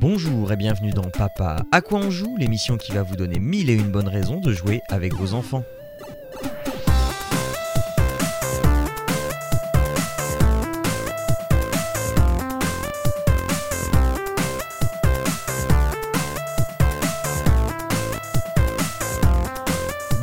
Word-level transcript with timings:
Bonjour 0.00 0.50
et 0.50 0.56
bienvenue 0.56 0.92
dans 0.92 1.10
Papa 1.10 1.62
à 1.70 1.82
quoi 1.82 1.98
on 1.98 2.10
joue, 2.10 2.34
l'émission 2.38 2.78
qui 2.78 2.90
va 2.90 3.02
vous 3.02 3.16
donner 3.16 3.38
mille 3.38 3.68
et 3.68 3.74
une 3.74 3.90
bonnes 3.90 4.08
raisons 4.08 4.40
de 4.40 4.50
jouer 4.50 4.80
avec 4.88 5.12
vos 5.12 5.34
enfants. 5.34 5.62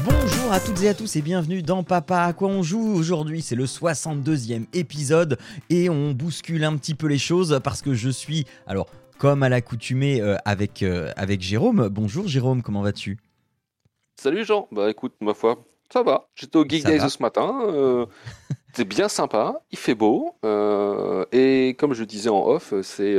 Bonjour 0.04 0.52
à 0.52 0.60
toutes 0.60 0.82
et 0.82 0.90
à 0.90 0.96
tous 0.96 1.16
et 1.18 1.22
bienvenue 1.22 1.62
dans 1.62 1.84
Papa 1.84 2.24
à 2.24 2.34
quoi 2.34 2.50
on 2.50 2.64
joue. 2.64 2.96
Aujourd'hui 2.96 3.44
c'est 3.44 3.54
le 3.54 3.66
62e 3.66 4.66
épisode 4.74 5.38
et 5.70 5.88
on 5.92 6.14
bouscule 6.14 6.64
un 6.64 6.76
petit 6.78 6.96
peu 6.96 7.06
les 7.06 7.20
choses 7.20 7.60
parce 7.64 7.84
que 7.84 7.94
je 7.94 8.10
suis 8.10 8.48
alors 8.66 8.88
comme 9.18 9.44
à 9.44 9.50
l'accoutumée 9.50 10.22
euh, 10.22 10.36
avec, 10.46 10.84
euh, 10.84 11.12
avec 11.16 11.42
Jérôme. 11.42 11.90
Bonjour 11.90 12.28
Jérôme, 12.28 12.62
comment 12.62 12.82
vas-tu? 12.82 13.18
Salut 14.20 14.46
Jean, 14.46 14.68
bah 14.72 14.90
écoute, 14.90 15.14
ma 15.22 15.34
foi, 15.34 15.64
ça 15.92 16.04
va. 16.04 16.28
J'étais 16.36 16.58
au 16.58 16.66
Geek 16.68 16.84
Ça 16.84 16.90
Days 16.90 17.00
va. 17.00 17.10
ce 17.10 17.22
matin, 17.22 17.62
euh, 17.68 18.06
c'est 18.74 18.86
bien 18.88 19.08
sympa, 19.10 19.62
il 19.72 19.78
fait 19.78 19.96
beau, 19.96 20.36
et 21.32 21.76
comme 21.78 21.94
je 21.94 22.04
disais 22.04 22.30
en 22.30 22.46
off, 22.48 22.74
c'est 22.82 23.18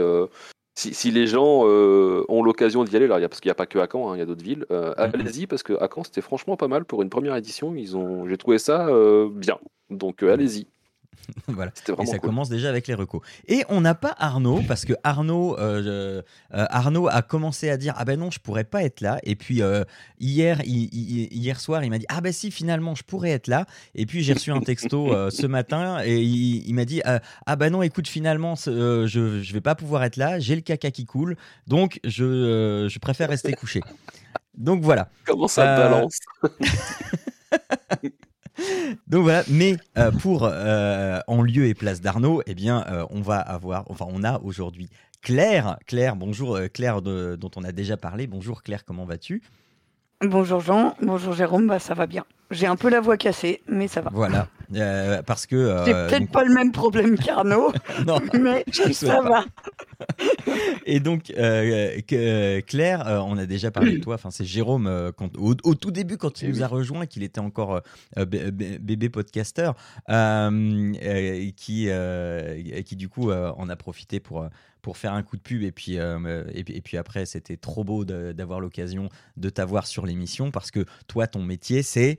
si, 0.77 0.95
si 0.95 1.11
les 1.11 1.27
gens 1.27 1.63
ont 1.65 2.43
l'occasion 2.43 2.85
d'y 2.85 2.95
aller, 2.97 3.07
alors, 3.07 3.19
il 3.19 3.23
y 3.23 3.25
a- 3.25 3.29
parce 3.29 3.41
qu'il 3.41 3.49
n'y 3.49 3.53
a 3.53 3.57
pas 3.57 3.67
que 3.67 3.79
à 3.81 3.89
Caen, 3.91 4.11
hein, 4.11 4.17
il 4.17 4.19
y 4.21 4.23
a 4.23 4.27
d'autres 4.27 4.45
villes, 4.45 4.67
Mhm. 4.71 4.95
allez-y 4.97 5.47
parce 5.47 5.63
que 5.65 5.73
à 5.83 5.89
Caen 5.93 6.05
c'était 6.05 6.21
franchement 6.21 6.57
pas 6.57 6.69
mal 6.69 6.85
pour 6.85 7.03
une 7.03 7.11
première 7.11 7.35
édition, 7.37 7.75
ils 7.75 7.97
ont, 7.97 8.29
j'ai 8.29 8.37
trouvé 8.37 8.59
ça 8.59 8.89
bien, 9.33 9.59
donc 9.91 10.23
euh, 10.23 10.33
allez-y, 10.33 10.67
Voilà. 11.49 11.73
Et 12.01 12.07
ça 12.07 12.19
cool. 12.19 12.29
commence 12.31 12.49
déjà 12.49 12.69
avec 12.69 12.87
les 12.87 12.95
recos. 12.95 13.21
Et 13.47 13.65
on 13.69 13.81
n'a 13.81 13.95
pas 13.95 14.15
Arnaud, 14.19 14.63
parce 14.67 14.85
que 14.85 14.93
Arnaud, 15.05 15.59
euh, 15.59 16.23
euh, 16.55 16.67
Arnaud 16.71 17.09
a 17.09 17.23
commencé 17.23 17.71
à 17.71 17.77
dire 17.77 17.95
Ah 17.97 18.05
ben 18.05 18.19
non, 18.19 18.31
je 18.31 18.39
pourrais 18.39 18.65
pas 18.65 18.83
être 18.83 19.01
là. 19.01 19.19
Et 19.25 19.35
puis 19.37 19.63
euh, 19.63 19.85
hier, 20.21 20.61
il- 20.65 20.89
il- 20.93 21.33
hier 21.33 21.61
soir, 21.61 21.85
il 21.85 21.91
m'a 21.91 21.99
dit 21.99 22.07
Ah 22.09 22.21
ben 22.21 22.33
si, 22.33 22.51
finalement, 22.51 22.95
je 22.95 23.03
pourrais 23.03 23.31
être 23.31 23.47
là. 23.47 23.67
Et 23.95 24.07
puis 24.07 24.23
j'ai 24.23 24.33
reçu 24.35 24.51
un 24.53 24.61
texto 24.61 25.31
ce 25.31 25.47
matin 25.47 26.03
et 26.05 26.21
il, 26.21 26.67
il 26.69 26.75
m'a 26.75 26.85
dit 26.85 27.03
Ah 27.05 27.57
ben 27.57 27.71
non, 27.71 27.83
écoute, 27.83 28.09
finalement, 28.09 28.55
je, 28.57 29.07
je 29.07 29.53
vais 29.53 29.61
pas 29.61 29.75
pouvoir 29.75 30.05
être 30.05 30.17
là. 30.17 30.39
J'ai 30.39 30.55
le 30.55 30.63
caca 30.63 30.91
qui 30.91 31.05
coule. 31.07 31.37
Donc 31.67 32.01
je, 32.05 32.87
je 32.91 32.99
préfère 32.99 33.29
rester 33.29 33.53
couché. 33.53 33.81
Donc 34.57 34.83
voilà. 34.83 35.09
Comment 35.25 35.49
ça 35.49 35.77
balance? 35.77 36.19
Donc 39.07 39.23
voilà, 39.23 39.45
mais 39.49 39.77
euh, 39.97 40.11
pour 40.11 40.45
euh, 40.45 41.21
en 41.27 41.43
lieu 41.43 41.67
et 41.67 41.75
place 41.75 42.01
d'Arnaud, 42.01 42.43
eh 42.47 42.55
bien, 42.55 42.85
euh, 42.89 43.07
on 43.11 43.21
va 43.21 43.39
avoir, 43.39 43.85
enfin, 43.91 44.07
on 44.09 44.25
a 44.25 44.39
aujourd'hui 44.41 44.89
Claire. 45.23 45.79
Claire, 45.87 46.17
bonjour 46.17 46.59
Claire, 46.73 47.03
dont 47.03 47.51
on 47.57 47.65
a 47.65 47.73
déjà 47.73 47.97
parlé. 47.97 48.27
Bonjour 48.27 48.63
Claire, 48.63 48.85
comment 48.85 49.05
vas-tu? 49.05 49.43
Bonjour 50.25 50.59
Jean, 50.61 50.97
bonjour 51.01 51.33
Jérôme, 51.33 51.69
bah 51.69 51.79
ça 51.79 51.95
va 51.95 52.09
bien. 52.09 52.25
J'ai 52.51 52.67
un 52.67 52.75
peu 52.75 52.89
la 52.91 53.01
voix 53.01 53.17
cassée, 53.17 53.63
mais 53.69 53.87
ça 53.87 54.01
va. 54.01 54.11
Voilà, 54.13 54.49
Euh, 54.75 55.23
parce 55.23 55.47
que 55.47 55.55
euh, 55.55 55.85
J'ai 55.87 55.93
peut-être 55.93 56.19
donc- 56.23 56.33
pas 56.33 56.43
le 56.45 56.53
même 56.53 56.73
problème 56.73 57.17
qu'Arnaud, 57.17 57.73
non. 58.07 58.19
mais 58.41 58.65
ça 58.93 59.21
va. 59.23 59.45
Et 60.87 60.99
donc 60.99 61.31
euh, 61.37 62.01
que- 62.07 62.17
euh, 62.17 62.61
Claire, 62.67 63.05
on 63.29 63.39
a 63.39 63.47
déjà 63.47 63.71
parlé 63.71 63.99
de 63.99 64.03
toi. 64.03 64.17
Enfin, 64.17 64.31
c'est 64.33 64.45
Jérôme 64.45 65.13
quand- 65.17 65.37
au, 65.37 65.55
au 65.63 65.75
tout 65.77 65.93
début 65.93 66.17
quand 66.17 66.43
il 66.43 66.49
Eh 66.49 66.53
nous 66.53 66.63
a 66.65 66.67
rejoint, 66.67 67.07
qu'il 67.07 67.23
était 67.23 67.39
encore 67.41 67.81
bé- 68.17 68.51
bé- 68.51 68.79
bébé 68.81 69.09
podcaster, 69.11 69.71
euh, 70.11 71.51
qui 71.57 71.89
qui 72.85 72.97
du 72.97 73.09
coup 73.09 73.31
en 73.31 73.69
a 73.69 73.77
profité 73.77 74.19
pour 74.19 74.49
pour 74.89 74.97
faire 74.97 75.13
un 75.13 75.23
coup 75.23 75.37
de 75.37 75.43
pub 75.43 75.63
et 75.63 75.71
puis 75.71 75.99
euh, 75.99 76.45
et, 76.55 76.65
puis- 76.65 76.75
et 76.75 76.81
puis 76.81 76.97
après 76.97 77.27
c'était 77.27 77.59
trop 77.59 77.85
beau 77.85 78.07
d'avoir 78.07 78.59
l'occasion 78.59 79.11
de 79.37 79.51
t'avoir 79.51 79.87
sur 79.87 80.07
l'émission 80.07 80.51
parce 80.51 80.71
que 80.71 80.87
toi 81.09 81.27
ton 81.27 81.43
métier 81.43 81.83
c'est 81.83 82.19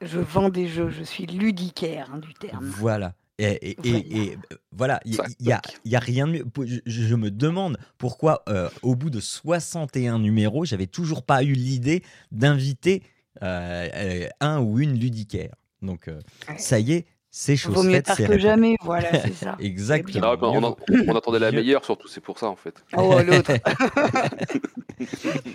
Je 0.00 0.18
vends 0.20 0.48
des 0.48 0.68
jeux, 0.68 0.88
je 0.88 1.02
suis 1.02 1.26
ludicaire 1.26 2.08
hein, 2.14 2.18
du 2.18 2.32
terme. 2.32 2.64
Voilà. 2.64 3.12
Et, 3.38 3.72
et- 3.72 3.76
et- 3.84 3.84
Voilà. 3.84 3.98
et, 4.24 4.38
voilà, 4.72 5.00
il 5.04 5.14
Ça 5.16 5.24
y, 5.38 5.52
a, 5.52 5.60
y 5.84 5.96
a 5.96 5.98
rien 5.98 6.26
de 6.26 6.32
mieux. 6.32 6.44
Je, 6.64 6.78
je 6.86 7.14
me 7.14 7.30
demande 7.30 7.76
pourquoi, 7.98 8.42
euh, 8.48 8.70
au 8.80 8.94
bout 8.96 9.10
de 9.10 9.20
61 9.20 10.18
numéros, 10.18 10.64
j'avais 10.64 10.86
toujours 10.86 11.22
pas 11.22 11.42
eu 11.44 11.52
l'idée 11.52 12.02
d'inviter 12.32 13.02
euh, 13.42 13.86
euh, 13.94 14.28
un 14.40 14.60
ou 14.60 14.78
une 14.80 14.98
ludicaire. 14.98 15.54
Donc, 15.82 16.08
euh, 16.08 16.20
Ouais. 16.48 16.56
ça 16.56 16.78
y 16.80 16.92
est, 16.92 17.06
c'est 17.30 17.56
chose 17.56 17.74
Vaut 17.74 17.82
mieux 17.82 18.02
tard 18.02 18.16
que 18.16 18.38
jamais, 18.38 18.76
voilà, 18.82 19.20
c'est 19.22 19.32
ça. 19.44 19.56
Exactement. 19.60 20.26
Ah, 20.32 20.36
on, 20.42 20.62
en- 20.64 20.76
on 21.06 21.16
attendait 21.16 21.38
la 21.38 21.52
meilleure 21.52 21.84
surtout, 21.84 22.08
c'est 22.08 22.20
pour 22.20 22.38
ça 22.38 22.48
en 22.48 22.56
fait. 22.56 22.74
Oh 22.96 23.20
l'autre. 23.22 23.52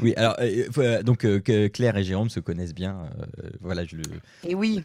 Oui, 0.02 0.14
alors, 0.18 0.36
euh, 0.40 0.66
euh, 0.80 1.04
donc, 1.04 1.24
euh, 1.26 1.40
que 1.40 1.68
Claire 1.68 1.96
et 1.98 2.04
Jérôme 2.04 2.30
se 2.30 2.40
connaissent 2.40 2.74
bien. 2.74 3.08
euh, 3.44 3.50
voilà, 3.62 3.86
je 3.86 3.96
le, 3.96 4.04
Et 4.44 4.56
oui, 4.56 4.84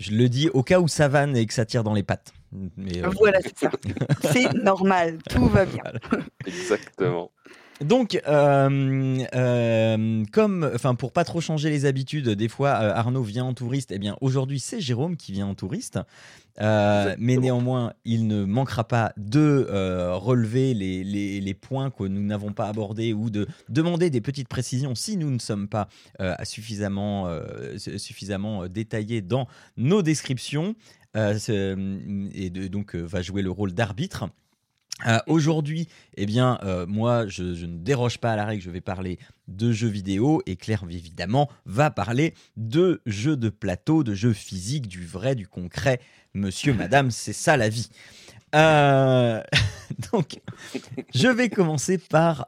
je 0.00 0.12
le 0.12 0.28
dis 0.28 0.48
au 0.48 0.62
cas 0.64 0.80
où 0.80 0.88
ça 0.88 1.06
vanne 1.08 1.36
et 1.36 1.46
que 1.46 1.54
ça 1.54 1.64
tire 1.64 1.84
dans 1.84 1.94
les 1.94 2.02
pattes. 2.02 2.32
Mais, 2.76 3.04
euh, 3.04 3.08
voilà, 3.16 3.38
c'est 3.40 3.56
ça. 3.56 3.70
C'est 4.32 4.52
normal, 4.54 5.18
tout 5.28 5.46
va 5.46 5.64
bien. 5.64 5.82
Exactement. 6.46 7.30
Donc, 7.84 8.20
euh, 8.28 9.24
euh, 9.34 10.24
comme, 10.32 10.70
enfin, 10.74 10.94
pour 10.94 11.12
pas 11.12 11.24
trop 11.24 11.40
changer 11.40 11.70
les 11.70 11.86
habitudes, 11.86 12.28
des 12.28 12.48
fois 12.48 12.68
euh, 12.70 12.92
Arnaud 12.94 13.22
vient 13.22 13.44
en 13.46 13.54
touriste. 13.54 13.90
Eh 13.90 13.98
bien, 13.98 14.16
aujourd'hui, 14.20 14.60
c'est 14.60 14.80
Jérôme 14.80 15.16
qui 15.16 15.32
vient 15.32 15.46
en 15.46 15.54
touriste. 15.54 15.98
Euh, 16.60 17.14
mais 17.18 17.36
néanmoins, 17.38 17.94
il 18.04 18.26
ne 18.26 18.44
manquera 18.44 18.84
pas 18.84 19.14
de 19.16 19.66
euh, 19.70 20.14
relever 20.14 20.74
les, 20.74 21.02
les- 21.04 21.40
les 21.40 21.54
points 21.54 21.90
que 21.90 22.04
nous 22.04 22.20
n'avons 22.22 22.52
pas 22.52 22.66
abordés 22.68 23.14
ou 23.14 23.30
de 23.30 23.46
demander 23.70 24.10
des 24.10 24.20
petites 24.20 24.48
précisions 24.48 24.94
si 24.94 25.16
nous 25.16 25.30
ne 25.30 25.38
sommes 25.38 25.66
pas 25.68 25.88
suffisamment, 26.42 27.28
su- 27.78 27.98
suffisamment 27.98 28.66
détaillés 28.68 29.22
dans 29.22 29.48
nos 29.78 30.02
descriptions. 30.02 30.74
Et 31.14 32.50
de- 32.50 32.66
donc, 32.68 32.94
va 32.94 33.22
jouer 33.22 33.40
le 33.42 33.50
rôle 33.50 33.72
d'arbitre. 33.72 34.28
Euh, 35.06 35.18
Aujourd'hui, 35.26 35.88
eh 36.16 36.26
bien, 36.26 36.58
euh, 36.62 36.86
moi, 36.86 37.26
je, 37.26 37.54
je 37.54 37.66
ne 37.66 37.78
déroge 37.78 38.18
pas 38.18 38.32
à 38.32 38.36
la 38.36 38.44
règle, 38.44 38.62
je 38.62 38.70
vais 38.70 38.80
parler 38.80 39.18
de 39.48 39.72
jeux 39.72 39.88
vidéo 39.88 40.42
et 40.46 40.56
Claire, 40.56 40.84
évidemment, 40.88 41.50
va 41.64 41.90
parler 41.90 42.34
de 42.56 43.00
jeux 43.06 43.36
de 43.36 43.48
plateau, 43.48 44.04
de 44.04 44.14
jeux 44.14 44.32
physiques, 44.32 44.88
du 44.88 45.04
vrai, 45.04 45.34
du 45.34 45.46
concret. 45.46 46.00
Monsieur, 46.34 46.74
madame, 46.74 47.10
c'est 47.10 47.32
ça 47.32 47.56
la 47.56 47.68
vie. 47.68 47.88
Euh, 48.54 49.42
donc, 50.12 50.40
je 51.14 51.28
vais 51.28 51.48
commencer 51.48 51.98
par 51.98 52.46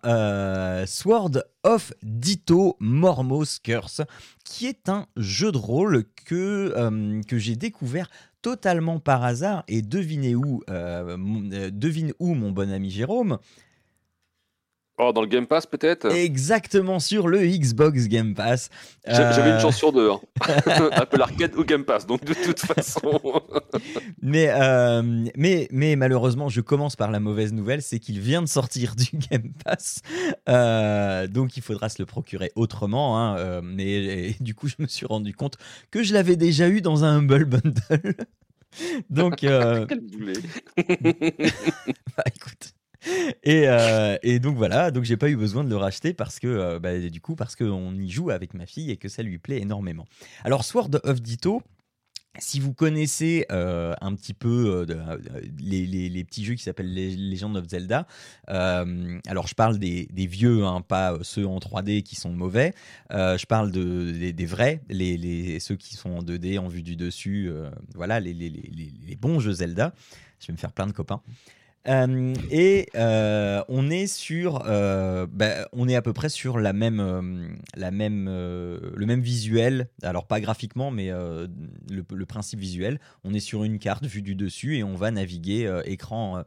Sword 0.87 1.45
of 1.63 1.93
Ditto 2.03 2.77
Mormos 2.81 3.61
Curse, 3.63 4.03
qui 4.45 4.67
est 4.67 4.89
un 4.89 5.07
jeu 5.17 5.53
de 5.53 5.59
rôle 5.59 6.05
que, 6.27 7.23
que 7.27 7.39
j'ai 7.39 7.57
découvert 7.57 8.09
totalement 8.43 8.99
par 8.99 9.25
hasard. 9.25 9.65
Et 9.69 9.83
devinez 9.83 10.35
où, 10.35 10.63
euh, 10.69 11.17
euh, 11.53 11.71
devine 11.71 12.13
où, 12.19 12.35
mon 12.35 12.51
bon 12.51 12.71
ami 12.71 12.91
Jérôme 12.91 13.39
Oh, 14.99 15.11
dans 15.13 15.23
le 15.23 15.27
Game 15.27 15.47
Pass 15.47 15.65
peut-être 15.67 16.13
Exactement 16.15 17.01
sur 17.01 17.27
le 17.27 17.39
Xbox 17.47 18.09
Game 18.09 18.35
Pass. 18.35 18.69
J'a- 19.07 19.33
J'avais 19.33 19.51
Euh, 19.51 19.55
une 19.55 19.61
chance 19.61 19.77
sur 19.79 19.91
deux. 19.91 20.11
hein. 20.11 20.21
Apple 20.93 21.21
Arcade 21.21 21.55
ou 21.57 21.65
Game 21.65 21.85
Pass, 21.85 22.07
donc 22.07 22.25
de 22.25 22.35
toute 22.35 22.61
façon. 22.61 23.21
Mais, 24.23 24.51
euh, 24.51 25.03
mais, 25.37 25.67
mais 25.73 25.97
malheureusement, 25.97 26.49
je 26.49 26.61
commence 26.61 26.95
par 26.95 27.11
la 27.11 27.21
mauvaise 27.21 27.53
nouvelle, 27.53 27.83
c'est 27.83 27.99
qu'il 27.99 28.21
vient 28.21 28.43
de 28.43 28.47
sortir 28.49 28.95
du 28.95 29.17
Game 29.31 29.53
Pass. 29.65 30.01
Euh, 30.49 31.27
donc 31.27 31.57
il 31.57 31.63
faudra 31.63 31.89
se 31.89 32.01
le 32.01 32.07
procurer 32.07 32.53
autrement. 32.55 33.19
hein, 33.19 33.37
euh, 33.39 33.61
mais 33.65 33.91
et 33.93 34.37
du 34.41 34.55
coup, 34.55 34.69
je 34.69 34.75
me 34.79 34.87
suis 34.87 35.07
rendu 35.07 35.35
compte 35.35 35.57
que 35.91 36.03
je 36.03 36.13
l'avais 36.13 36.37
déjà 36.37 36.69
eu 36.69 36.81
dans 36.83 37.03
un 37.05 37.17
Humble 37.19 37.47
Bundle. 37.47 38.15
donc, 39.11 39.43
euh, 39.45 39.87
bah, 42.17 42.25
écoute. 42.35 42.75
Et, 43.43 43.65
euh, 43.67 44.17
et 44.23 44.39
donc 44.39 44.57
voilà, 44.57 44.91
donc 44.91 45.05
j'ai 45.05 45.17
pas 45.17 45.29
eu 45.29 45.37
besoin 45.37 45.65
de 45.65 45.69
le 45.69 45.77
racheter 45.77 46.15
parce 46.15 46.39
que 46.39 46.47
euh, 46.47 46.79
bah, 46.79 46.99
du 46.99 47.21
coup 47.21 47.35
parce 47.35 47.57
qu'on 47.57 47.95
y 47.95 48.11
joue 48.11 48.31
avec 48.31 48.55
ma 48.55 48.67
fille 48.67 48.91
et 48.91 48.97
que 48.97 49.09
ça 49.09 49.23
lui 49.23 49.39
plaît 49.39 49.61
énormément. 49.61 50.07
Alors 50.45 50.65
Sword 50.65 50.91
of 51.03 51.21
Ditto, 51.21 51.63
si 52.39 52.61
vous 52.61 52.73
connaissez 52.73 53.45
euh, 53.51 53.95
un 54.01 54.15
petit 54.15 54.33
peu 54.33 54.87
les, 55.59 56.25
petits 56.25 56.45
jeux 56.45 56.55
qui 56.55 56.63
s'appellent 56.63 56.95
Legend 56.95 57.57
of 57.57 57.69
Zelda, 57.69 58.07
alors 58.47 59.47
je 59.47 59.55
parle 59.55 59.79
des, 59.79 60.09
vieux, 60.15 60.65
hein, 60.65 60.81
pas 60.81 61.19
ceux 61.23 61.47
en 61.47 61.59
3D 61.59 62.03
qui 62.03 62.17
sont 62.17 62.31
mauvais, 62.31 62.73
je 63.11 63.45
parle 63.47 63.71
de, 63.71 64.31
des, 64.31 64.47
vrais, 64.47 64.81
les, 64.89 65.61
ceux 65.61 65.77
qui 65.77 65.95
sont 65.95 66.11
en 66.11 66.23
2D, 66.23 66.59
en 66.59 66.69
vue 66.69 66.83
du 66.83 66.97
dessus, 66.97 67.51
voilà, 67.95 68.19
les 68.21 69.19
bons 69.21 69.41
jeux 69.41 69.53
Zelda. 69.53 69.93
Je 70.41 70.49
vais 70.49 70.55
me 70.55 70.59
faire 70.59 70.73
plein 70.73 70.87
de 70.87 70.93
copains. 70.93 71.23
Euh, 71.89 72.35
et 72.51 72.89
euh, 72.95 73.63
on 73.69 73.91
est 73.91 74.07
sur, 74.07 74.63
euh, 74.67 75.27
bah, 75.31 75.69
on 75.73 75.89
est 75.89 75.97
à 75.97 76.03
peu 76.03 76.13
près 76.13 76.29
sur 76.29 76.59
la 76.59 76.73
même, 76.73 77.59
la 77.75 77.91
même, 77.91 78.27
le 78.27 79.07
même 79.07 79.21
visuel. 79.21 79.89
Alors 80.03 80.27
pas 80.27 80.41
graphiquement, 80.41 80.91
mais 80.91 81.11
le, 81.11 82.27
principe 82.27 82.61
visuel. 82.61 83.01
On 83.25 83.35
est 83.35 83.41
sur 83.41 83.65
une 83.65 83.79
carte 83.79 84.07
vue 84.07 84.23
du 84.23 84.35
dessus 84.35 84.77
et 84.79 84.85
on 84.85 84.95
va 84.95 85.11
naviguer 85.11 85.83
écran, 85.85 86.45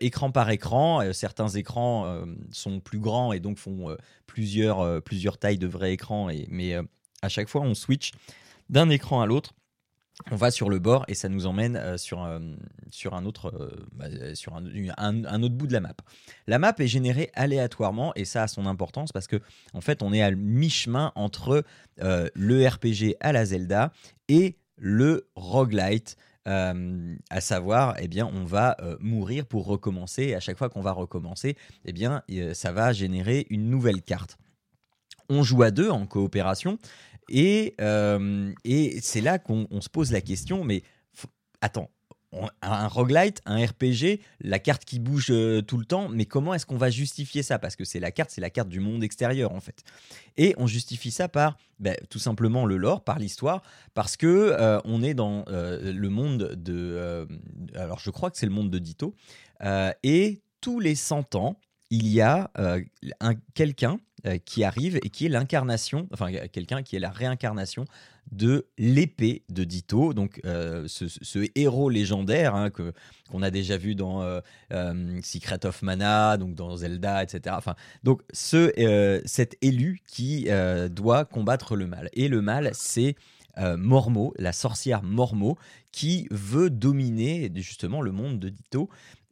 écran 0.00 0.30
par 0.30 0.50
écran. 0.50 1.12
certains 1.12 1.48
écrans 1.48 2.24
sont 2.50 2.80
plus 2.80 2.98
grands 2.98 3.32
et 3.32 3.40
donc 3.40 3.58
font 3.58 3.96
plusieurs, 4.26 5.02
plusieurs 5.02 5.38
tailles 5.38 5.58
de 5.58 5.66
vrais 5.66 5.92
écrans. 5.92 6.30
Et, 6.30 6.46
mais 6.50 6.74
à 7.22 7.28
chaque 7.28 7.48
fois, 7.48 7.60
on 7.60 7.74
switch 7.74 8.12
d'un 8.70 8.88
écran 8.88 9.20
à 9.20 9.26
l'autre 9.26 9.54
on 10.30 10.36
va 10.36 10.50
sur 10.50 10.70
le 10.70 10.78
bord 10.78 11.04
et 11.08 11.14
ça 11.14 11.28
nous 11.28 11.46
emmène 11.46 11.76
euh, 11.76 11.96
sur, 11.96 12.20
un 12.20 13.24
autre, 13.24 13.52
euh, 13.54 15.48
bout 15.48 15.66
de 15.66 15.72
la 15.72 15.80
map. 15.80 15.94
La 16.46 16.58
map 16.58 16.74
est 16.78 16.86
générée 16.86 17.30
aléatoirement 17.34 18.12
et 18.14 18.24
ça 18.24 18.44
a 18.44 18.48
son 18.48 18.66
importance 18.66 19.12
parce 19.12 19.26
que 19.26 19.40
en 19.72 19.80
fait 19.80 20.02
on 20.02 20.12
est 20.12 20.22
à 20.22 20.30
mi-chemin 20.30 21.12
entre 21.14 21.64
euh, 22.02 22.28
le 22.34 22.66
RPG 22.66 23.16
à 23.20 23.32
la 23.32 23.44
Zelda 23.44 23.92
et 24.28 24.56
le 24.76 25.28
roguelite. 25.34 26.16
à 26.46 27.40
savoir, 27.40 27.94
eh 28.00 28.08
bien, 28.08 28.26
on 28.26 28.44
va 28.44 28.76
mourir 28.98 29.44
pour 29.46 29.66
recommencer. 29.66 30.22
Et 30.24 30.34
à 30.34 30.40
chaque 30.40 30.56
fois 30.56 30.68
qu'on 30.68 30.80
va 30.80 30.92
recommencer, 30.92 31.54
eh 31.84 31.92
bien, 31.92 32.22
ça 32.54 32.72
va 32.72 32.92
générer 32.92 33.46
une 33.50 33.68
nouvelle 33.68 34.02
carte. 34.02 34.38
On 35.28 35.44
joue 35.44 35.62
à 35.62 35.70
deux 35.70 35.90
en 35.90 36.06
coopération 36.06 36.78
et, 37.30 37.74
euh, 37.80 38.52
et 38.64 38.98
c'est 39.00 39.20
là 39.20 39.38
qu'on 39.38 39.80
se 39.80 39.88
pose 39.88 40.12
la 40.12 40.20
question, 40.20 40.64
mais 40.64 40.82
attends, 41.60 41.90
un 42.62 42.86
roguelite, 42.86 43.40
un 43.44 43.64
RPG, 43.64 44.20
la 44.40 44.60
carte 44.60 44.84
qui 44.84 45.00
bouge 45.00 45.30
euh, 45.30 45.62
tout 45.62 45.78
le 45.78 45.84
temps, 45.84 46.08
mais 46.08 46.26
comment 46.26 46.54
est-ce 46.54 46.64
qu'on 46.64 46.76
va 46.76 46.88
justifier 46.88 47.42
ça? 47.42 47.58
Parce 47.58 47.74
que 47.74 47.84
c'est 47.84 47.98
la 47.98 48.12
carte, 48.12 48.30
c'est 48.30 48.40
la 48.40 48.50
carte 48.50 48.68
du 48.68 48.78
monde 48.78 49.02
extérieur 49.02 49.52
en 49.52 49.60
fait. 49.60 49.82
Et 50.36 50.54
on 50.56 50.68
justifie 50.68 51.10
ça 51.10 51.28
par 51.28 51.56
ben, 51.80 51.96
tout 52.08 52.20
simplement 52.20 52.66
le 52.66 52.76
lore, 52.76 53.02
par 53.02 53.18
l'histoire, 53.18 53.62
parce 53.94 54.16
que 54.16 54.26
euh, 54.26 54.78
on 54.84 55.02
est 55.02 55.14
dans 55.14 55.44
le 55.48 56.08
monde 56.08 56.54
de... 56.56 57.26
alors 57.74 57.98
je 57.98 58.10
crois 58.10 58.30
que 58.30 58.38
c'est 58.38 58.46
le 58.46 58.52
monde 58.52 58.70
de 58.70 58.78
Ditto, 58.78 59.14
et 60.02 60.40
tous 60.60 60.78
les 60.78 60.94
100 60.94 61.34
ans, 61.34 61.58
il 61.90 62.06
y 62.08 62.20
a 62.20 62.50
un, 62.54 63.34
quelqu'un 63.54 63.98
euh, 64.26 64.36
qui 64.36 64.64
arrive 64.64 64.96
et 64.96 65.08
qui 65.08 65.24
est 65.24 65.28
l'incarnation, 65.30 66.06
enfin 66.12 66.30
quelqu'un 66.52 66.82
qui 66.82 66.94
est 66.94 66.98
la 66.98 67.08
réincarnation 67.08 67.86
de 68.32 68.66
l'épée 68.76 69.44
de 69.48 69.64
Ditto, 69.64 70.12
donc 70.12 70.42
euh, 70.44 70.86
ce, 70.88 71.48
héros 71.54 71.88
légendaire 71.88 72.54
hein, 72.54 72.68
qu'on 72.70 73.42
a 73.42 73.50
déjà 73.50 73.78
vu 73.78 73.94
dans 73.94 74.22
euh, 74.22 74.40
Secret 75.22 75.64
of 75.64 75.80
Mana, 75.80 76.36
donc 76.36 76.54
dans 76.54 76.76
Zelda, 76.76 77.22
etc. 77.22 77.56
Donc 78.04 78.20
ce 78.30 79.22
cet 79.24 79.56
élu 79.62 80.02
qui 80.06 80.48
doit 80.90 81.24
combattre 81.24 81.74
le 81.74 81.86
mal. 81.86 82.10
Et 82.12 82.28
le 82.28 82.42
mal 82.42 82.70
c'est 82.74 83.16
Mormo, 83.56 84.34
la 84.38 84.52
sorcière 84.52 85.02
Mormo, 85.02 85.56
qui 85.92 86.28
veut 86.30 86.68
dominer 86.68 87.50
justement 87.56 88.02
le 88.02 88.12
monde 88.12 88.38
de 88.38 88.50
Ditto 88.50 88.90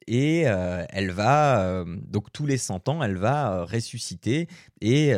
et 0.08 0.44
euh, 0.46 0.84
elle 0.88 1.10
va, 1.10 1.60
euh, 1.60 1.84
donc 2.08 2.32
tous 2.32 2.46
les 2.46 2.56
100 2.56 2.88
ans, 2.88 3.02
elle 3.02 3.18
va 3.18 3.52
euh, 3.52 3.64
ressusciter 3.64 4.48
et 4.80 5.12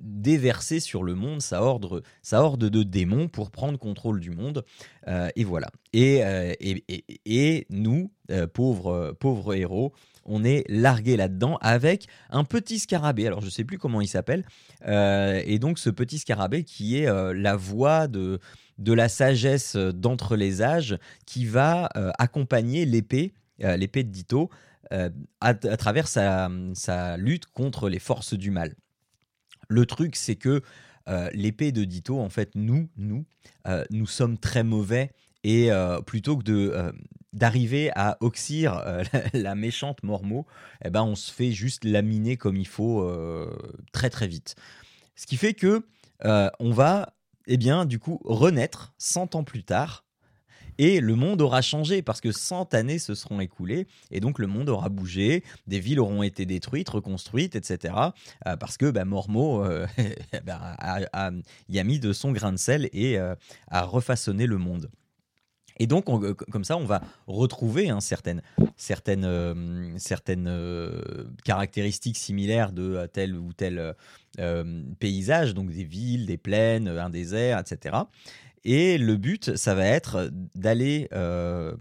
déverser 0.00 0.78
sur 0.78 1.02
le 1.02 1.14
monde 1.14 1.40
sa 1.40 1.62
horde, 1.62 2.02
sa 2.22 2.42
horde 2.42 2.68
de 2.68 2.82
démons 2.82 3.28
pour 3.28 3.50
prendre 3.50 3.78
contrôle 3.78 4.20
du 4.20 4.30
monde. 4.30 4.64
et 5.36 5.44
voilà. 5.44 5.68
Et, 5.92 6.20
et, 6.60 7.04
et, 7.24 7.66
nous, 7.70 8.10
pauvres, 8.52 9.16
pauvres 9.18 9.54
héros, 9.54 9.92
on 10.24 10.44
est 10.44 10.64
largué 10.68 11.16
là-dedans 11.16 11.56
avec 11.60 12.06
un 12.30 12.42
petit 12.42 12.80
scarabée. 12.80 13.28
Alors 13.28 13.40
je 13.40 13.46
ne 13.46 13.50
sais 13.50 13.64
plus 13.64 13.78
comment 13.78 14.00
il 14.00 14.08
s'appelle. 14.08 14.44
et 14.84 15.58
donc 15.60 15.78
ce 15.78 15.90
petit 15.90 16.18
scarabée 16.18 16.64
qui 16.64 16.98
est 16.98 17.32
la 17.34 17.54
voix 17.54 18.08
de, 18.08 18.40
de 18.78 18.92
la 18.92 19.08
sagesse 19.08 19.76
d'entre 19.76 20.34
les 20.34 20.62
âges 20.62 20.98
qui 21.26 21.46
va 21.46 21.88
accompagner 22.18 22.86
l'épée 22.86 23.32
l'épée 23.62 24.04
de 24.04 24.10
Ditto, 24.10 24.50
euh, 24.92 25.08
à, 25.40 25.54
travers 25.54 26.06
sa, 26.06 26.48
lutte 27.16 27.46
contre 27.46 27.88
les 27.88 27.98
forces 27.98 28.34
du 28.34 28.50
mal. 28.50 28.74
Le 29.68 29.86
truc, 29.86 30.16
c'est 30.16 30.36
que 30.36 30.60
euh, 31.08 31.30
l'épée 31.32 31.72
de 31.72 31.84
Ditto, 31.84 32.20
en 32.20 32.28
fait, 32.28 32.50
nous, 32.54 32.88
nous, 32.96 33.24
nous 33.90 34.06
sommes 34.06 34.38
très 34.38 34.64
mauvais 34.64 35.12
et 35.44 35.70
plutôt 36.06 36.36
que 36.36 36.92
d'arriver 37.32 37.90
à 37.96 38.18
oxyre 38.20 39.02
la, 39.32 39.54
méchante 39.54 40.02
Mormo, 40.02 40.46
eh 40.84 40.90
ben 40.90 41.02
on 41.02 41.14
se 41.14 41.32
fait 41.32 41.52
juste 41.52 41.84
laminer 41.84 42.36
comme 42.36 42.56
il 42.56 42.66
faut 42.66 43.08
très 43.92 44.10
très 44.10 44.28
vite. 44.28 44.56
Ce 45.16 45.26
qui 45.26 45.36
fait 45.36 45.54
que 45.54 45.86
on 46.22 46.70
va, 46.70 47.14
eh 47.46 47.56
bien, 47.56 47.86
du 47.86 47.98
coup, 47.98 48.20
renaître 48.24 48.92
100 48.98 49.36
ans 49.36 49.44
plus 49.44 49.64
tard 49.64 50.04
et 50.78 51.00
le 51.00 51.14
monde 51.14 51.42
aura 51.42 51.62
changé 51.62 52.02
parce 52.02 52.20
que 52.20 52.32
100 52.32 52.74
années 52.74 52.98
se 52.98 53.14
seront 53.14 53.40
écoulées 53.40 53.86
et 54.10 54.20
donc 54.20 54.38
le 54.38 54.46
monde 54.46 54.68
aura 54.68 54.88
bougé, 54.88 55.42
des 55.66 55.80
villes 55.80 56.00
auront 56.00 56.22
été 56.22 56.46
détruites, 56.46 56.88
reconstruites, 56.88 57.56
etc. 57.56 57.94
Euh, 58.46 58.56
parce 58.56 58.76
que 58.76 58.90
bah, 58.90 59.04
Mormo 59.04 59.64
euh, 59.64 59.86
bah, 60.44 60.76
a, 60.78 61.30
y 61.68 61.78
a 61.78 61.84
mis 61.84 61.98
de 61.98 62.12
son 62.12 62.32
grain 62.32 62.52
de 62.52 62.58
sel 62.58 62.88
et 62.92 63.18
euh, 63.18 63.34
a 63.68 63.82
refaçonné 63.82 64.46
le 64.46 64.58
monde. 64.58 64.90
Et 65.78 65.86
donc, 65.86 66.04
comme 66.50 66.64
ça, 66.64 66.76
on 66.76 66.84
va 66.84 67.00
retrouver 67.26 67.88
hein, 67.88 68.00
certaines, 68.00 68.42
certaines, 68.76 69.96
certaines 69.98 70.54
caractéristiques 71.44 72.18
similaires 72.18 72.72
de 72.72 73.08
tel 73.10 73.34
ou 73.34 73.54
tel 73.54 73.94
paysage, 75.00 75.54
donc 75.54 75.70
des 75.70 75.84
villes, 75.84 76.26
des 76.26 76.36
plaines, 76.36 76.88
un 76.88 77.08
désert, 77.08 77.58
etc. 77.58 77.96
Et 78.64 78.98
le 78.98 79.16
but, 79.16 79.56
ça 79.56 79.74
va 79.74 79.86
être 79.86 80.30
d'aller 80.54 81.08
euh, 81.12 81.74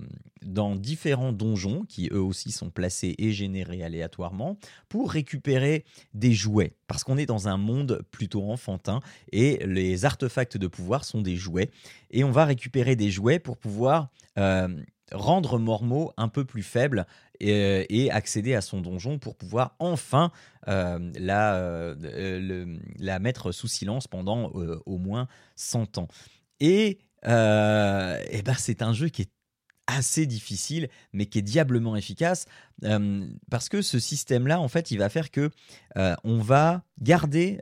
dans 0.43 0.75
différents 0.75 1.31
donjons 1.31 1.85
qui 1.87 2.09
eux 2.11 2.21
aussi 2.21 2.51
sont 2.51 2.71
placés 2.71 3.15
et 3.19 3.31
générés 3.31 3.83
aléatoirement 3.83 4.57
pour 4.89 5.11
récupérer 5.11 5.85
des 6.13 6.33
jouets. 6.33 6.73
Parce 6.87 7.03
qu'on 7.03 7.17
est 7.17 7.27
dans 7.27 7.47
un 7.47 7.57
monde 7.57 8.01
plutôt 8.09 8.49
enfantin 8.49 8.99
et 9.31 9.61
les 9.65 10.05
artefacts 10.05 10.57
de 10.57 10.67
pouvoir 10.67 11.05
sont 11.05 11.21
des 11.21 11.35
jouets. 11.35 11.69
Et 12.09 12.23
on 12.23 12.31
va 12.31 12.45
récupérer 12.45 12.95
des 12.95 13.11
jouets 13.11 13.37
pour 13.37 13.57
pouvoir 13.57 14.09
euh, 14.39 14.67
rendre 15.11 15.59
Mormo 15.59 16.13
un 16.17 16.29
peu 16.29 16.45
plus 16.45 16.63
faible 16.63 17.05
et, 17.39 18.09
accéder 18.11 18.53
à 18.53 18.61
son 18.61 18.81
donjon 18.81 19.17
pour 19.17 19.35
pouvoir 19.35 19.75
enfin 19.79 20.31
euh, 20.67 20.99
la, 21.15 21.95
la 22.99 23.19
mettre 23.19 23.51
sous 23.51 23.67
silence 23.67 24.07
pendant 24.07 24.51
au 24.85 24.97
moins 24.97 25.27
100 25.55 25.97
ans. 25.97 26.07
Et, 26.61 26.99
euh, 27.25 28.23
et 28.29 28.43
ben 28.43 28.53
c'est 28.57 28.81
un 28.81 28.93
jeu 28.93 29.09
qui 29.09 29.23
est 29.23 29.31
assez 29.87 30.25
difficile, 30.25 30.87
mais 31.11 31.25
qui 31.25 31.39
est 31.39 31.41
diablement 31.41 31.97
efficace, 31.97 32.45
euh, 32.85 33.27
parce 33.49 33.67
que 33.67 33.81
ce 33.81 33.99
système-là, 33.99 34.61
en 34.61 34.69
fait, 34.69 34.91
il 34.91 34.97
va 34.97 35.09
faire 35.09 35.31
que 35.31 35.49
euh, 35.97 36.15
on 36.23 36.37
va 36.37 36.83
garder... 37.01 37.59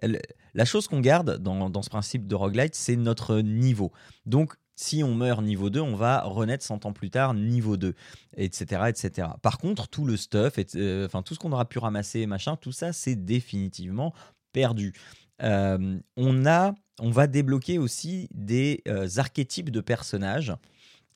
La 0.56 0.66
chose 0.66 0.88
qu'on 0.88 1.00
garde 1.00 1.38
dans, 1.38 1.70
dans, 1.70 1.82
ce 1.84 1.92
principe 1.92 2.28
de 2.28 2.34
roguelite, 2.34 2.74
c'est 2.74 2.96
notre 2.96 3.40
niveau. 3.40 3.92
Donc, 4.26 4.56
si 4.76 5.04
on 5.04 5.14
meurt 5.14 5.44
niveau 5.44 5.70
2, 5.70 5.80
on 5.80 5.96
va 5.96 6.22
renaître 6.22 6.66
100 6.66 6.88
ans 6.88 6.92
plus 6.92 7.12
tard 7.12 7.36
niveau 7.36 7.78
2, 7.78 7.94
etc. 8.36 8.82
etc. 8.88 9.28
Par 9.44 9.60
contre, 9.60 9.88
tout 9.88 10.06
le 10.06 10.18
stuff, 10.18 10.58
enfin 11.06 11.22
tout 11.22 11.36
ce 11.36 11.40
qu'on 11.40 11.52
aura 11.52 11.70
pu 11.70 11.78
ramasser, 11.78 12.26
machin, 12.26 12.56
tout 12.56 12.72
ça, 12.72 12.94
c'est 12.94 13.16
définitivement 13.16 14.12
perdu. 14.52 14.94
on 15.40 16.46
a 16.48 16.74
on 17.00 17.12
va 17.12 17.28
débloquer 17.28 17.78
aussi 17.78 18.28
des 18.34 18.82
euh, 18.88 19.08
archétypes 19.18 19.70
de 19.70 19.82
personnages 19.82 20.54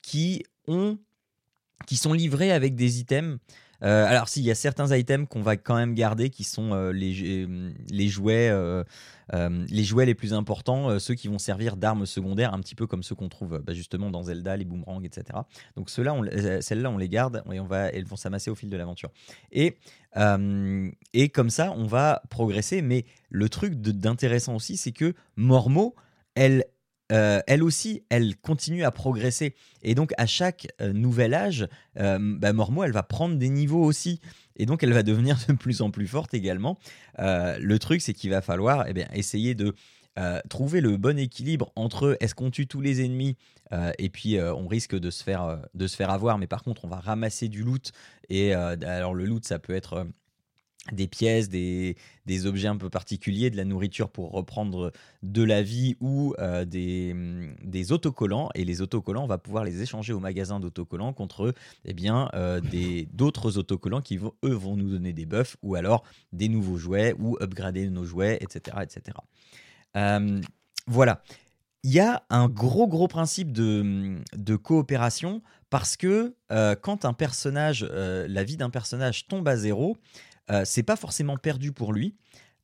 qui 0.02 0.44
ont 0.66 0.98
qui 1.86 1.96
sont 1.96 2.12
livrés 2.12 2.52
avec 2.52 2.76
des 2.76 3.00
items. 3.00 3.38
Euh, 3.84 4.06
alors, 4.06 4.28
s'il 4.28 4.44
y 4.44 4.50
a 4.50 4.54
certains 4.54 4.94
items 4.96 5.28
qu'on 5.28 5.42
va 5.42 5.56
quand 5.56 5.76
même 5.76 5.94
garder, 5.94 6.30
qui 6.30 6.44
sont 6.44 6.72
euh, 6.72 6.92
les, 6.92 7.46
les, 7.90 8.08
jouets, 8.08 8.50
les 10.06 10.14
plus 10.14 10.32
importants, 10.32 10.98
ceux 10.98 11.14
qui 11.14 11.28
vont 11.28 11.38
servir 11.38 11.76
d'armes 11.76 12.06
secondaires, 12.06 12.54
un 12.54 12.60
petit 12.60 12.74
peu 12.74 12.86
comme 12.86 13.02
ceux 13.02 13.14
qu'on 13.14 13.28
trouve 13.28 13.60
bah, 13.64 13.74
justement 13.74 14.10
dans 14.10 14.22
Zelda, 14.24 14.56
les 14.56 14.64
boomerangs, 14.64 15.02
etc. 15.02 15.38
Donc, 15.76 15.90
celles-là, 15.90 16.90
on 16.90 16.98
les 16.98 17.08
garde 17.08 17.42
et 17.52 17.60
on 17.60 17.66
va, 17.66 17.88
elles 17.88 18.06
vont 18.06 18.16
s'amasser 18.16 18.50
au 18.50 18.54
fil 18.54 18.70
de 18.70 18.76
l'aventure. 18.76 19.10
Et 19.52 19.76
et 21.12 21.28
comme 21.30 21.50
ça, 21.50 21.72
on 21.76 21.86
va 21.86 22.22
progresser. 22.30 22.82
Mais 22.82 23.04
le 23.30 23.48
truc 23.48 23.74
d'intéressant 23.74 24.54
aussi, 24.54 24.76
c'est 24.76 24.92
que 24.92 25.12
Mormo, 25.34 25.96
elle, 26.36 26.64
euh, 27.12 27.40
elle 27.46 27.62
aussi, 27.62 28.02
elle 28.08 28.36
continue 28.36 28.84
à 28.84 28.90
progresser. 28.90 29.54
Et 29.82 29.94
donc, 29.94 30.12
à 30.16 30.26
chaque 30.26 30.68
euh, 30.80 30.92
nouvel 30.92 31.34
âge, 31.34 31.68
euh, 31.98 32.18
bah, 32.20 32.52
Mormo, 32.52 32.84
elle 32.84 32.92
va 32.92 33.02
prendre 33.02 33.36
des 33.36 33.48
niveaux 33.48 33.84
aussi. 33.84 34.20
Et 34.56 34.66
donc, 34.66 34.82
elle 34.82 34.92
va 34.92 35.02
devenir 35.02 35.36
de 35.48 35.52
plus 35.52 35.82
en 35.82 35.90
plus 35.90 36.06
forte 36.06 36.34
également. 36.34 36.78
le 37.18 37.76
truc, 37.78 38.00
c'est 38.00 38.14
qu'il 38.14 38.30
va 38.30 38.40
falloir 38.40 38.86
eh 38.88 38.92
bien, 38.92 39.08
essayer 39.12 39.54
de 39.54 39.74
euh, 40.16 40.40
trouver 40.48 40.80
le 40.80 40.96
bon 40.96 41.18
équilibre 41.18 41.72
entre 41.74 42.16
est-ce 42.20 42.36
qu'on 42.36 42.52
tue 42.52 42.68
tous 42.68 42.80
les 42.80 43.04
ennemis 43.04 43.36
euh, 43.72 43.90
et 43.98 44.10
puis 44.10 44.36
euh, 44.36 44.54
on 44.54 44.68
risque 44.68 44.96
de 44.96 45.10
se, 45.10 45.24
faire, 45.24 45.58
de 45.74 45.88
se 45.88 45.96
faire 45.96 46.10
avoir, 46.10 46.38
mais 46.38 46.46
par 46.46 46.62
contre 46.62 46.84
on 46.84 46.88
va 46.88 47.00
ramasser 47.00 47.48
du 47.48 47.64
loot. 47.64 47.90
Et 48.28 48.54
alors 48.54 49.12
le 49.12 49.24
loot, 49.24 49.44
ça 49.44 49.58
peut 49.58 49.74
être 49.74 50.06
des 50.92 51.08
pièces, 51.08 51.48
des, 51.48 51.96
des, 52.26 52.46
objets 52.46 52.68
un 52.68 52.76
peu 52.76 52.90
particuliers, 52.90 53.50
de 53.50 53.56
la 53.56 53.64
nourriture 53.64 54.10
pour 54.10 54.32
reprendre 54.32 54.92
de 55.22 55.42
la 55.42 55.62
vie 55.62 55.96
ou 56.00 56.34
des, 56.66 57.14
mm, 57.14 57.56
des, 57.62 57.92
autocollants. 57.92 58.50
Et 58.54 58.64
les 58.64 58.82
autocollants, 58.82 59.24
on 59.24 59.28
va 59.28 59.38
pouvoir 59.38 59.64
les 59.64 59.82
échanger 59.82 60.12
au 60.12 60.20
magasin 60.20 60.60
d'autocollants 60.60 61.12
contre 61.12 61.54
eh 61.84 61.94
bien, 61.94 62.28
d'autres 63.12 63.58
autocollants 63.58 64.02
qui, 64.02 64.18
vont, 64.18 64.34
eux, 64.44 64.54
vont 64.54 64.76
nous 64.76 64.90
donner 64.90 65.12
des 65.12 65.26
buffs 65.26 65.56
ou 65.62 65.74
alors 65.74 66.04
des 66.32 66.48
nouveaux 66.48 66.76
jouets 66.76 67.14
ou 67.18 67.38
upgrader 67.40 67.88
nos 67.88 68.04
jouets, 68.04 68.38
etc. 68.40 68.76
etc. 68.82 69.16
Euh, 69.96 70.40
voilà. 70.86 71.22
Il 71.82 71.92
y 71.92 72.00
a 72.00 72.24
un 72.30 72.48
gros, 72.48 72.86
gros 72.88 73.08
principe 73.08 73.52
de, 73.52 74.16
de 74.34 74.56
coopération 74.56 75.42
parce 75.68 75.96
que 75.96 76.34
euh, 76.50 76.74
quand 76.80 77.04
un 77.04 77.12
personnage, 77.12 77.86
euh, 77.90 78.26
la 78.28 78.42
vie 78.42 78.56
d'un 78.56 78.70
personnage 78.70 79.26
tombe 79.26 79.46
à 79.48 79.56
zéro, 79.56 79.98
c'est 80.64 80.82
pas 80.82 80.96
forcément 80.96 81.36
perdu 81.36 81.72
pour 81.72 81.92
lui. 81.92 82.16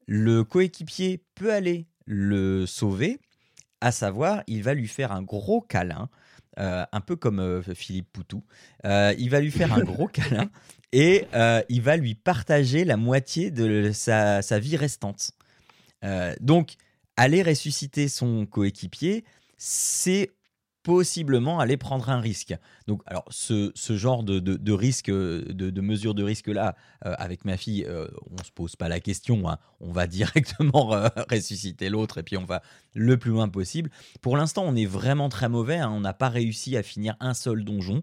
Le 0.06 0.44
coéquipier 0.44 1.24
peut 1.34 1.52
aller 1.52 1.86
le 2.04 2.66
sauver, 2.66 3.20
à 3.80 3.92
savoir, 3.92 4.42
il 4.46 4.62
va 4.62 4.74
lui 4.74 4.88
faire 4.88 5.12
un 5.12 5.22
gros 5.22 5.60
câlin, 5.60 6.08
un 6.56 7.00
peu 7.00 7.16
comme 7.16 7.62
Philippe 7.74 8.12
Poutou. 8.12 8.44
il 8.84 9.28
va 9.30 9.40
lui 9.40 9.50
faire 9.50 9.72
un 9.72 9.80
gros 9.80 10.08
câlin 10.12 10.50
et 10.92 11.26
il 11.68 11.82
va 11.82 11.96
lui 11.96 12.14
partager 12.14 12.84
la 12.84 12.96
moitié 12.96 13.50
de 13.50 13.92
sa, 13.92 14.42
sa 14.42 14.58
vie 14.58 14.76
restante. 14.76 15.32
donc, 16.40 16.74
aller 17.16 17.42
ressusciter 17.42 18.08
son 18.08 18.46
coéquipier, 18.46 19.24
c'est 19.58 20.30
possiblement 20.82 21.60
aller 21.60 21.76
prendre 21.76 22.08
un 22.10 22.20
risque. 22.20 22.54
Donc, 22.86 23.02
alors, 23.06 23.24
ce, 23.30 23.72
genre 23.88 24.22
de, 24.22 24.72
risque, 24.72 25.10
de, 25.10 25.80
mesure 25.80 26.14
de 26.14 26.22
risque-là, 26.22 26.76
euh, 27.04 27.14
avec 27.18 27.44
ma 27.44 27.56
fille, 27.56 27.84
euh, 27.86 28.08
on 28.30 28.36
ne 28.36 28.44
se 28.44 28.52
pose 28.52 28.76
pas 28.76 28.88
la 28.88 29.00
question. 29.00 29.48
Hein. 29.48 29.58
On 29.80 29.92
va 29.92 30.06
directement 30.08 30.94
euh, 30.94 31.08
ressusciter 31.30 31.88
l'autre 31.88 32.18
et 32.18 32.22
puis 32.22 32.36
on 32.36 32.44
va 32.44 32.62
le 32.94 33.16
plus 33.16 33.30
loin 33.30 33.48
possible. 33.48 33.90
Pour 34.20 34.36
l'instant, 34.36 34.64
on 34.66 34.76
est 34.76 34.86
vraiment 34.86 35.28
très 35.28 35.48
mauvais. 35.48 35.76
Hein. 35.76 35.90
On 35.92 36.00
n'a 36.00 36.12
pas 36.12 36.28
réussi 36.28 36.76
à 36.76 36.82
finir 36.82 37.16
un 37.20 37.34
seul 37.34 37.64
donjon. 37.64 38.02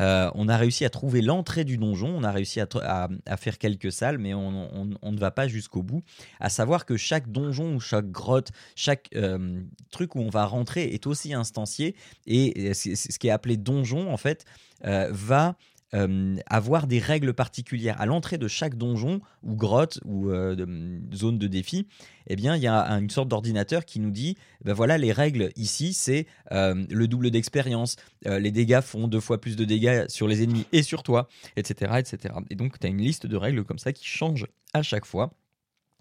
Euh, 0.00 0.30
on 0.34 0.48
a 0.48 0.56
réussi 0.56 0.84
à 0.84 0.90
trouver 0.90 1.22
l'entrée 1.22 1.64
du 1.64 1.76
donjon, 1.76 2.08
on 2.08 2.22
a 2.22 2.30
réussi 2.30 2.60
à, 2.60 3.08
faire 3.36 3.58
quelques 3.58 3.90
salles, 3.90 4.18
mais 4.18 4.32
on, 4.32 4.68
ne 4.84 5.18
va 5.18 5.32
pas 5.32 5.48
jusqu'au 5.48 5.82
bout. 5.82 6.02
À 6.38 6.50
savoir 6.50 6.86
que 6.86 6.96
chaque 6.96 7.32
donjon 7.32 7.74
ou 7.74 7.80
chaque 7.80 8.08
grotte, 8.08 8.52
chaque 8.76 9.08
euh, 9.16 9.60
truc 9.90 10.14
où 10.14 10.20
on 10.20 10.28
va 10.28 10.44
rentrer 10.44 10.84
est 10.84 11.08
aussi 11.08 11.34
instancié, 11.34 11.96
et 12.28 12.74
ce 12.74 13.18
qui 13.18 13.26
est 13.26 13.32
appelé 13.32 13.56
donjon, 13.56 14.12
en 14.12 14.16
fait, 14.18 14.44
va 14.84 15.56
euh, 15.94 16.36
avoir 16.46 16.86
des 16.86 16.98
règles 16.98 17.32
particulières. 17.32 17.98
À 18.00 18.06
l'entrée 18.06 18.36
de 18.36 18.46
chaque 18.46 18.76
donjon 18.76 19.20
ou 19.42 19.56
grotte 19.56 20.00
ou 20.04 20.30
euh, 20.30 21.00
zone 21.14 21.38
de 21.38 21.46
défi, 21.46 21.86
eh 22.26 22.36
bien, 22.36 22.56
il 22.56 22.62
y 22.62 22.66
a 22.66 22.84
une 22.98 23.08
sorte 23.08 23.28
d'ordinateur 23.28 23.86
qui 23.86 23.98
nous 23.98 24.10
dit, 24.10 24.36
ben 24.64 24.74
voilà, 24.74 24.98
les 24.98 25.12
règles 25.12 25.50
ici, 25.56 25.94
c'est 25.94 26.26
euh, 26.52 26.84
le 26.90 27.08
double 27.08 27.30
d'expérience, 27.30 27.96
les 28.26 28.50
dégâts 28.50 28.80
font 28.80 29.08
deux 29.08 29.20
fois 29.20 29.40
plus 29.40 29.56
de 29.56 29.64
dégâts 29.64 30.04
sur 30.08 30.28
les 30.28 30.42
ennemis 30.42 30.66
et 30.72 30.82
sur 30.82 31.02
toi, 31.02 31.28
etc. 31.56 31.92
etc. 31.98 32.34
Et 32.50 32.54
donc, 32.54 32.78
tu 32.78 32.86
as 32.86 32.90
une 32.90 33.00
liste 33.00 33.26
de 33.26 33.36
règles 33.36 33.64
comme 33.64 33.78
ça 33.78 33.92
qui 33.92 34.06
change 34.06 34.46
à 34.74 34.82
chaque 34.82 35.06
fois 35.06 35.32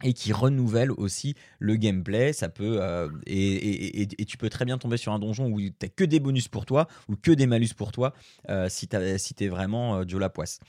et 0.03 0.13
qui 0.13 0.31
renouvelle 0.31 0.91
aussi 0.91 1.35
le 1.59 1.75
gameplay. 1.75 2.33
Ça 2.33 2.49
peut 2.49 2.77
euh, 2.81 3.09
et, 3.25 4.07
tu 4.27 4.37
peux 4.37 4.49
très 4.49 4.65
bien 4.65 4.77
tomber 4.77 4.97
sur 4.97 5.11
un 5.13 5.19
donjon 5.19 5.47
où 5.47 5.59
tu 5.59 5.73
n'as 5.81 5.89
que 5.89 6.03
des 6.03 6.19
bonus 6.19 6.47
pour 6.47 6.65
toi 6.65 6.87
ou 7.07 7.15
que 7.15 7.31
des 7.31 7.47
malus 7.47 7.73
pour 7.75 7.91
toi 7.91 8.13
euh, 8.49 8.67
si 8.69 8.87
tu 8.87 8.97
si 9.17 9.35
es 9.39 9.47
vraiment 9.47 9.97
euh, 9.97 10.03
Joe 10.07 10.19
Lapoisse. 10.19 10.59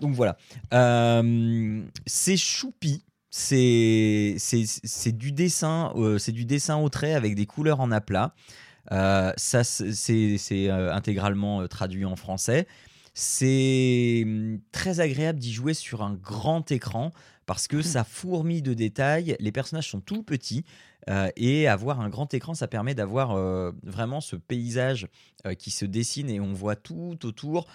Donc 0.00 0.14
voilà. 0.14 0.36
c'est 2.06 2.36
choupi. 2.36 3.04
C'est 3.34 4.36
du 5.06 5.32
dessin, 5.32 5.92
c'est 6.18 6.32
du 6.32 6.44
dessin 6.44 6.76
au 6.76 6.90
trait 6.90 7.14
avec 7.14 7.34
des 7.34 7.46
couleurs 7.46 7.80
en 7.80 7.90
aplat. 7.90 8.34
ça 8.90 9.64
c'est 9.64 10.70
intégralement 10.70 11.66
traduit 11.66 12.04
en 12.04 12.16
français. 12.16 12.66
C'est 13.14 14.22
hum, 14.24 14.60
très 14.72 15.00
agréable 15.00 15.38
d'y 15.38 15.52
jouer 15.52 15.74
sur 15.74 16.02
un 16.02 16.14
grand 16.14 16.70
écran 16.70 17.12
parce 17.46 17.66
que 17.66 17.78
mmh. 17.78 17.82
ça 17.82 18.04
fourmille 18.04 18.62
de 18.62 18.74
détails. 18.74 19.36
Les 19.40 19.52
personnages 19.52 19.90
sont 19.90 20.00
tout 20.00 20.22
petits. 20.22 20.64
Euh, 21.08 21.28
et 21.36 21.66
avoir 21.66 22.00
un 22.00 22.08
grand 22.08 22.32
écran, 22.32 22.54
ça 22.54 22.68
permet 22.68 22.94
d'avoir 22.94 23.32
euh, 23.32 23.72
vraiment 23.82 24.20
ce 24.20 24.36
paysage 24.36 25.08
euh, 25.46 25.54
qui 25.54 25.70
se 25.70 25.84
dessine 25.84 26.30
et 26.30 26.38
on 26.38 26.52
voit 26.52 26.76
tout 26.76 27.18
autour. 27.24 27.66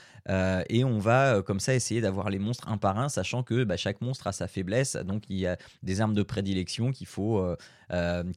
et 0.69 0.83
on 0.83 1.00
va 1.00 1.41
comme 1.41 1.62
ça 1.62 1.74
essayer 1.74 2.01
d'avoir 2.01 2.29
les 2.29 2.39
monstres 2.39 2.67
un 2.67 2.77
par 2.77 3.00
un, 3.00 3.07
sachant 3.07 3.43
que 3.43 3.63
bah, 3.63 3.77
chaque 3.77 4.01
monstre 4.01 4.27
a 4.27 4.33
sa 4.33 4.47
faiblesse. 4.47 4.95
Donc 4.95 5.24
il 5.29 5.38
y 5.38 5.47
a 5.47 5.57
des 5.83 6.01
armes 6.01 6.13
de 6.13 6.24
prédilection 6.24 6.91
qu'il 6.91 7.07
faut, 7.07 7.41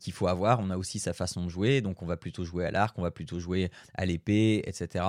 qu'il 0.01 0.13
faut 0.13 0.27
avoir. 0.27 0.61
On 0.61 0.71
a 0.71 0.77
aussi 0.77 0.99
sa 0.99 1.13
façon 1.13 1.45
de 1.45 1.49
jouer. 1.49 1.81
Donc 1.81 2.03
on 2.03 2.07
va 2.07 2.17
plutôt 2.17 2.45
jouer 2.45 2.67
à 2.67 2.71
l'arc, 2.71 2.99
on 2.99 3.03
va 3.03 3.11
plutôt 3.11 3.41
jouer 3.41 3.71
à 3.95 4.07
l'épée, 4.07 4.63
etc. 4.67 5.05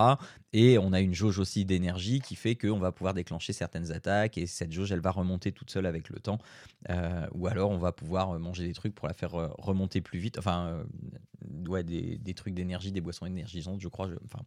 Et 0.53 0.77
on 0.77 0.93
a 0.93 0.99
une 0.99 1.13
jauge 1.13 1.39
aussi 1.39 1.65
d'énergie 1.65 2.19
qui 2.19 2.35
fait 2.35 2.55
qu'on 2.55 2.79
va 2.79 2.91
pouvoir 2.91 3.13
déclencher 3.13 3.53
certaines 3.53 3.91
attaques. 3.91 4.37
Et 4.37 4.47
cette 4.47 4.71
jauge, 4.71 4.91
elle 4.91 4.99
va 4.99 5.11
remonter 5.11 5.51
toute 5.51 5.71
seule 5.71 5.85
avec 5.85 6.09
le 6.09 6.19
temps. 6.19 6.39
ou 7.33 7.47
alors 7.47 7.71
on 7.71 7.77
va 7.77 7.91
pouvoir 7.91 8.37
manger 8.39 8.67
des 8.67 8.73
trucs 8.73 8.95
pour 8.95 9.07
la 9.07 9.13
faire 9.13 9.31
remonter 9.31 10.01
plus 10.01 10.19
vite. 10.19 10.37
Enfin, 10.37 10.67
euh, 10.67 10.83
ouais, 11.67 11.83
des, 11.83 12.33
trucs 12.33 12.53
d'énergie, 12.53 12.91
des 12.91 13.01
boissons 13.01 13.25
énergisantes, 13.25 13.81
je 13.81 13.87
crois. 13.87 14.09
enfin, 14.25 14.43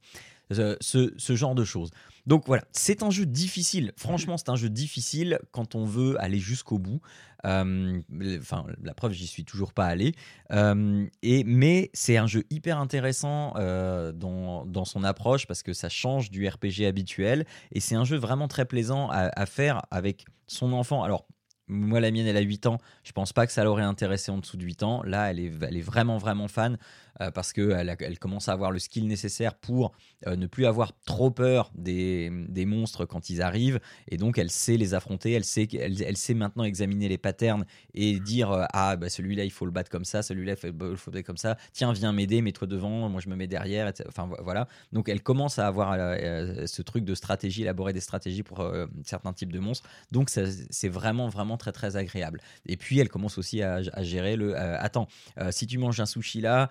ce, 0.50 1.12
ce, 1.16 1.36
genre 1.36 1.54
de 1.54 1.64
choses. 1.64 1.90
Donc 2.26 2.46
voilà, 2.46 2.64
c'est 2.72 3.02
un 3.02 3.10
jeu 3.10 3.26
difficile. 3.26 3.92
Franchement, 3.96 4.36
c'est 4.36 4.50
un 4.50 4.56
jeu 4.56 4.68
difficile 4.68 5.38
quand 5.52 5.74
on 5.74 5.84
veut 5.84 6.20
aller 6.20 6.38
jusqu'au 6.38 6.78
bout. 6.78 7.00
Euh, 7.44 8.00
enfin, 8.38 8.64
la 8.82 8.94
preuve, 8.94 9.12
j'y 9.12 9.26
suis 9.26 9.44
toujours 9.44 9.72
pas 9.72 9.86
allé. 9.86 10.14
Euh, 10.52 11.06
et, 11.22 11.44
mais 11.44 11.90
c'est 11.92 12.16
un 12.16 12.26
jeu 12.26 12.44
hyper 12.50 12.78
intéressant 12.78 13.54
dans, 13.54 14.66
dans, 14.66 14.84
son 14.84 15.04
approche 15.04 15.46
parce 15.46 15.62
que 15.62 15.72
ça 15.72 15.88
change 15.88 16.30
du 16.30 16.46
RPG 16.46 16.86
habituel. 16.86 17.46
Et 17.72 17.80
c'est 17.80 17.94
un 17.94 18.04
jeu 18.04 18.16
vraiment 18.16 18.48
très 18.48 18.64
plaisant 18.64 19.08
à, 19.10 19.46
faire 19.46 19.82
avec 19.90 20.24
son 20.46 20.72
enfant. 20.72 21.02
Alors, 21.02 21.26
moi, 21.66 22.00
la 22.00 22.10
mienne, 22.10 22.26
elle 22.26 22.36
a 22.36 22.40
8 22.40 22.66
ans. 22.66 22.78
Je 23.04 23.12
pense 23.12 23.32
pas 23.32 23.46
que 23.46 23.52
ça 23.52 23.64
l'aurait 23.64 23.82
intéressé 23.82 24.30
en 24.30 24.38
dessous 24.38 24.56
de 24.56 24.64
8 24.64 24.82
ans. 24.82 25.02
Là, 25.04 25.30
elle 25.30 25.40
est 25.40 25.80
vraiment, 25.80 26.18
vraiment 26.18 26.48
fan. 26.48 26.78
Euh, 27.20 27.30
parce 27.30 27.52
qu'elle 27.52 27.96
elle 28.00 28.18
commence 28.18 28.48
à 28.48 28.52
avoir 28.52 28.72
le 28.72 28.80
skill 28.80 29.06
nécessaire 29.06 29.54
pour 29.54 29.92
euh, 30.26 30.34
ne 30.34 30.48
plus 30.48 30.66
avoir 30.66 30.92
trop 31.04 31.30
peur 31.30 31.70
des, 31.76 32.30
monstres 32.66 33.04
quand 33.04 33.30
ils 33.30 33.40
arrivent. 33.40 33.78
Et 34.08 34.16
donc, 34.16 34.38
elle 34.38 34.50
sait 34.50 34.76
les 34.76 34.94
affronter, 34.94 35.32
elle 35.32 35.44
sait, 35.44 35.68
elle, 35.78 36.16
sait 36.16 36.34
maintenant 36.34 36.64
examiner 36.64 37.08
les 37.08 37.18
patterns 37.18 37.64
et 37.92 38.18
dire 38.18 38.50
euh, 38.50 38.64
Ah, 38.72 38.96
bah, 38.96 39.08
celui-là, 39.08 39.44
il 39.44 39.52
faut 39.52 39.64
le 39.64 39.70
battre 39.70 39.90
comme 39.90 40.04
ça, 40.04 40.22
celui-là, 40.22 40.54
il 40.54 40.56
faut 40.96 41.10
le 41.10 41.12
battre 41.12 41.26
comme 41.26 41.36
ça. 41.36 41.56
Tiens, 41.72 41.92
viens 41.92 42.12
m'aider, 42.12 42.42
mets-toi 42.42 42.66
devant, 42.66 43.08
moi 43.08 43.20
je 43.20 43.28
me 43.28 43.36
mets 43.36 43.46
derrière. 43.46 43.92
Enfin, 44.08 44.28
voilà. 44.42 44.66
Donc, 44.92 45.08
elle 45.08 45.22
commence 45.22 45.58
à 45.58 45.66
avoir 45.68 45.94
ce 45.94 46.82
truc 46.82 47.04
de 47.04 47.14
stratégie, 47.14 47.62
élaborer 47.62 47.92
des 47.92 48.00
stratégies 48.00 48.42
pour 48.42 48.66
certains 49.04 49.32
types 49.32 49.52
de 49.52 49.60
monstres. 49.60 49.88
Donc, 50.10 50.30
c'est 50.30 50.88
vraiment, 50.88 51.28
vraiment 51.28 51.56
très, 51.56 51.72
très 51.72 51.96
agréable. 51.96 52.40
Et 52.66 52.76
puis, 52.76 52.98
elle 52.98 53.08
commence 53.08 53.38
aussi 53.38 53.62
à, 53.62 53.80
à 53.92 54.02
gérer 54.02 54.36
le 54.36 54.56
Attends, 54.56 55.06
si 55.50 55.66
tu 55.66 55.78
manges 55.78 56.00
un 56.00 56.06
sushi 56.06 56.40
là, 56.40 56.70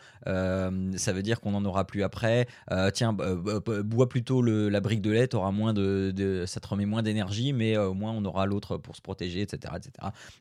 ça 0.98 1.14
veut 1.14 1.24
dire 1.24 1.40
qu'on 1.42 1.52
n'en 1.52 1.66
aura 1.66 1.86
plus 1.86 2.04
après. 2.04 2.48
Euh, 2.72 2.92
tiens, 2.92 3.14
bois 3.14 4.10
plutôt 4.10 4.42
la 4.42 4.80
brique 4.80 5.02
de 5.02 5.12
lait, 5.12 5.30
moins 5.52 5.74
de, 5.74 6.44
ça 6.48 6.60
te 6.60 6.68
remet 6.68 6.86
moins 6.86 7.04
d'énergie, 7.04 7.54
mais 7.54 7.78
euh, 7.78 7.90
au 7.90 7.94
moins 7.94 8.12
on 8.12 8.24
aura 8.26 8.46
l'autre 8.46 8.78
pour 8.78 8.96
se 8.96 9.02
protéger, 9.02 9.42
etc. 9.42 9.74
etc. 9.78 9.92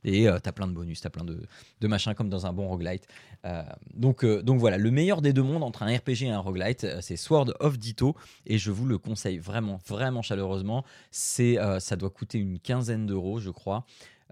Et 0.05 0.23
tu 0.25 0.49
as 0.49 0.53
plein 0.53 0.67
de 0.67 0.73
bonus, 0.73 1.01
tu 1.01 1.07
as 1.07 1.11
plein 1.11 1.25
de, 1.25 1.87
machins 1.87 2.15
comme 2.15 2.29
dans 2.29 2.47
un 2.47 2.53
bon 2.53 2.69
roguelite. 2.69 3.07
donc, 3.95 4.25
donc 4.25 4.59
voilà, 4.59 4.79
le 4.79 4.91
meilleur 4.91 5.23
des 5.23 5.33
deux 5.33 5.43
mondes 5.43 5.63
entre 5.63 5.83
un 5.83 5.97
RPG 5.97 6.23
et 6.23 6.31
un 6.31 6.39
roguelite, 6.39 6.87
c'est 7.01 7.17
Sword 7.17 7.55
of 7.61 7.79
Ditto, 7.79 8.15
et 8.47 8.59
je 8.59 8.71
vous 8.71 8.87
le 8.87 8.99
conseille 8.99 9.39
vraiment, 9.39 9.79
vraiment 9.87 10.23
chaleureusement. 10.23 10.85
C'est, 11.11 11.59
ça 11.79 11.97
doit 11.97 12.11
coûter 12.11 12.39
une 12.39 12.59
quinzaine 12.59 13.07
d'euros, 13.07 13.39
je 13.39 13.51
crois. 13.51 13.85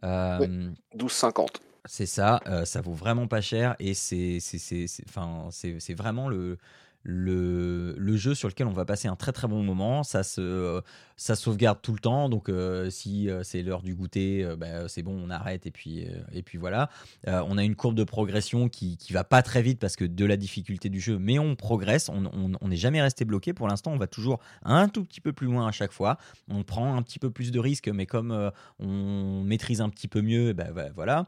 Euh, 0.05 0.71
12,50. 0.97 1.47
C'est 1.87 2.07
ça, 2.07 2.41
euh, 2.47 2.65
ça 2.67 2.83
vaut 2.83 2.93
vraiment 2.93 3.27
pas 3.27 3.41
cher 3.41 3.75
et 3.79 3.95
c'est 3.95 4.39
c'est 4.41 5.95
vraiment 5.95 6.29
le, 6.29 6.59
le, 7.03 7.95
le, 7.97 8.17
jeu 8.17 8.35
sur 8.35 8.49
lequel 8.49 8.67
on 8.67 8.73
va 8.73 8.85
passer 8.85 9.09
un 9.09 9.17
très 9.17 9.33
très 9.33 9.49
bon 9.49 9.63
moment. 9.63 10.03
Ça, 10.03 10.23
se, 10.23 10.83
ça 11.21 11.37
sauvegarde 11.37 11.81
tout 11.83 11.93
le 11.93 11.99
temps. 11.99 12.31
Donc, 12.31 12.49
euh, 12.49 12.89
si 12.89 13.29
euh, 13.29 13.43
c'est 13.43 13.63
l'heure 13.63 13.83
du 13.83 13.95
goûter, 13.95 14.43
euh, 14.43 14.57
bah, 14.57 14.89
c'est 14.89 15.03
bon, 15.03 15.21
on 15.23 15.29
arrête 15.29 15.67
et 15.67 15.71
puis, 15.71 16.07
et 16.33 16.43
puis 16.43 16.57
voilà. 16.57 16.89
on 17.27 17.59
a 17.59 17.65
une 17.65 17.75
courbe 17.75 17.95
de 17.95 18.05
progression 18.05 18.71
qui, 18.71 18.97
qui 18.97 19.13
va 19.13 19.23
pas 19.23 19.43
très 19.43 19.61
vite 19.61 19.79
parce 19.79 19.97
que 19.97 20.07
de 20.07 20.25
la 20.25 20.39
difficulté 20.39 20.89
du 20.89 20.99
jeu, 20.99 21.19
mais 21.19 21.39
on 21.39 21.57
progresse. 21.57 22.09
On 22.09 22.69
n'est 22.69 22.77
jamais 22.77 23.03
resté 23.03 23.27
bloqué. 23.27 23.53
Pour 23.53 23.69
l'instant, 23.69 23.93
on 23.93 23.99
va 23.99 24.07
toujours 24.07 24.41
un 24.63 24.89
tout 24.89 25.05
petit 25.05 25.21
peu 25.21 25.35
plus 25.35 25.47
loin 25.47 25.67
à 25.67 25.73
chaque 25.73 25.93
fois. 25.93 26.17
On 26.49 26.63
prend 26.63 26.97
un 26.97 27.03
petit 27.03 27.19
peu 27.19 27.31
plus 27.31 27.51
de 27.51 27.59
risques, 27.59 27.89
mais 27.89 28.07
comme 28.07 28.51
on 28.79 29.43
maîtrise 29.45 29.83
un 29.83 29.91
petit 29.91 30.09
peu 30.09 30.23
mieux, 30.23 30.55
bah, 30.55 30.73
bah, 30.73 30.89
voilà. 30.95 31.27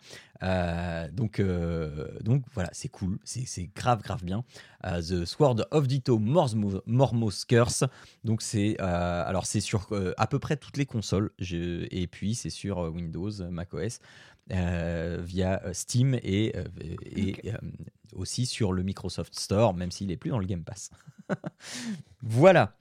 donc, 1.13 1.43
donc 2.23 2.45
voilà, 2.55 2.71
c'est 2.73 2.89
cool. 2.89 3.19
C'est 3.25 3.71
grave, 3.75 4.01
grave 4.03 4.25
bien. 4.25 4.43
The 4.83 5.25
Sword 5.27 5.62
of 5.71 5.87
Ditto 5.87 6.19
Mormos 6.19 7.45
Curse. 7.47 7.85
Donc 8.25 8.43
c'est 8.43 8.77
euh, 8.81 9.25
alors 9.27 9.47
c'est 9.47 9.61
sur 9.61 9.87
euh, 9.93 10.13
à 10.17 10.27
peu 10.27 10.39
près 10.39 10.57
toutes 10.57 10.77
les 10.77 10.87
consoles 10.87 11.31
et 11.41 12.07
puis 12.11 12.35
c'est 12.35 12.51
sur 12.51 12.79
euh, 12.79 12.91
Windows, 12.91 13.31
macOS 13.51 14.01
via 14.49 15.63
Steam 15.73 16.15
et, 16.23 16.53
et 17.05 17.37
aussi 18.15 18.45
sur 18.45 18.73
le 18.73 18.83
Microsoft 18.83 19.39
Store, 19.39 19.73
même 19.73 19.91
s'il 19.91 20.11
est 20.11 20.17
plus 20.17 20.31
dans 20.31 20.39
le 20.39 20.47
Game 20.47 20.65
Pass. 20.65 20.91
voilà. 22.23 22.75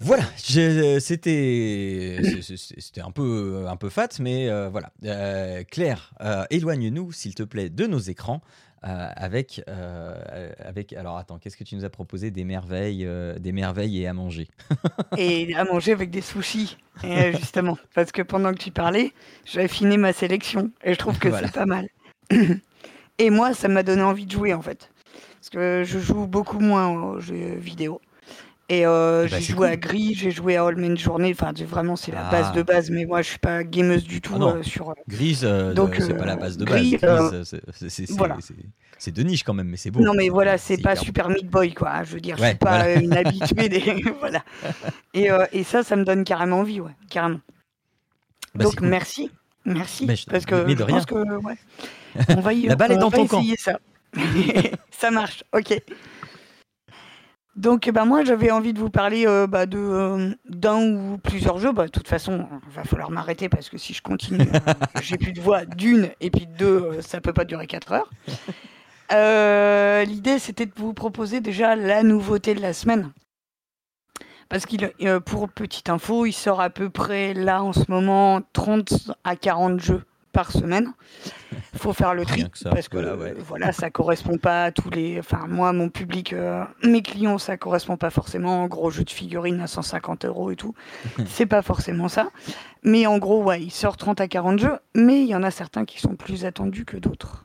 Voilà, 0.00 0.24
c'était 0.36 2.20
c'était 2.42 3.00
un 3.00 3.10
peu 3.10 3.66
un 3.68 3.76
peu 3.76 3.88
fat, 3.88 4.08
mais 4.20 4.48
voilà. 4.68 4.92
Claire, 5.64 6.14
éloigne-nous 6.50 7.12
s'il 7.12 7.34
te 7.34 7.42
plaît 7.42 7.70
de 7.70 7.86
nos 7.86 7.98
écrans. 7.98 8.42
Euh, 8.84 9.08
avec, 9.14 9.62
euh, 9.68 10.50
avec. 10.58 10.92
Alors 10.92 11.16
attends, 11.16 11.38
qu'est-ce 11.38 11.56
que 11.56 11.62
tu 11.62 11.76
nous 11.76 11.84
as 11.84 11.90
proposé? 11.90 12.32
Des 12.32 12.42
merveilles, 12.42 13.06
euh, 13.06 13.38
des 13.38 13.52
merveilles 13.52 14.02
et 14.02 14.08
à 14.08 14.12
manger. 14.12 14.48
et 15.16 15.54
à 15.54 15.64
manger 15.64 15.92
avec 15.92 16.10
des 16.10 16.20
sushis, 16.20 16.76
justement. 17.30 17.78
Parce 17.94 18.10
que 18.10 18.22
pendant 18.22 18.52
que 18.52 18.58
tu 18.58 18.72
parlais, 18.72 19.12
j'avais 19.44 19.68
fini 19.68 19.98
ma 19.98 20.12
sélection 20.12 20.72
et 20.82 20.94
je 20.94 20.98
trouve 20.98 21.16
que 21.20 21.30
c'est 21.30 21.52
pas 21.52 21.66
mal. 21.66 21.88
et 23.18 23.30
moi, 23.30 23.54
ça 23.54 23.68
m'a 23.68 23.84
donné 23.84 24.02
envie 24.02 24.26
de 24.26 24.32
jouer 24.32 24.52
en 24.52 24.62
fait. 24.62 24.90
Parce 25.34 25.50
que 25.50 25.84
je 25.84 26.00
joue 26.00 26.26
beaucoup 26.26 26.58
moins 26.58 26.88
aux 26.88 27.20
jeux 27.20 27.54
vidéo. 27.54 28.00
Et 28.72 28.86
euh, 28.86 29.28
bah, 29.30 29.38
j'ai 29.38 29.52
joué 29.52 29.68
à 29.68 29.76
Gris, 29.76 30.14
j'ai 30.14 30.30
joué 30.30 30.56
à 30.56 30.64
All 30.64 30.76
Men 30.76 30.96
Journée. 30.96 31.36
Enfin, 31.38 31.52
vraiment, 31.66 31.94
c'est 31.94 32.10
la 32.10 32.22
base 32.30 32.46
ah. 32.48 32.56
de 32.56 32.62
base. 32.62 32.88
Mais 32.90 33.04
moi, 33.04 33.20
je 33.20 33.28
suis 33.28 33.38
pas 33.38 33.64
gameuse 33.64 34.04
du 34.04 34.22
tout 34.22 34.32
ah 34.40 34.44
euh, 34.44 34.62
sur. 34.62 34.88
Euh, 34.88 34.94
Grise, 35.06 35.42
donc 35.42 35.96
c'est 35.98 36.14
pas 36.14 36.24
la 36.24 36.36
base 36.36 36.56
de 36.56 36.64
base. 36.64 37.58
c'est 38.96 39.10
de 39.12 39.22
niche 39.22 39.44
quand 39.44 39.52
même, 39.52 39.68
mais 39.68 39.76
c'est 39.76 39.90
beau. 39.90 40.00
Non, 40.00 40.14
mais 40.14 40.30
voilà, 40.30 40.56
c'est 40.56 40.78
pas 40.78 40.96
Super 40.96 41.28
Meat 41.28 41.50
Boy, 41.50 41.74
quoi. 41.74 42.02
Je 42.04 42.14
veux 42.14 42.20
dire, 42.20 42.38
je 42.38 42.44
suis 42.46 42.54
pas 42.54 42.94
une 42.94 43.12
habituée 43.12 43.68
des. 43.68 43.80
voilà. 44.20 44.42
Et, 45.12 45.28
et, 45.52 45.64
ça, 45.64 45.82
ça 45.82 45.94
me 45.94 46.04
donne 46.04 46.24
carrément 46.24 46.60
envie, 46.60 46.80
ouais, 46.80 46.96
carrément. 47.10 47.40
Bah, 48.54 48.64
donc, 48.64 48.80
merci. 48.80 49.30
Merci. 49.66 50.06
parce 50.06 50.46
que 50.46 50.66
je 50.66 50.82
pense 50.82 51.04
que. 51.04 51.14
Ouais, 51.14 51.58
on 52.30 52.40
va 52.40 52.54
y, 52.54 52.62
la 52.62 52.76
balle 52.76 52.92
est 52.92 52.96
dans 52.96 53.10
ton 53.10 53.26
camp. 53.26 53.44
ça. 53.58 53.78
ça 54.90 55.10
marche, 55.10 55.44
ok. 55.52 55.78
Donc, 57.54 57.90
ben 57.90 58.06
moi, 58.06 58.24
j'avais 58.24 58.50
envie 58.50 58.72
de 58.72 58.78
vous 58.78 58.88
parler 58.88 59.26
euh, 59.26 59.46
bah, 59.46 59.66
de 59.66 59.78
euh, 59.78 60.30
d'un 60.48 60.80
ou 60.82 61.18
plusieurs 61.18 61.58
jeux. 61.58 61.72
Bah, 61.72 61.84
de 61.84 61.90
toute 61.90 62.08
façon, 62.08 62.46
il 62.66 62.74
va 62.74 62.84
falloir 62.84 63.10
m'arrêter 63.10 63.50
parce 63.50 63.68
que 63.68 63.76
si 63.76 63.92
je 63.92 64.00
continue, 64.00 64.40
euh, 64.40 64.72
j'ai 65.02 65.18
plus 65.18 65.32
de 65.32 65.40
voix 65.40 65.66
d'une 65.66 66.10
et 66.20 66.30
puis 66.30 66.46
de 66.46 66.56
deux, 66.56 67.02
ça 67.02 67.20
peut 67.20 67.34
pas 67.34 67.44
durer 67.44 67.66
4 67.66 67.92
heures. 67.92 68.10
L'idée, 70.06 70.38
c'était 70.38 70.64
de 70.64 70.72
vous 70.76 70.94
proposer 70.94 71.40
déjà 71.40 71.76
la 71.76 72.02
nouveauté 72.02 72.54
de 72.54 72.62
la 72.62 72.72
semaine. 72.72 73.12
Parce 74.48 74.64
qu'il, 74.64 74.90
pour 75.26 75.48
petite 75.50 75.90
info, 75.90 76.24
il 76.24 76.32
sort 76.32 76.60
à 76.60 76.70
peu 76.70 76.88
près 76.88 77.34
là 77.34 77.62
en 77.62 77.72
ce 77.72 77.84
moment 77.88 78.40
30 78.54 79.12
à 79.24 79.36
40 79.36 79.80
jeux 79.80 80.02
par 80.32 80.50
semaine. 80.50 80.92
Il 81.72 81.78
faut 81.78 81.92
faire 81.92 82.14
le 82.14 82.24
tri 82.24 82.44
parce 82.64 82.88
que 82.88 82.96
voilà, 82.96 83.16
ouais. 83.16 83.34
voilà, 83.38 83.72
ça 83.72 83.90
correspond 83.90 84.38
pas 84.38 84.64
à 84.64 84.72
tous 84.72 84.90
les. 84.90 85.18
Enfin, 85.18 85.46
moi, 85.48 85.72
mon 85.72 85.88
public, 85.88 86.32
euh, 86.32 86.64
mes 86.82 87.02
clients, 87.02 87.38
ça 87.38 87.56
correspond 87.56 87.96
pas 87.96 88.10
forcément. 88.10 88.62
En 88.62 88.66
gros, 88.66 88.90
jeu 88.90 89.04
de 89.04 89.10
figurines 89.10 89.60
à 89.60 89.66
150 89.66 90.24
euros 90.24 90.50
et 90.50 90.56
tout, 90.56 90.74
c'est 91.26 91.46
pas 91.46 91.62
forcément 91.62 92.08
ça. 92.08 92.30
Mais 92.82 93.06
en 93.06 93.18
gros, 93.18 93.42
ouais, 93.42 93.62
il 93.62 93.70
sort 93.70 93.96
30 93.96 94.20
à 94.20 94.28
40 94.28 94.58
jeux, 94.58 94.78
mais 94.94 95.22
il 95.22 95.28
y 95.28 95.34
en 95.34 95.42
a 95.42 95.50
certains 95.50 95.84
qui 95.84 96.00
sont 96.00 96.16
plus 96.16 96.44
attendus 96.44 96.84
que 96.84 96.96
d'autres. 96.96 97.44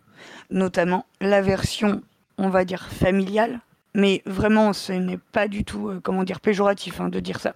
Notamment 0.49 1.05
la 1.21 1.41
version, 1.41 2.01
on 2.37 2.49
va 2.49 2.65
dire 2.65 2.87
familiale, 2.87 3.59
mais 3.93 4.21
vraiment, 4.25 4.73
ce 4.73 4.93
n'est 4.93 5.19
pas 5.31 5.47
du 5.47 5.63
tout, 5.63 5.89
euh, 5.89 5.99
comment 6.01 6.23
dire, 6.23 6.39
péjoratif 6.39 7.01
hein, 7.01 7.09
de 7.09 7.19
dire 7.19 7.39
ça. 7.39 7.53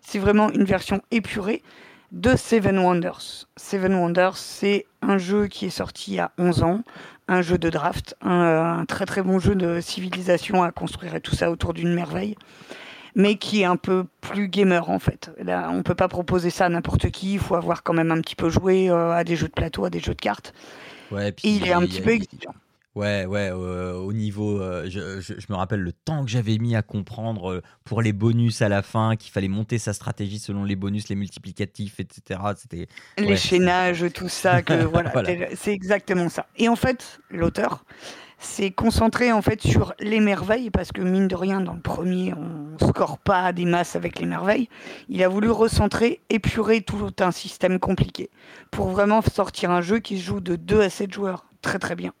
C'est 0.00 0.18
vraiment 0.18 0.50
une 0.50 0.64
version 0.64 1.00
épurée 1.10 1.62
de 2.12 2.36
Seven 2.36 2.78
Wonders. 2.78 3.48
Seven 3.56 3.94
Wonders, 3.94 4.36
c'est 4.36 4.86
un 5.00 5.18
jeu 5.18 5.46
qui 5.46 5.66
est 5.66 5.70
sorti 5.70 6.12
il 6.12 6.14
y 6.16 6.20
a 6.20 6.30
11 6.38 6.62
ans, 6.62 6.82
un 7.26 7.40
jeu 7.40 7.56
de 7.56 7.70
draft, 7.70 8.14
un, 8.20 8.84
très 8.86 9.06
très 9.06 9.22
bon 9.22 9.38
jeu 9.38 9.54
de 9.54 9.80
civilisation 9.80 10.62
à 10.62 10.70
construire 10.70 11.14
et 11.14 11.20
tout 11.20 11.34
ça 11.34 11.50
autour 11.50 11.72
d'une 11.72 11.94
merveille, 11.94 12.36
mais 13.14 13.36
qui 13.36 13.62
est 13.62 13.64
un 13.64 13.76
peu 13.76 14.04
plus 14.20 14.48
gamer 14.48 14.90
en 14.90 14.98
fait. 14.98 15.30
Là, 15.42 15.70
on 15.72 15.82
peut 15.82 15.94
pas 15.94 16.08
proposer 16.08 16.50
ça 16.50 16.66
à 16.66 16.68
n'importe 16.68 17.10
qui, 17.10 17.34
il 17.34 17.38
faut 17.38 17.54
avoir 17.54 17.82
quand 17.82 17.94
même 17.94 18.10
un 18.10 18.20
petit 18.20 18.36
peu 18.36 18.50
joué 18.50 18.90
euh, 18.90 19.12
à 19.12 19.24
des 19.24 19.34
jeux 19.34 19.48
de 19.48 19.52
plateau, 19.52 19.86
à 19.86 19.90
des 19.90 20.00
jeux 20.00 20.14
de 20.14 20.20
cartes. 20.20 20.52
Ouais, 21.10 21.32
puis 21.32 21.56
il 21.56 21.66
est 21.66 21.72
un 21.72 21.80
petit 21.80 22.02
peu 22.02 22.10
exigeant. 22.10 22.54
Ouais, 22.94 23.24
ouais, 23.24 23.48
euh, 23.50 23.94
au 23.94 24.12
niveau. 24.12 24.60
Euh, 24.60 24.84
je, 24.90 25.32
me 25.48 25.54
rappelle 25.54 25.80
le 25.80 25.92
temps 25.92 26.24
que 26.24 26.30
j'avais 26.30 26.58
mis 26.58 26.76
à 26.76 26.82
comprendre 26.82 27.50
euh, 27.50 27.62
pour 27.84 28.02
les 28.02 28.12
bonus 28.12 28.60
à 28.60 28.68
la 28.68 28.82
fin, 28.82 29.16
qu'il 29.16 29.32
fallait 29.32 29.48
monter 29.48 29.78
sa 29.78 29.94
stratégie 29.94 30.38
selon 30.38 30.64
les 30.64 30.76
bonus, 30.76 31.08
les 31.08 31.14
multiplicatifs, 31.14 32.00
etc. 32.00 32.40
C'était. 32.56 32.88
Les 33.16 33.36
chaînages, 33.36 34.04
tout 34.12 34.28
ça, 34.28 34.60
que 34.60 34.74
voilà, 34.84 35.10
c'est 35.54 35.72
exactement 35.72 36.28
ça. 36.28 36.46
Et 36.56 36.68
en 36.68 36.76
fait, 36.76 37.20
l'auteur 37.30 37.86
s'est 38.38 38.72
concentré 38.72 39.32
en 39.32 39.40
fait 39.40 39.62
sur 39.62 39.94
les 39.98 40.20
merveilles, 40.20 40.68
parce 40.68 40.92
que 40.92 41.00
mine 41.00 41.28
de 41.28 41.36
rien, 41.36 41.62
dans 41.62 41.74
le 41.74 41.80
premier, 41.80 42.34
on 42.34 42.76
score 42.86 43.16
pas 43.16 43.54
des 43.54 43.64
masses 43.64 43.96
avec 43.96 44.18
les 44.18 44.26
merveilles. 44.26 44.68
Il 45.08 45.22
a 45.22 45.28
voulu 45.28 45.48
recentrer, 45.48 46.20
épurer 46.28 46.82
tout 46.82 47.14
un 47.20 47.30
système 47.30 47.78
compliqué, 47.78 48.28
pour 48.70 48.88
vraiment 48.88 49.22
sortir 49.22 49.70
un 49.70 49.80
jeu 49.80 50.00
qui 50.00 50.18
se 50.18 50.24
joue 50.24 50.40
de 50.40 50.56
2 50.56 50.82
à 50.82 50.90
7 50.90 51.10
joueurs. 51.10 51.46
Très 51.62 51.78
très 51.78 51.94
bien 51.94 52.12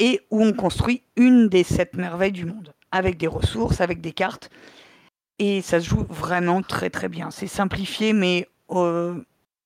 et 0.00 0.26
où 0.30 0.42
on 0.42 0.52
construit 0.52 1.04
une 1.14 1.48
des 1.48 1.62
sept 1.62 1.94
merveilles 1.94 2.32
du 2.32 2.46
monde, 2.46 2.72
avec 2.90 3.18
des 3.18 3.26
ressources, 3.28 3.80
avec 3.80 4.00
des 4.00 4.12
cartes. 4.12 4.50
Et 5.38 5.62
ça 5.62 5.78
se 5.78 5.88
joue 5.88 6.06
vraiment 6.08 6.62
très 6.62 6.90
très 6.90 7.08
bien. 7.08 7.30
C'est 7.30 7.46
simplifié, 7.46 8.12
mais 8.12 8.48
euh, 8.70 9.22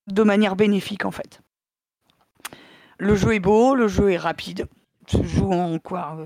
de 0.09 0.23
manière 0.23 0.57
bénéfique 0.57 1.05
en 1.05 1.11
fait. 1.13 1.41
Le 2.99 3.15
jeu 3.15 3.35
est 3.35 3.41
beau, 3.41 3.75
le 3.75 3.89
jeu 3.89 4.11
est 4.11 4.19
rapide. 4.19 4.67
Se 5.07 5.23
joue 5.23 5.53
en 5.53 5.79
quoi 5.79 6.19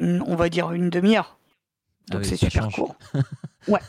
euh, 0.00 0.20
On 0.26 0.34
va 0.34 0.48
dire 0.48 0.72
une 0.72 0.90
demi-heure. 0.90 1.38
Ah 2.10 2.14
Donc 2.14 2.24
c'est 2.24 2.36
super 2.36 2.68
court. 2.68 2.96
ouais. 3.68 3.80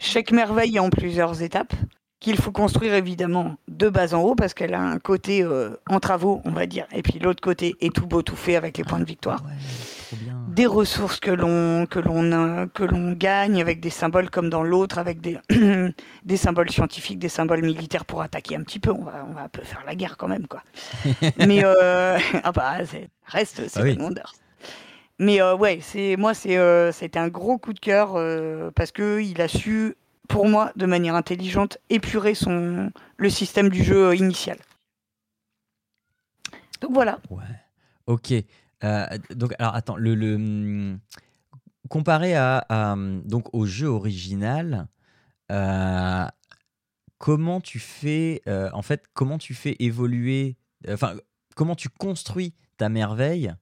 Chaque 0.00 0.32
merveille 0.32 0.76
est 0.76 0.80
en 0.80 0.90
plusieurs 0.90 1.42
étapes 1.42 1.74
qu'il 2.20 2.36
faut 2.36 2.52
construire 2.52 2.92
évidemment 2.94 3.56
de 3.66 3.88
bas 3.88 4.14
en 4.14 4.20
haut 4.20 4.34
parce 4.34 4.52
qu'elle 4.52 4.74
a 4.74 4.80
un 4.80 4.98
côté 4.98 5.42
euh, 5.42 5.70
en 5.88 6.00
travaux, 6.00 6.42
on 6.44 6.50
va 6.50 6.66
dire, 6.66 6.86
et 6.92 7.02
puis 7.02 7.18
l'autre 7.18 7.40
côté 7.40 7.76
est 7.80 7.94
tout 7.94 8.06
beau, 8.06 8.20
tout 8.20 8.36
fait 8.36 8.56
avec 8.56 8.76
les 8.76 8.84
points 8.84 9.00
de 9.00 9.04
victoire. 9.04 9.42
des 10.48 10.66
ressources 10.66 11.18
que 11.18 11.30
l'on 11.30 11.86
que 11.86 11.98
l'on 11.98 12.30
euh, 12.32 12.66
que 12.66 12.84
l'on 12.84 13.12
gagne 13.12 13.60
avec 13.60 13.80
des 13.80 13.90
symboles 13.90 14.28
comme 14.28 14.50
dans 14.50 14.62
l'autre, 14.62 14.98
avec 14.98 15.22
des 15.22 15.38
des 16.24 16.36
symboles 16.36 16.70
scientifiques, 16.70 17.18
des 17.18 17.30
symboles 17.30 17.62
militaires 17.62 18.04
pour 18.04 18.20
attaquer 18.20 18.54
un 18.54 18.62
petit 18.62 18.80
peu. 18.80 18.90
On 18.90 19.02
va 19.02 19.26
on 19.26 19.32
va 19.32 19.44
un 19.44 19.48
peu 19.48 19.62
faire 19.62 19.82
la 19.86 19.94
guerre 19.94 20.18
quand 20.18 20.28
même 20.28 20.46
quoi. 20.46 20.62
Mais 21.38 21.64
euh, 21.64 22.18
ah 22.44 22.52
bah 22.52 22.78
reste 23.24 23.66
c'est 23.68 23.80
ah 23.80 24.02
Wonders. 24.02 24.34
Mais 25.18 25.42
ouais, 25.42 25.80
c'est 25.82 26.16
moi 26.16 26.34
c'est 26.34 26.58
c'était 26.92 27.18
un 27.18 27.28
gros 27.28 27.56
coup 27.56 27.72
de 27.72 27.80
cœur 27.80 28.14
parce 28.74 28.90
que 28.90 29.20
il 29.20 29.40
a 29.40 29.48
su 29.48 29.96
pour 30.30 30.48
moi, 30.48 30.72
de 30.76 30.86
manière 30.86 31.16
intelligente, 31.16 31.78
épurer 31.90 32.34
son, 32.34 32.92
le 33.16 33.30
système 33.30 33.68
du 33.68 33.82
jeu 33.82 34.14
initial. 34.14 34.58
Donc 36.80 36.92
voilà. 36.92 37.18
Ouais. 37.30 37.42
Ok. 38.06 38.32
Euh, 38.84 39.06
donc 39.34 39.54
alors 39.58 39.74
attends, 39.74 39.96
le, 39.96 40.14
le 40.14 40.36
hum, 40.36 41.00
comparé 41.88 42.36
à, 42.36 42.64
donc 43.24 43.52
au 43.52 43.66
jeu 43.66 43.88
original, 43.88 44.86
euh, 45.50 46.24
comment 47.18 47.60
tu 47.60 47.80
fais 47.80 48.40
euh, 48.46 48.70
en 48.72 48.82
fait 48.82 49.04
comment 49.12 49.36
tu 49.36 49.52
fais 49.52 49.74
évoluer, 49.80 50.56
enfin 50.88 51.16
comment 51.56 51.74
tu 51.74 51.88
construis 51.88 52.54
ta 52.78 52.88
merveille 52.88 53.52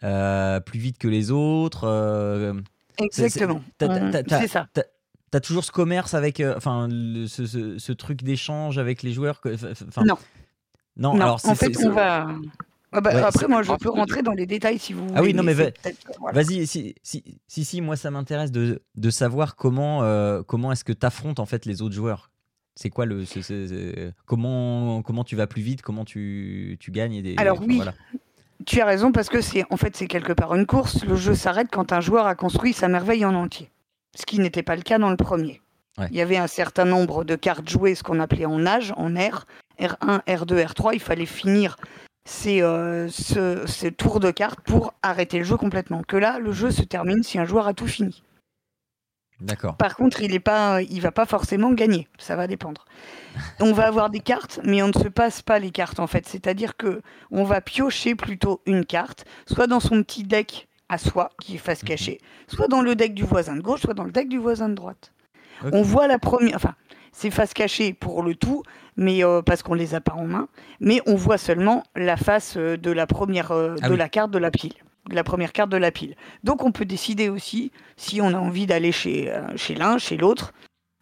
plus 0.00 0.80
vite 0.80 0.98
que 0.98 1.08
les 1.08 1.30
autres. 1.30 2.54
Exactement. 2.98 3.62
C'est 3.78 4.48
ça. 4.48 4.66
T'as 5.32 5.40
toujours 5.40 5.64
ce 5.64 5.72
commerce 5.72 6.12
avec, 6.12 6.40
euh, 6.40 6.54
enfin, 6.58 6.88
ce, 6.90 7.92
truc 7.92 8.22
d'échange 8.22 8.76
avec 8.76 9.02
les 9.02 9.12
joueurs. 9.12 9.40
non. 10.04 10.18
non. 10.96 11.14
alors 11.14 11.40
en 11.44 11.54
fait, 11.54 11.74
on 11.84 11.90
va. 11.90 12.28
Ah 12.92 13.00
bah, 13.00 13.26
après, 13.26 13.48
moi, 13.48 13.62
je 13.62 13.72
peux 13.72 13.88
rentrer 13.88 14.20
dans 14.22 14.34
les 14.34 14.44
détails 14.44 14.78
si 14.78 14.92
vous 14.92 15.06
voulez. 15.06 15.14
Ah 15.16 15.22
oui, 15.22 15.32
non, 15.32 15.42
mais 15.42 15.54
vas-y, 15.54 16.66
si, 16.66 16.94
si, 17.02 17.64
si, 17.64 17.80
moi, 17.80 17.96
ça 17.96 18.10
m'intéresse 18.10 18.52
de, 18.52 18.82
de, 18.94 19.10
savoir 19.10 19.56
comment, 19.56 20.02
euh, 20.02 20.42
comment 20.42 20.70
est-ce 20.70 20.84
que 20.84 20.92
tu 20.92 21.06
affrontes 21.06 21.40
en 21.40 21.46
fait 21.46 21.64
les 21.64 21.80
autres 21.80 21.94
joueurs. 21.94 22.30
C'est 22.74 22.90
quoi 22.90 23.06
le. 23.06 23.24
comment, 24.26 25.00
comment 25.00 25.24
tu 25.24 25.34
vas 25.34 25.46
plus 25.46 25.62
vite 25.62 25.80
Comment 25.80 26.04
tu, 26.04 26.76
tu 26.78 26.90
gagnes 26.90 27.22
des, 27.22 27.36
Alors, 27.38 27.58
oui. 27.66 27.80
Tu 28.66 28.82
as 28.82 28.84
raison 28.84 29.12
parce 29.12 29.30
que 29.30 29.40
c'est 29.40 29.64
en 29.70 29.78
fait 29.78 29.96
c'est 29.96 30.06
quelque 30.06 30.34
part 30.34 30.54
une 30.54 30.66
course. 30.66 31.04
Le 31.04 31.16
jeu 31.16 31.34
s'arrête 31.34 31.68
quand 31.72 31.92
un 31.92 32.00
joueur 32.00 32.26
a 32.26 32.34
construit 32.34 32.74
sa 32.74 32.88
merveille 32.88 33.24
en 33.24 33.34
entier, 33.34 33.70
ce 34.14 34.26
qui 34.26 34.38
n'était 34.38 34.62
pas 34.62 34.76
le 34.76 34.82
cas 34.82 34.98
dans 34.98 35.10
le 35.10 35.16
premier. 35.16 35.60
Il 36.10 36.16
y 36.16 36.22
avait 36.22 36.38
un 36.38 36.46
certain 36.46 36.84
nombre 36.86 37.22
de 37.22 37.36
cartes 37.36 37.68
jouées, 37.68 37.94
ce 37.94 38.02
qu'on 38.02 38.18
appelait 38.18 38.46
en 38.46 38.66
âge, 38.66 38.94
en 38.96 39.14
R, 39.14 39.44
R1, 39.78 40.22
R2, 40.26 40.66
R3. 40.66 40.90
Il 40.94 41.00
fallait 41.00 41.26
finir 41.26 41.76
ces, 42.24 42.62
euh, 42.62 43.08
ce, 43.08 43.88
tour 43.88 44.18
de 44.18 44.30
cartes 44.30 44.60
pour 44.60 44.94
arrêter 45.02 45.38
le 45.38 45.44
jeu 45.44 45.56
complètement. 45.56 46.02
Que 46.02 46.16
là, 46.16 46.38
le 46.38 46.52
jeu 46.52 46.70
se 46.70 46.82
termine 46.82 47.22
si 47.22 47.38
un 47.38 47.44
joueur 47.44 47.66
a 47.66 47.74
tout 47.74 47.86
fini. 47.86 48.22
D'accord. 49.40 49.76
Par 49.76 49.96
contre, 49.96 50.22
il 50.22 50.34
est 50.34 50.40
pas, 50.40 50.82
il 50.82 51.00
va 51.00 51.10
pas 51.10 51.26
forcément 51.26 51.72
gagner. 51.72 52.08
Ça 52.16 52.36
va 52.36 52.46
dépendre. 52.46 52.86
on 53.60 53.72
va 53.72 53.86
avoir 53.86 54.08
des 54.08 54.20
cartes, 54.20 54.60
mais 54.64 54.82
on 54.82 54.88
ne 54.88 54.92
se 54.92 55.08
passe 55.08 55.42
pas 55.42 55.58
les 55.58 55.72
cartes 55.72 56.00
en 56.00 56.06
fait. 56.06 56.26
C'est-à-dire 56.26 56.76
que 56.76 57.02
on 57.30 57.44
va 57.44 57.60
piocher 57.60 58.14
plutôt 58.14 58.62
une 58.66 58.86
carte, 58.86 59.24
soit 59.46 59.66
dans 59.66 59.80
son 59.80 60.02
petit 60.02 60.22
deck 60.22 60.68
à 60.92 60.98
soi, 60.98 61.30
qui 61.40 61.54
est 61.54 61.58
face 61.58 61.82
mhm. 61.82 61.88
cachée, 61.88 62.20
soit 62.48 62.68
dans 62.68 62.82
le 62.82 62.94
deck 62.94 63.14
du 63.14 63.24
voisin 63.24 63.56
de 63.56 63.62
gauche, 63.62 63.80
soit 63.80 63.94
dans 63.94 64.04
le 64.04 64.12
deck 64.12 64.28
du 64.28 64.38
voisin 64.38 64.68
de 64.68 64.74
droite. 64.74 65.12
On 65.72 65.82
voit 65.82 66.06
la 66.06 66.18
première, 66.18 66.56
enfin, 66.56 66.74
c'est 67.12 67.30
face 67.30 67.54
cachée 67.54 67.94
pour 67.94 68.22
le 68.22 68.34
tout, 68.34 68.62
mais 68.96 69.24
euh, 69.24 69.40
parce 69.40 69.62
qu'on 69.62 69.74
les 69.74 69.94
a 69.94 70.00
pas 70.00 70.12
en 70.12 70.26
main, 70.26 70.48
mais 70.80 71.00
on 71.06 71.14
voit 71.14 71.38
seulement 71.38 71.82
la 71.94 72.16
face 72.16 72.56
euh, 72.56 72.76
de 72.76 72.90
la 72.90 73.06
première 73.06 73.52
euh, 73.52 73.76
ah 73.80 73.88
de 73.88 73.94
la 73.94 74.08
carte 74.08 74.30
de 74.32 74.38
la 74.38 74.50
pile, 74.50 74.74
la 75.10 75.24
première 75.24 75.52
carte 75.52 75.70
de 75.70 75.76
la 75.76 75.92
pile. 75.92 76.16
Donc 76.44 76.64
on 76.64 76.72
peut 76.72 76.84
décider 76.84 77.28
aussi 77.28 77.70
si 77.96 78.20
on 78.20 78.28
a 78.28 78.38
envie 78.38 78.66
d'aller 78.66 78.92
chez 78.92 79.32
chez 79.56 79.74
l'un, 79.74 79.98
chez 79.98 80.16
l'autre 80.16 80.52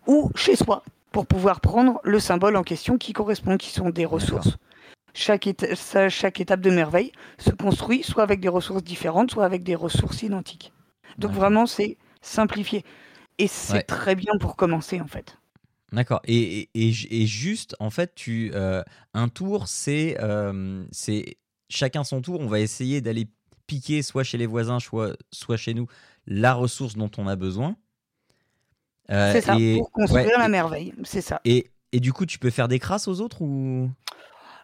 ou 0.07 0.31
chez 0.35 0.57
soi 0.57 0.85
pour 1.11 1.27
pouvoir 1.27 1.61
prendre 1.61 2.01
le 2.05 2.21
symbole 2.21 2.57
en 2.57 2.63
question 2.63 2.99
qui 2.99 3.13
correspond, 3.13 3.57
qui 3.57 3.71
sont 3.71 3.91
des 3.91 4.05
ressources. 4.05 4.57
Chaque, 5.15 5.49
chaque 6.09 6.41
étape 6.41 6.61
de 6.61 6.71
merveille 6.71 7.13
se 7.39 7.51
construit 7.51 8.03
soit 8.03 8.23
avec 8.23 8.41
des 8.41 8.49
ressources 8.49 8.85
différentes, 8.85 9.31
soit 9.31 9.45
avec 9.45 9.63
des 9.63 9.75
ressources 9.75 10.23
identiques. 10.23 10.73
Donc 11.19 11.33
vraiment, 11.33 11.67
c'est 11.67 11.99
simplifié. 12.23 12.85
Et 13.39 13.47
c'est 13.47 13.83
très 13.83 14.15
bien 14.15 14.33
pour 14.39 14.57
commencer, 14.57 15.01
en 15.01 15.07
fait. 15.07 15.39
D'accord. 15.93 16.21
Et, 16.25 16.69
et, 16.75 16.93
et, 17.11 17.27
juste, 17.27 17.75
en 17.81 17.91
fait, 17.91 18.15
tu, 18.15 18.53
euh, 18.55 18.83
un 19.15 19.29
tour, 19.29 19.67
euh, 19.89 20.85
c'est 20.93 21.39
chacun 21.69 22.05
son 22.05 22.23
tour. 22.23 22.41
On 22.41 22.47
va 22.47 22.61
essayer 22.61 23.01
d'aller 23.01 23.29
piquer, 23.67 24.03
soit 24.03 24.23
chez 24.23 24.39
les 24.39 24.47
voisins, 24.47 24.79
soit, 24.79 25.17
soit 25.33 25.57
chez 25.57 25.75
nous, 25.75 25.87
la 26.27 26.55
ressource 26.55 26.97
dont 26.97 27.11
on 27.19 27.27
a 27.27 27.35
besoin. 27.35 27.77
Euh, 29.11 29.33
c'est 29.33 29.41
ça, 29.41 29.57
pour 29.77 29.91
construire 29.91 30.39
la 30.39 30.49
merveille. 30.49 30.95
C'est 31.03 31.23
ça. 31.23 31.41
Et, 31.45 31.71
et 31.91 31.99
du 31.99 32.13
coup, 32.13 32.27
tu 32.27 32.39
peux 32.39 32.51
faire 32.51 32.69
des 32.69 32.79
crasses 32.79 33.09
aux 33.09 33.21
autres 33.21 33.43
ou? 33.43 33.91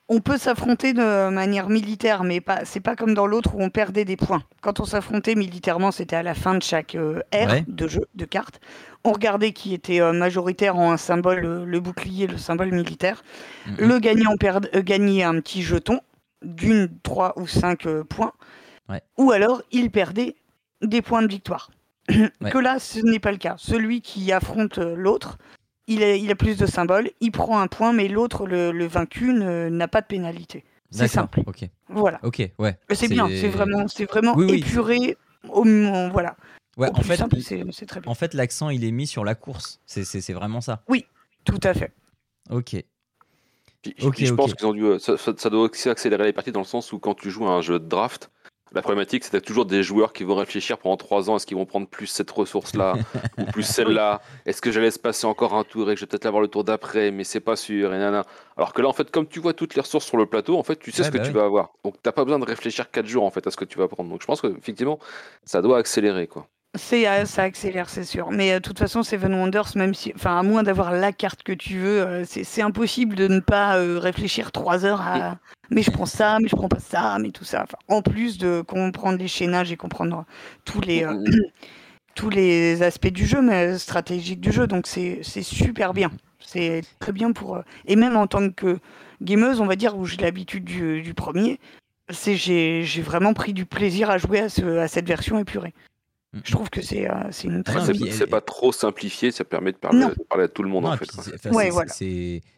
On 0.08 0.20
peut 0.20 0.38
s'affronter 0.38 0.92
de 0.92 1.28
manière 1.30 1.68
militaire, 1.68 2.22
mais 2.22 2.40
pas, 2.40 2.64
c'est 2.64 2.80
pas 2.80 2.94
comme 2.94 3.14
dans 3.14 3.26
l'autre 3.26 3.54
où 3.56 3.62
on 3.62 3.70
perdait 3.70 4.04
des 4.04 4.16
points. 4.16 4.42
Quand 4.60 4.78
on 4.78 4.84
s'affrontait 4.84 5.34
militairement, 5.34 5.90
c'était 5.90 6.16
à 6.16 6.22
la 6.22 6.34
fin 6.34 6.54
de 6.54 6.62
chaque 6.62 6.94
euh, 6.94 7.20
ère 7.32 7.62
de 7.66 7.88
jeu, 7.88 8.06
de 8.14 8.24
cartes. 8.24 8.60
On 9.04 9.12
regardait 9.12 9.52
qui 9.52 9.74
était 9.74 10.00
euh, 10.00 10.12
majoritaire 10.12 10.76
en 10.76 10.92
un 10.92 10.96
symbole, 10.96 11.44
euh, 11.44 11.64
le 11.64 11.80
bouclier, 11.80 12.28
le 12.28 12.38
symbole 12.38 12.70
militaire. 12.72 13.24
Mhm. 13.66 13.74
Le 13.78 13.98
gagnant 13.98 14.36
perd, 14.36 14.70
gagnait 14.84 15.24
un 15.24 15.40
petit 15.40 15.62
jeton 15.62 16.00
d'une, 16.42 16.88
trois 17.02 17.32
ou 17.36 17.46
cinq 17.46 17.88
points. 18.08 18.32
Ou 19.18 19.32
alors, 19.32 19.62
il 19.72 19.90
perdait 19.90 20.36
des 20.80 21.02
points 21.02 21.22
de 21.22 21.26
victoire. 21.26 21.70
que 22.08 22.58
là, 22.58 22.78
ce 22.78 23.00
n'est 23.00 23.18
pas 23.18 23.32
le 23.32 23.38
cas. 23.38 23.56
Celui 23.58 24.00
qui 24.00 24.30
affronte 24.30 24.78
l'autre 24.78 25.38
il 25.86 26.02
a, 26.02 26.16
il 26.16 26.30
a 26.30 26.34
plus 26.34 26.56
de 26.56 26.66
symboles, 26.66 27.10
il 27.20 27.30
prend 27.30 27.60
un 27.60 27.68
point, 27.68 27.92
mais 27.92 28.08
l'autre, 28.08 28.46
le, 28.46 28.86
vaincu, 28.86 29.32
n'a 29.32 29.88
pas 29.88 30.00
de 30.00 30.06
pénalité. 30.06 30.64
C'est 30.90 31.08
simple. 31.08 31.42
Ok. 31.46 31.68
Voilà. 31.88 32.20
Ok. 32.22 32.48
Ouais. 32.58 32.78
C'est 32.92 33.08
bien. 33.08 33.28
C'est 33.28 33.48
vraiment, 33.48 33.88
c'est 33.88 34.04
vraiment 34.04 34.40
épuré. 34.48 35.16
Au, 35.48 35.62
voilà. 36.10 36.36
Ouais. 36.76 36.90
en 36.92 37.02
fait, 37.02 37.20
c'est 37.40 37.86
très 37.86 38.00
bien. 38.00 38.10
En 38.10 38.14
fait, 38.14 38.34
l'accent, 38.34 38.70
il 38.70 38.84
est 38.84 38.90
mis 38.90 39.06
sur 39.06 39.24
la 39.24 39.34
course. 39.34 39.80
C'est 39.86 40.32
vraiment 40.32 40.60
ça. 40.60 40.82
Oui, 40.88 41.06
tout 41.44 41.60
à 41.62 41.74
fait. 41.74 41.92
Ok. 42.50 42.76
je 43.84 44.34
pense 44.34 44.54
qu'ils 44.54 44.66
ont 44.66 44.72
dû, 44.72 44.84
euh, 44.84 44.98
ça, 44.98 45.16
ça, 45.16 45.50
doit 45.50 45.62
aussi 45.62 45.88
accélérer 45.88 46.24
les 46.24 46.32
parties 46.32 46.52
dans 46.52 46.60
le 46.60 46.66
sens 46.66 46.92
où 46.92 46.98
quand 46.98 47.14
tu 47.14 47.30
joues 47.30 47.46
à 47.46 47.50
un 47.50 47.60
jeu 47.60 47.78
de 47.80 47.86
draft, 47.86 48.30
la 48.72 48.82
problématique, 48.82 49.24
c'est 49.24 49.40
toujours 49.40 49.64
des 49.64 49.82
joueurs 49.82 50.12
qui 50.12 50.24
vont 50.24 50.34
réfléchir 50.34 50.78
pendant 50.78 50.96
trois 50.96 51.30
ans. 51.30 51.36
Est-ce 51.36 51.46
qu'ils 51.46 51.56
vont 51.56 51.66
prendre 51.66 51.86
plus 51.86 52.06
cette 52.08 52.30
ressource-là 52.30 52.96
ou 53.38 53.44
plus 53.44 53.62
celle-là? 53.62 54.20
Est-ce 54.44 54.60
que 54.60 54.72
je 54.72 54.80
laisse 54.80 54.98
passer 54.98 55.26
encore 55.26 55.54
un 55.54 55.64
tour 55.64 55.90
et 55.90 55.94
que 55.94 56.00
je 56.00 56.04
vais 56.04 56.08
peut-être 56.08 56.26
avoir 56.26 56.42
le 56.42 56.48
tour 56.48 56.64
d'après, 56.64 57.10
mais 57.10 57.24
c'est 57.24 57.40
pas 57.40 57.56
sûr 57.56 57.94
et 57.94 58.04
Alors 58.56 58.72
que 58.72 58.82
là, 58.82 58.88
en 58.88 58.92
fait, 58.92 59.10
comme 59.10 59.28
tu 59.28 59.38
vois 59.40 59.54
toutes 59.54 59.76
les 59.76 59.82
ressources 59.82 60.06
sur 60.06 60.16
le 60.16 60.26
plateau, 60.26 60.58
en 60.58 60.62
fait, 60.64 60.76
tu 60.76 60.90
sais 60.90 61.04
ce 61.04 61.10
que 61.10 61.18
bah 61.18 61.24
tu 61.24 61.32
vas 61.32 61.44
avoir. 61.44 61.70
Donc, 61.84 61.94
t'as 62.02 62.12
pas 62.12 62.24
besoin 62.24 62.38
de 62.38 62.44
réfléchir 62.44 62.90
quatre 62.90 63.06
jours 63.06 63.24
en 63.24 63.30
fait 63.30 63.46
à 63.46 63.50
ce 63.50 63.56
que 63.56 63.64
tu 63.64 63.78
vas 63.78 63.88
prendre. 63.88 64.10
Donc, 64.10 64.20
je 64.20 64.26
pense 64.26 64.40
qu'effectivement, 64.40 64.98
ça 65.44 65.62
doit 65.62 65.78
accélérer, 65.78 66.26
quoi. 66.26 66.48
Euh, 66.92 67.24
ça 67.24 67.42
accélère, 67.42 67.88
c'est 67.88 68.04
sûr. 68.04 68.30
Mais 68.30 68.52
euh, 68.52 68.54
de 68.56 68.62
toute 68.62 68.78
façon, 68.78 69.02
Seven 69.02 69.34
Wonders, 69.34 69.76
même 69.76 69.94
si, 69.94 70.12
enfin, 70.14 70.38
à 70.38 70.42
moins 70.42 70.62
d'avoir 70.62 70.92
la 70.92 71.12
carte 71.12 71.42
que 71.42 71.52
tu 71.52 71.78
veux, 71.78 72.02
euh, 72.02 72.24
c'est, 72.24 72.62
impossible 72.62 73.14
de 73.16 73.28
ne 73.28 73.40
pas 73.40 73.74
réfléchir 74.00 74.52
trois 74.52 74.84
heures 74.84 75.00
à. 75.00 75.38
Mais 75.70 75.82
je 75.82 75.90
prends 75.90 76.06
ça, 76.06 76.38
mais 76.40 76.48
je 76.48 76.54
prends 76.54 76.68
pas 76.68 76.78
ça, 76.78 77.18
mais 77.20 77.30
tout 77.30 77.44
ça. 77.44 77.64
en 77.88 78.00
plus 78.00 78.38
de 78.38 78.60
comprendre 78.60 79.18
les 79.18 79.28
chaînages 79.28 79.72
et 79.72 79.76
comprendre 79.76 80.24
tous 80.64 80.80
les 80.80 81.04
tous 82.14 82.30
les 82.30 82.82
aspects 82.82 83.08
du 83.08 83.26
jeu, 83.26 83.42
mais 83.42 83.76
stratégiques 83.78 84.40
du 84.40 84.52
jeu. 84.52 84.66
Donc 84.66 84.86
c'est, 84.86 85.22
super 85.22 85.92
bien. 85.92 86.10
C'est 86.40 86.82
très 87.00 87.12
bien 87.12 87.32
pour. 87.32 87.58
Et 87.86 87.96
même 87.96 88.16
en 88.16 88.26
tant 88.26 88.50
que 88.50 88.78
gameuse, 89.20 89.60
on 89.60 89.66
va 89.66 89.76
dire, 89.76 89.96
où 89.96 90.06
j'ai 90.06 90.18
l'habitude 90.18 90.64
du, 90.64 91.14
premier, 91.14 91.58
c'est 92.10 92.36
j'ai, 92.36 93.02
vraiment 93.02 93.34
pris 93.34 93.52
du 93.52 93.66
plaisir 93.66 94.08
à 94.08 94.18
jouer 94.18 94.40
à, 94.40 94.48
ce, 94.48 94.78
à 94.78 94.88
cette 94.88 95.08
version 95.08 95.38
épurée. 95.38 95.74
Je 96.44 96.52
trouve 96.52 96.70
que 96.70 96.82
c'est 96.82 97.08
euh, 97.08 97.30
une 97.44 97.62
très 97.62 97.94
C'est 98.10 98.26
pas 98.26 98.40
trop 98.40 98.72
simplifié, 98.72 99.30
ça 99.30 99.44
permet 99.44 99.72
de 99.72 99.78
parler, 99.78 100.04
à 100.04 100.48
tout 100.48 100.62
le 100.62 100.68
monde 100.68 100.86
en 100.86 100.96
fait. 100.96 101.10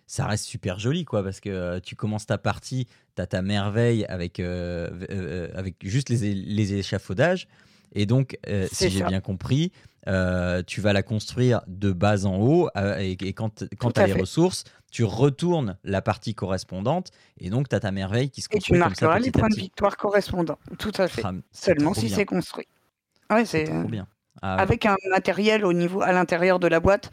Ça 0.07 0.26
reste 0.26 0.44
super 0.44 0.78
joli 0.78 1.04
quoi, 1.04 1.22
parce 1.22 1.40
que 1.40 1.50
euh, 1.50 1.81
tu 1.81 1.94
commences 1.94 2.26
ta 2.26 2.38
partie, 2.38 2.87
tu 3.14 3.22
as 3.22 3.26
ta 3.26 3.42
merveille 3.42 4.07
avec, 4.07 4.40
euh, 4.40 5.48
avec 5.54 5.76
juste 5.83 6.09
les, 6.09 6.35
les 6.35 6.74
échafaudages. 6.74 7.46
Et 7.92 8.07
donc, 8.07 8.38
si 8.72 8.90
j'ai 8.90 9.04
bien 9.04 9.20
compris, 9.20 9.72
tu 10.66 10.81
vas 10.81 10.92
la 10.92 11.02
construire 11.02 11.61
de 11.66 11.92
bas 11.92 12.24
en 12.24 12.38
haut 12.40 12.68
et, 12.98 13.16
quand, 13.35 13.64
quand 13.78 13.92
tu 13.92 14.00
as 14.00 14.07
les 14.07 14.12
ressources, 14.14 14.64
tu 14.90 15.04
retournes 15.04 15.76
la 15.85 16.00
partie 16.00 16.35
correspondante 16.35 17.11
et 17.38 17.50
donc 17.50 17.68
tu 17.68 17.76
as 17.76 17.81
ta 17.81 17.92
merveille 17.92 18.31
qui 18.31 18.40
se 18.40 18.48
construit. 18.48 18.76
Et 18.76 18.78
tu 18.78 18.81
marqueras 18.81 19.18
les 19.18 19.31
points 19.31 19.50
de 19.50 19.54
victoire 19.54 19.96
correspondants, 19.98 20.59
tout 20.78 20.92
à 20.96 21.07
fait. 21.07 21.22
Seulement 21.52 21.92
si 21.92 22.09
c'est 22.09 22.24
construit. 22.24 22.66
Ouais, 23.30 23.44
c'est 23.44 23.70
bien. 23.86 24.06
Ah 24.42 24.54
avec 24.54 24.86
un 24.86 24.96
matériel 25.10 25.64
au 25.64 25.72
niveau 25.72 26.00
à 26.00 26.12
l'intérieur 26.12 26.58
de 26.58 26.68
la 26.68 26.80
boîte, 26.80 27.10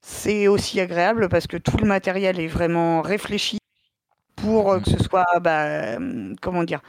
c'est 0.00 0.46
aussi 0.46 0.80
agréable 0.80 1.28
parce 1.28 1.46
que 1.46 1.56
tout 1.56 1.76
le 1.78 1.86
matériel 1.86 2.38
est 2.38 2.46
vraiment 2.46 3.02
réfléchi 3.02 3.58
pour 4.36 4.72
euh, 4.72 4.80
que 4.80 4.90
ce 4.90 5.02
soit, 5.02 5.26
bah, 5.40 5.64
euh, 5.64 6.34
comment 6.40 6.64
dire, 6.64 6.80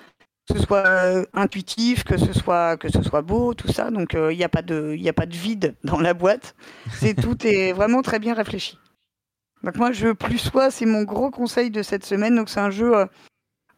que 0.47 0.57
ce 0.57 0.63
soit 0.63 0.85
euh, 0.85 1.25
intuitif, 1.33 2.03
que 2.03 2.17
ce 2.17 2.31
soit 2.33 2.77
que 2.77 2.89
ce 2.89 3.01
soit 3.01 3.21
beau, 3.21 3.53
tout 3.53 3.71
ça. 3.71 3.91
Donc 3.91 4.13
il 4.13 4.37
n'y 4.37 4.43
a 4.43 4.49
pas 4.49 4.61
de 4.61 4.95
il 4.97 5.07
a 5.09 5.13
pas 5.13 5.25
de 5.25 5.35
vide 5.35 5.75
dans 5.83 5.99
la 5.99 6.13
boîte. 6.13 6.55
C'est 6.91 7.15
tout 7.15 7.37
est 7.47 7.73
vraiment 7.73 8.01
très 8.01 8.19
bien 8.19 8.33
réfléchi. 8.33 8.77
Donc 9.63 9.75
moi 9.77 9.91
je 9.91 10.09
plus 10.09 10.39
sois, 10.39 10.71
c'est 10.71 10.85
mon 10.85 11.03
gros 11.03 11.31
conseil 11.31 11.71
de 11.71 11.81
cette 11.83 12.05
semaine. 12.05 12.35
Donc 12.35 12.49
c'est 12.49 12.59
un 12.59 12.71
jeu 12.71 12.93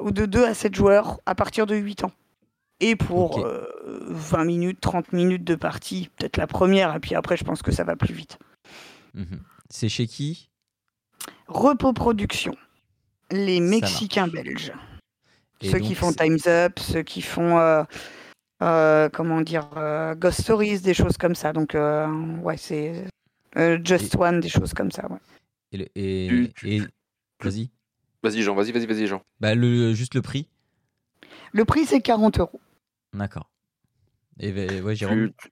de 0.04 0.26
2 0.26 0.46
à 0.46 0.54
7 0.54 0.76
joueurs 0.76 1.20
à 1.26 1.36
partir 1.36 1.66
de 1.66 1.76
8 1.76 2.04
ans. 2.04 2.12
Et 2.84 2.98
pour 2.98 3.40
20 3.40 4.42
euh, 4.42 4.44
minutes, 4.44 4.82
30 4.82 5.14
minutes 5.14 5.46
de 5.46 5.56
partie, 5.56 6.10
peut-être 6.18 6.36
la 6.36 6.48
première, 6.48 6.94
et 6.94 7.00
puis 7.00 7.16
après, 7.16 7.38
je 7.38 7.46
pense 7.46 7.62
que 7.62 7.72
ça 7.72 7.86
va 7.86 7.96
plus 7.96 8.14
vite. 8.14 8.38
Mhm. 9.14 9.40
C'est 9.70 9.88
chez 9.88 10.06
qui? 10.06 10.50
Repos 11.48 11.94
Production, 11.94 12.58
les 13.32 13.62
Mexicains 13.62 14.28
belges. 14.28 14.74
ceux 15.62 15.80
qui 15.80 15.96
font 15.96 16.12
Time's 16.12 16.46
Up, 16.46 16.78
ceux 16.78 17.04
qui 17.04 17.22
font, 17.22 17.58
euh, 17.58 17.84
euh, 18.62 19.08
comment 19.08 19.40
dire, 19.40 19.70
Ghost 20.18 20.42
Stories, 20.42 20.82
des 20.82 20.94
choses 20.94 21.16
comme 21.16 21.36
ça. 21.36 21.54
Donc, 21.54 21.78
ouais, 22.44 22.58
c'est 22.58 23.06
Just 23.56 24.14
One, 24.18 24.42
des 24.42 24.50
choses 24.50 24.74
comme 24.74 24.92
ça. 24.92 25.08
Ouais. 25.10 25.88
Et, 25.96 26.50
vas-y. 27.42 27.70
Vas-y, 28.22 28.42
Jean, 28.42 28.56
vas-y, 28.56 28.74
vas-y, 28.74 28.88
vas-y, 28.88 29.08
Jean. 29.08 29.22
Bah, 29.40 29.56
le, 29.56 29.94
juste 29.94 30.16
le 30.16 30.22
prix? 30.22 30.50
Le 31.54 31.64
prix, 31.64 31.86
c'est 31.86 32.02
40 32.02 32.40
euros. 32.40 32.60
D'accord. 33.14 33.50
Et 34.40 34.52
ouais, 34.52 34.96
Jérôme 34.96 35.32
Tu, 35.38 35.50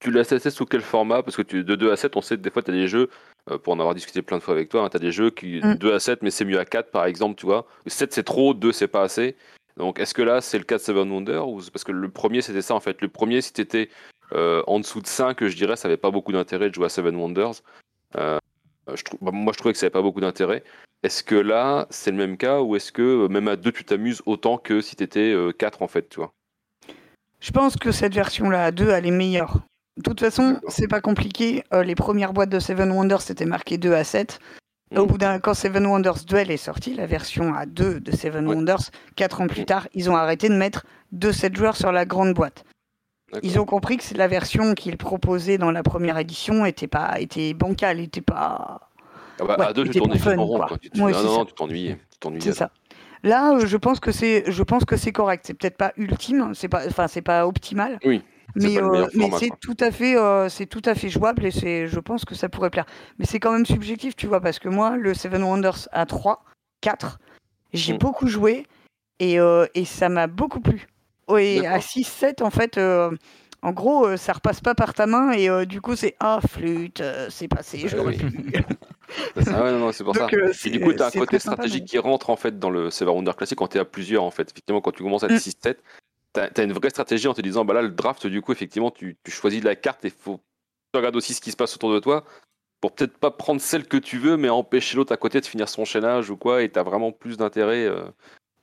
tu 0.00 0.10
laisses 0.10 0.48
sous 0.48 0.66
quel 0.66 0.80
format? 0.80 1.22
Parce 1.22 1.36
que 1.36 1.42
tu, 1.42 1.64
de 1.64 1.74
2 1.74 1.92
à 1.92 1.96
7, 1.96 2.16
on 2.16 2.20
sait 2.20 2.36
que 2.36 2.42
des 2.42 2.50
fois, 2.50 2.62
tu 2.62 2.70
as 2.70 2.74
des 2.74 2.88
jeux, 2.88 3.08
euh, 3.50 3.58
pour 3.58 3.72
en 3.72 3.78
avoir 3.78 3.94
discuté 3.94 4.22
plein 4.22 4.38
de 4.38 4.42
fois 4.42 4.54
avec 4.54 4.68
toi, 4.68 4.84
hein, 4.84 4.88
tu 4.88 4.96
as 4.96 5.00
des 5.00 5.12
jeux 5.12 5.30
qui 5.30 5.60
2 5.60 5.90
mm. 5.90 5.94
à 5.94 5.98
7, 5.98 6.22
mais 6.22 6.30
c'est 6.30 6.44
mieux 6.44 6.58
à 6.58 6.64
4 6.64 6.90
par 6.90 7.06
exemple, 7.06 7.36
tu 7.36 7.46
vois. 7.46 7.66
7 7.86 8.12
c'est 8.12 8.22
trop, 8.22 8.54
2 8.54 8.72
c'est 8.72 8.88
pas 8.88 9.02
assez. 9.02 9.36
Donc, 9.76 9.98
est-ce 9.98 10.14
que 10.14 10.22
là, 10.22 10.40
c'est 10.40 10.58
le 10.58 10.64
cas 10.64 10.76
de 10.76 10.82
Seven 10.82 11.10
Wonders 11.10 11.48
ou... 11.48 11.60
Parce 11.72 11.84
que 11.84 11.92
le 11.92 12.08
premier, 12.08 12.42
c'était 12.42 12.62
ça 12.62 12.74
en 12.74 12.80
fait. 12.80 13.00
Le 13.02 13.08
premier, 13.08 13.40
si 13.40 13.52
t'étais 13.52 13.88
euh, 14.32 14.62
en 14.66 14.78
dessous 14.78 15.00
de 15.00 15.06
5, 15.06 15.44
je 15.46 15.56
dirais, 15.56 15.76
ça 15.76 15.88
n'avait 15.88 15.96
pas 15.96 16.10
beaucoup 16.10 16.32
d'intérêt 16.32 16.70
de 16.70 16.74
jouer 16.74 16.86
à 16.86 16.90
Seven 16.90 17.16
Wonders. 17.16 17.62
Euh, 18.16 18.38
je 18.94 19.02
bah, 19.20 19.30
moi, 19.32 19.52
je 19.52 19.58
trouvais 19.58 19.72
que 19.72 19.78
ça 19.78 19.86
n'avait 19.86 19.92
pas 19.92 20.02
beaucoup 20.02 20.20
d'intérêt. 20.20 20.62
Est-ce 21.02 21.24
que 21.24 21.34
là, 21.34 21.86
c'est 21.90 22.10
le 22.10 22.16
même 22.16 22.36
cas 22.36 22.60
ou 22.60 22.76
est-ce 22.76 22.92
que 22.92 23.26
même 23.28 23.48
à 23.48 23.56
2, 23.56 23.72
tu 23.72 23.84
t'amuses 23.84 24.22
autant 24.26 24.58
que 24.58 24.80
si 24.80 24.96
tu 24.96 25.02
étais 25.02 25.34
4 25.58 25.82
en 25.82 25.88
fait, 25.88 26.08
tu 26.08 26.16
vois? 26.20 26.32
Je 27.44 27.50
pense 27.50 27.76
que 27.76 27.92
cette 27.92 28.14
version-là 28.14 28.64
à 28.64 28.70
2, 28.70 28.88
elle 28.88 29.06
est 29.06 29.10
meilleure. 29.10 29.58
De 29.98 30.02
toute 30.02 30.20
façon, 30.20 30.58
c'est 30.68 30.88
pas 30.88 31.02
compliqué. 31.02 31.62
les 31.72 31.94
premières 31.94 32.32
boîtes 32.32 32.48
de 32.48 32.58
Seven 32.58 32.90
Wonders, 32.90 33.20
c'était 33.20 33.44
marqué 33.44 33.76
2 33.76 33.92
à 33.92 34.02
7. 34.02 34.40
Au 34.96 35.04
mm. 35.04 35.06
bout 35.06 35.18
d'un, 35.18 35.38
quand 35.40 35.52
Seven 35.52 35.84
Wonders 35.84 36.24
Duel 36.26 36.50
est 36.50 36.56
sorti, 36.56 36.94
la 36.94 37.04
version 37.04 37.52
à 37.52 37.66
2 37.66 38.00
de 38.00 38.12
Seven 38.12 38.46
Wonders, 38.48 38.90
4 39.16 39.42
ans 39.42 39.46
plus 39.46 39.62
mm. 39.62 39.66
tard, 39.66 39.88
ils 39.92 40.08
ont 40.08 40.16
arrêté 40.16 40.48
de 40.48 40.54
mettre 40.54 40.86
2-7 41.14 41.54
joueurs 41.54 41.76
sur 41.76 41.92
la 41.92 42.06
grande 42.06 42.32
boîte. 42.32 42.64
Ils 43.42 43.58
ont 43.60 43.66
compris 43.66 43.98
que 43.98 44.14
la 44.16 44.26
version 44.26 44.72
qu'ils 44.74 44.96
proposaient 44.96 45.58
dans 45.58 45.70
la 45.70 45.82
première 45.82 46.16
édition 46.18 46.64
était 46.64 46.86
pas 46.86 47.20
était 47.20 47.52
bancale, 47.52 48.00
était 48.00 48.22
pas. 48.22 48.88
Ah 49.38 49.44
bah, 49.44 49.66
à 49.66 49.72
deux, 49.74 49.84
tu 49.84 49.98
tournais 49.98 50.18
fun, 50.18 50.36
rond. 50.36 50.64
Tu 50.80 50.88
non, 50.98 51.10
non, 51.10 51.44
tu 51.44 51.52
t'ennuyais. 51.52 51.98
C'est 52.40 52.52
ça. 52.52 52.70
Là, 53.24 53.54
euh, 53.54 53.66
je 53.66 53.76
pense 53.78 54.00
que 54.00 54.12
c'est, 54.12 54.44
je 54.46 54.62
pense 54.62 54.84
que 54.84 54.96
c'est 54.96 55.10
correct. 55.10 55.44
C'est 55.46 55.54
peut-être 55.54 55.78
pas 55.78 55.92
ultime, 55.96 56.52
c'est 56.54 56.68
pas, 56.68 56.86
enfin, 56.86 57.08
c'est 57.08 57.22
pas 57.22 57.46
optimal. 57.46 57.98
Oui. 58.04 58.22
Mais, 58.54 58.76
euh, 58.76 59.06
mais 59.14 59.30
c'est 59.38 59.50
tout 59.60 59.76
à 59.80 59.90
fait, 59.90 60.16
euh, 60.16 60.48
c'est 60.48 60.66
tout 60.66 60.82
à 60.84 60.94
fait 60.94 61.08
jouable 61.08 61.44
et 61.46 61.50
c'est, 61.50 61.88
je 61.88 61.98
pense 61.98 62.24
que 62.24 62.34
ça 62.34 62.48
pourrait 62.50 62.70
plaire. 62.70 62.84
Mais 63.18 63.24
c'est 63.24 63.40
quand 63.40 63.50
même 63.50 63.66
subjectif, 63.66 64.14
tu 64.14 64.26
vois, 64.26 64.40
parce 64.40 64.58
que 64.58 64.68
moi, 64.68 64.96
le 64.96 65.14
Seven 65.14 65.42
Wonders 65.42 65.88
à 65.90 66.06
3, 66.06 66.44
4, 66.82 67.18
j'ai 67.72 67.94
mm. 67.94 67.98
beaucoup 67.98 68.28
joué 68.28 68.66
et, 69.18 69.38
et 69.74 69.84
ça 69.84 70.08
m'a 70.08 70.26
beaucoup 70.28 70.60
plu. 70.60 70.86
Oui, 71.26 71.66
à 71.66 71.78
6-7, 71.78 72.44
en 72.44 72.50
fait, 72.50 72.78
en 72.78 73.72
gros, 73.72 74.16
ça 74.16 74.34
repasse 74.34 74.60
pas 74.60 74.74
par 74.76 74.94
ta 74.94 75.06
main 75.06 75.32
et 75.32 75.66
du 75.66 75.80
coup, 75.80 75.96
c'est 75.96 76.14
ah, 76.20 76.38
flûte, 76.46 77.02
c'est 77.30 77.48
passé, 77.48 77.88
je 77.88 77.96
oui. 77.96 78.18
ah 79.36 79.62
ouais, 79.64 79.72
non, 79.72 79.92
c'est 79.92 80.04
pour 80.04 80.14
ça. 80.14 80.26
et 80.64 80.70
du 80.70 80.80
coup, 80.80 80.92
tu 80.92 81.02
as 81.02 81.06
un 81.06 81.10
côté 81.10 81.38
stratégique 81.38 81.84
qui 81.84 81.98
rentre 81.98 82.30
en 82.30 82.36
fait 82.36 82.58
dans 82.58 82.70
le 82.70 82.90
Seven 82.90 83.14
Wonder 83.14 83.32
classique 83.36 83.58
quand 83.58 83.68
tu 83.68 83.78
es 83.78 83.80
à 83.80 83.84
plusieurs 83.84 84.24
en 84.24 84.30
fait. 84.30 84.50
Effectivement, 84.50 84.80
quand 84.80 84.92
tu 84.92 85.02
commences 85.02 85.24
à 85.24 85.28
6-7, 85.28 85.76
tu 86.34 86.40
as, 86.40 86.62
une 86.62 86.72
vraie 86.72 86.90
stratégie 86.90 87.28
en 87.28 87.34
te 87.34 87.40
disant 87.40 87.64
bah 87.64 87.74
là, 87.74 87.82
le 87.82 87.90
draft, 87.90 88.26
du 88.26 88.40
coup, 88.40 88.52
effectivement, 88.52 88.90
tu, 88.90 89.16
tu 89.24 89.30
choisis 89.30 89.62
la 89.62 89.76
carte 89.76 90.04
et 90.04 90.10
faut 90.10 90.40
tu 90.92 90.98
regardes 90.98 91.16
aussi 91.16 91.34
ce 91.34 91.40
qui 91.40 91.50
se 91.50 91.56
passe 91.56 91.74
autour 91.74 91.92
de 91.92 91.98
toi 91.98 92.24
pour 92.80 92.94
peut-être 92.94 93.16
pas 93.16 93.30
prendre 93.30 93.60
celle 93.60 93.88
que 93.88 93.96
tu 93.96 94.18
veux, 94.18 94.36
mais 94.36 94.50
empêcher 94.50 94.96
l'autre 94.96 95.12
à 95.12 95.16
côté 95.16 95.40
de 95.40 95.46
finir 95.46 95.68
son 95.68 95.84
chaînage 95.84 96.28
ou 96.30 96.36
quoi, 96.36 96.62
et 96.62 96.70
tu 96.70 96.78
as 96.78 96.82
vraiment 96.82 97.12
plus 97.12 97.38
d'intérêt. 97.38 97.88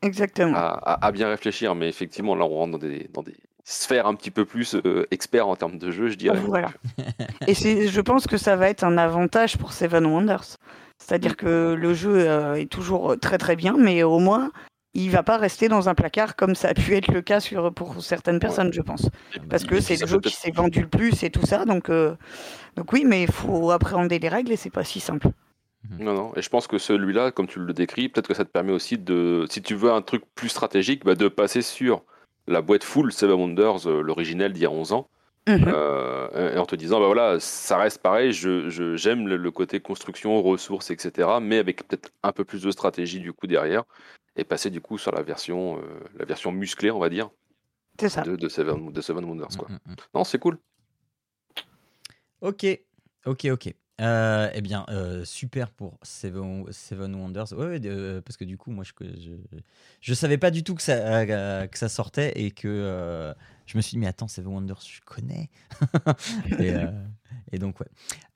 Exactement. 0.04 0.54
À, 0.56 1.12
bien 1.12 1.28
réfléchir, 1.28 1.76
mais 1.76 1.90
effectivement, 1.90 2.36
là, 2.36 2.46
on 2.46 2.56
rentre 2.56 2.72
dans 2.72 2.78
des, 2.78 3.08
dans 3.12 3.24
des 3.24 3.36
sphères 3.64 4.08
un 4.08 4.16
petit 4.16 4.32
peu 4.32 4.46
plus 4.46 4.76
euh, 4.76 5.06
experts 5.12 5.48
en 5.48 5.56
termes 5.56 5.78
de 5.78 5.92
jeu, 5.92 6.08
je 6.10 6.16
dirais. 6.16 6.40
Voilà. 6.40 6.72
Et 7.48 7.54
je 7.54 8.02
pense 8.02 8.28
que 8.28 8.38
ça 8.38 8.56
va 8.56 8.70
être 8.70 8.84
un 8.84 8.98
avantage 8.98 9.58
pour 9.58 9.74
Seven 9.74 10.06
Wonders. 10.06 10.58
C'est-à-dire 10.98 11.36
que 11.36 11.74
le 11.74 11.94
jeu 11.94 12.30
euh, 12.30 12.56
est 12.56 12.72
toujours 12.72 13.16
très 13.20 13.38
très 13.38 13.56
bien, 13.56 13.76
mais 13.78 14.04
au 14.04 14.20
moins, 14.20 14.52
il 14.94 15.10
va 15.10 15.24
pas 15.24 15.38
rester 15.38 15.68
dans 15.68 15.90
un 15.90 15.96
placard 15.96 16.36
comme 16.36 16.54
ça 16.54 16.70
a 16.70 16.74
pu 16.74 16.96
être 16.96 17.12
le 17.12 17.22
cas 17.22 17.40
sur, 17.40 17.74
pour 17.74 18.02
certaines 18.04 18.40
personnes, 18.40 18.74
je 18.74 18.82
pense. 18.82 19.10
Parce 19.50 19.64
que 19.64 19.80
c'est 19.80 20.00
le 20.00 20.06
jeu 20.06 20.20
qui 20.20 20.34
s'est 20.34 20.52
vendu 20.52 20.82
le 20.82 20.88
plus 20.88 21.24
et 21.24 21.30
tout 21.30 21.46
ça. 21.46 21.66
Donc, 21.66 21.90
euh, 21.90 22.16
donc 22.76 22.92
oui, 22.92 23.04
mais 23.06 23.24
il 23.24 23.32
faut 23.32 23.72
appréhender 23.72 24.20
les 24.20 24.30
règles 24.30 24.52
et 24.52 24.58
c'est 24.58 24.70
pas 24.70 24.84
si 24.84 25.00
simple. 25.00 25.30
Mhm. 25.90 26.04
Non, 26.04 26.14
non. 26.14 26.32
Et 26.36 26.42
je 26.42 26.50
pense 26.50 26.68
que 26.68 26.78
celui-là, 26.78 27.32
comme 27.32 27.48
tu 27.48 27.60
le 27.60 27.74
décris, 27.74 28.10
peut-être 28.10 28.28
que 28.28 28.34
ça 28.34 28.46
te 28.46 28.52
permet 28.52 28.74
aussi 28.74 28.98
de, 28.98 29.46
si 29.50 29.62
tu 29.62 29.76
veux 29.76 29.92
un 29.92 30.02
truc 30.02 30.24
plus 30.36 30.50
stratégique, 30.50 31.06
bah, 31.06 31.16
de 31.16 31.28
passer 31.30 31.62
sur 31.62 32.04
la 32.48 32.62
boîte 32.62 32.84
full 32.84 33.12
Seven 33.12 33.40
Wonders, 33.40 33.88
euh, 33.88 34.02
l'original 34.02 34.54
d'il 34.54 34.64
y 34.64 34.66
a 34.66 34.72
11 34.72 34.94
ans, 34.94 35.10
mhm. 35.48 35.66
euh, 35.68 36.56
et 36.56 36.58
en 36.58 36.66
te 36.66 36.76
disant, 36.76 37.00
bah 37.00 37.06
voilà, 37.06 37.40
ça 37.40 37.78
reste 37.78 38.02
pareil, 38.02 38.34
je, 38.34 38.96
j'aime 38.96 39.28
le, 39.28 39.52
côté 39.52 39.80
construction, 39.80 40.42
ressources, 40.42 40.92
etc., 40.92 41.30
mais 41.42 41.58
avec 41.58 41.88
peut-être 41.88 42.12
un 42.24 42.32
peu 42.32 42.44
plus 42.44 42.64
de 42.64 42.72
stratégie 42.72 43.20
du 43.20 43.34
coup 43.34 43.48
derrière, 43.48 43.84
et 44.36 44.44
passer 44.44 44.70
du 44.70 44.82
coup 44.82 44.98
sur 44.98 45.12
la 45.12 45.22
version, 45.22 45.78
euh, 45.78 45.82
la 46.18 46.26
version 46.26 46.52
musclée, 46.52 46.92
on 46.92 47.00
va 47.00 47.10
dire, 47.10 47.30
c'est 48.00 48.10
ça. 48.10 48.22
De, 48.22 48.50
Seven, 48.50 48.92
de 48.92 49.02
Seven 49.02 49.24
Wonders. 49.26 49.50
Quoi. 49.58 49.68
Mm, 49.70 49.74
mm, 49.74 49.92
mm. 49.92 49.96
Non, 50.16 50.24
c'est 50.24 50.40
cool. 50.40 50.58
Ok, 52.42 52.66
ok, 53.26 53.46
ok. 53.52 53.76
Euh, 54.00 54.50
eh 54.54 54.62
bien, 54.62 54.86
euh, 54.90 55.26
super 55.26 55.70
pour 55.70 56.00
Seven, 56.02 56.66
Wonders. 57.16 57.54
Ouais, 57.54 57.80
euh, 57.86 58.22
parce 58.22 58.38
que 58.38 58.46
du 58.46 58.58
coup, 58.58 58.72
moi, 58.72 58.84
je, 58.84 58.94
je, 59.00 59.32
je, 60.00 60.14
savais 60.14 60.38
pas 60.38 60.50
du 60.50 60.64
tout 60.64 60.76
que 60.76 60.82
ça, 60.82 61.26
que 61.68 61.78
ça 61.78 61.90
sortait 61.90 62.32
et 62.36 62.52
que 62.52 63.34
je 63.66 63.78
me 63.78 63.82
suis 63.82 63.92
dit, 63.92 63.98
mais 63.98 64.08
attends, 64.08 64.28
Seven 64.28 64.54
Wonders, 64.54 64.82
je 64.82 65.02
connais. 65.06 65.50
et, 66.60 66.74
et 67.54 67.60
donc, 67.60 67.80
ouais. 67.82 67.88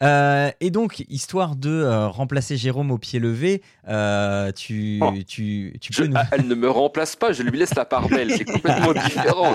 Euh, 0.04 0.52
et 0.60 0.72
donc, 0.72 1.00
histoire 1.08 1.56
de 1.56 1.70
euh, 1.70 2.08
remplacer 2.10 2.58
Jérôme 2.58 2.92
au 2.92 2.98
pied 2.98 3.20
levé, 3.20 3.62
euh, 3.88 4.52
tu, 4.52 5.00
oh. 5.02 5.14
tu, 5.26 5.74
tu, 5.80 5.94
peux 5.94 6.08
nous... 6.08 6.18
Ah, 6.18 6.26
elle 6.32 6.48
ne 6.48 6.56
me 6.56 6.70
remplace 6.70 7.16
pas, 7.16 7.32
je 7.32 7.42
lui 7.44 7.58
laisse 7.58 7.76
la 7.76 7.86
part 7.86 8.10
belle. 8.10 8.32
C'est 8.32 8.44
complètement 8.44 8.94
différent. 9.06 9.54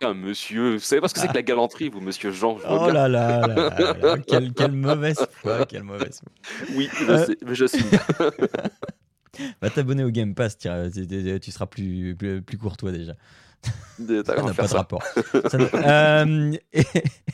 Un 0.00 0.14
monsieur, 0.14 0.74
vous 0.74 0.78
savez 0.78 1.02
pas 1.02 1.08
ce 1.08 1.14
que 1.14 1.20
c'est 1.20 1.28
que 1.28 1.34
la 1.34 1.42
galanterie, 1.42 1.90
vous, 1.90 2.00
monsieur 2.00 2.32
Jean 2.32 2.56
Oh 2.68 2.90
là 2.90 3.06
là, 3.06 3.46
là, 3.46 4.16
quelle, 4.26 4.54
quelle, 4.54 4.72
mauvaise 4.72 5.26
foi, 5.30 5.66
quelle 5.66 5.82
mauvaise 5.82 6.20
foi. 6.22 6.66
Oui, 6.74 6.88
je 7.06 7.24
sais, 7.26 7.36
mais 7.46 7.54
je 7.54 7.66
suis. 7.66 7.84
Va 9.60 9.68
t'abonner 9.70 10.04
au 10.04 10.10
Game 10.10 10.34
Pass, 10.34 10.56
tu, 10.56 10.68
tu 11.40 11.50
seras 11.50 11.66
plus, 11.66 12.16
plus, 12.16 12.40
plus 12.40 12.56
courtois 12.56 12.92
déjà 12.92 13.12
ça 14.24 14.36
n'a 14.36 14.54
pas 14.54 14.66
de 14.66 14.74
rapport. 14.74 15.02
Euh, 15.74 16.52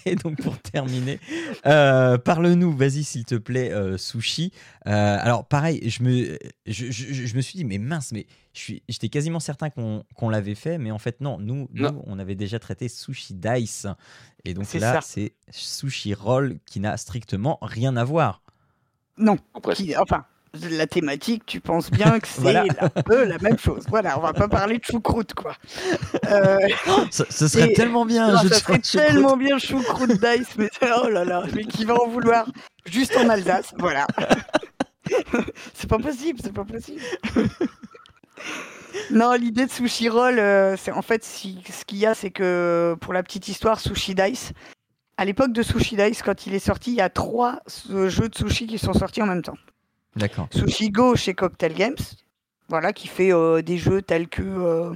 et, 0.05 0.17
donc 0.17 0.41
pour 0.43 0.59
terminer, 0.59 1.19
euh, 1.67 2.19
parle-nous, 2.19 2.73
vas-y 2.73 3.05
s'il 3.05 3.25
te 3.25 3.35
plaît, 3.35 3.73
euh, 3.73 3.97
Sushi. 3.97 4.53
alors 4.85 5.47
pareil, 5.47 5.89
je 5.89 6.03
me, 6.03 6.39
je, 6.67 6.91
je, 6.91 7.37
me 7.37 7.41
suis 7.41 7.57
dit, 7.57 7.65
mais 7.65 7.79
mince, 7.79 8.13
mais 8.13 8.27
j'étais 8.53 9.09
quasiment 9.09 9.41
certain 9.41 9.71
qu'on 9.71 10.29
l'avait 10.29 10.55
fait, 10.55 10.79
mais 10.79 10.91
en 10.91 10.99
fait 10.99 11.21
non, 11.21 11.39
nous, 11.39 11.69
nous 11.73 12.03
on 12.07 12.19
avait 12.19 12.35
déjà 12.35 12.59
traité 12.59 12.89
Sushi 12.89 13.35
Dice. 13.35 13.87
Et 14.45 14.55
donc 14.55 14.73
là, 14.75 15.01
c'est 15.03 15.35
Sushi 15.51 16.15
Roll 16.15 16.59
qui 16.67 16.81
n'a 16.81 16.97
strictement 16.97 17.59
rien 17.63 17.97
à 17.97 18.05
voir. 18.05 18.43
Non, 19.17 19.39
enfin, 19.55 20.25
la 20.71 20.87
thématique, 20.87 21.45
tu 21.47 21.61
penses 21.61 21.91
bien 21.91 22.19
que 22.21 22.29
c'est 22.29 22.57
un 22.57 22.89
peu 23.05 23.25
la 23.25 23.39
même 23.39 23.59
chose. 23.59 23.85
Voilà, 23.89 24.19
on 24.19 24.23
va 24.23 24.33
pas 24.33 24.49
parler 24.49 24.79
de 24.79 24.85
choucroute, 24.85 25.35
quoi. 25.35 25.55
Euh... 26.31 26.59
ce 27.11 27.49
serait 27.49 27.73
tellement 27.73 28.07
bien. 28.07 28.33
Non, 28.33 28.49
ça 28.49 28.59
serait 28.59 28.79
tellement 28.79 29.37
bien 29.37 29.59
choucroute 29.59 30.13
dice, 30.13 30.49
mais 30.57 30.71
oh 31.03 31.09
là 31.09 31.25
là, 31.25 31.45
mais 31.55 31.65
qui 31.65 31.85
va 31.85 31.95
en 31.95 32.09
vouloir 32.09 32.47
juste 32.87 33.17
en 33.17 33.29
Alsace, 33.29 33.75
voilà. 33.79 34.07
c'est 35.75 35.89
pas 35.89 35.99
possible, 35.99 36.41
c'est 36.43 36.53
pas 36.53 36.65
possible. 36.65 37.03
non, 39.11 39.33
l'idée 39.33 39.67
de 39.67 39.71
Sushi 39.71 40.09
Roll, 40.09 40.39
euh, 40.39 40.77
c'est 40.77 40.93
en 40.93 41.03
fait 41.03 41.25
ce 41.25 41.85
qu'il 41.85 41.99
y 41.99 42.07
a, 42.07 42.15
c'est 42.15 42.31
que 42.31 42.97
pour 43.01 43.13
la 43.13 43.23
petite 43.23 43.49
histoire, 43.49 43.81
Sushi 43.81 44.15
Dice. 44.15 44.53
À 45.17 45.25
l'époque 45.25 45.53
de 45.53 45.63
Sushi 45.63 45.97
Dice, 45.97 46.23
quand 46.23 46.47
il 46.47 46.55
est 46.55 46.59
sorti, 46.59 46.91
il 46.91 46.97
y 46.97 47.01
a 47.01 47.09
trois 47.09 47.61
euh, 47.91 48.09
jeux 48.09 48.29
de 48.29 48.35
sushi 48.35 48.67
qui 48.67 48.79
sont 48.79 48.93
sortis 48.93 49.23
en 49.23 49.27
même 49.27 49.43
temps. 49.43 49.57
D'accord. 50.17 50.49
Go 50.93 51.17
chez 51.17 51.35
Cocktail 51.35 51.75
Games, 51.75 51.97
voilà, 52.69 52.93
qui 52.93 53.09
fait 53.09 53.33
euh, 53.33 53.63
des 53.63 53.77
jeux 53.77 54.03
tels 54.03 54.29
que 54.29 54.43
euh, 54.43 54.95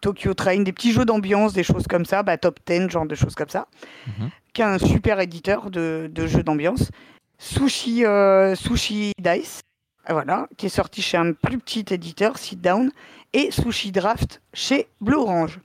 Tokyo 0.00 0.34
Train, 0.34 0.62
des 0.62 0.72
petits 0.72 0.92
jeux 0.92 1.04
d'ambiance, 1.04 1.52
des 1.52 1.62
choses 1.62 1.86
comme 1.86 2.04
ça, 2.04 2.22
bah, 2.22 2.38
Top 2.38 2.60
10, 2.66 2.88
genre 2.88 3.06
de 3.06 3.14
choses 3.14 3.34
comme 3.34 3.48
ça, 3.48 3.66
mhm. 4.06 4.30
qui 4.52 4.62
est 4.62 4.64
un 4.64 4.78
super 4.78 5.20
éditeur 5.20 5.70
de, 5.70 6.10
jeux 6.26 6.42
d'ambiance. 6.42 6.90
Sushi, 7.38 8.04
euh, 8.04 8.54
Sushi 8.54 9.12
Dice, 9.18 9.60
voilà, 10.08 10.48
qui 10.56 10.66
est 10.66 10.70
sorti 10.70 11.02
chez 11.02 11.16
un 11.16 11.32
plus 11.32 11.58
petit 11.58 11.84
éditeur, 11.90 12.38
Sit 12.38 12.60
Down, 12.60 12.90
et 13.32 13.50
Sushi 13.50 13.92
Draft 13.92 14.40
chez 14.54 14.88
Blue 15.00 15.16
Orange. 15.16 15.58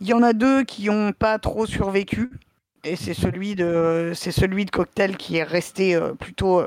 Il 0.00 0.06
y 0.06 0.12
en 0.12 0.22
a 0.22 0.32
deux 0.32 0.64
qui 0.64 0.86
n'ont 0.86 1.12
pas 1.12 1.38
trop 1.38 1.66
survécu, 1.66 2.30
et 2.84 2.96
c'est 2.96 3.14
celui 3.14 3.54
de, 3.54 4.12
c'est 4.14 4.30
celui 4.30 4.64
de 4.64 4.70
Cocktail 4.70 5.16
qui 5.16 5.36
est 5.36 5.42
resté 5.42 5.98
plutôt 6.20 6.62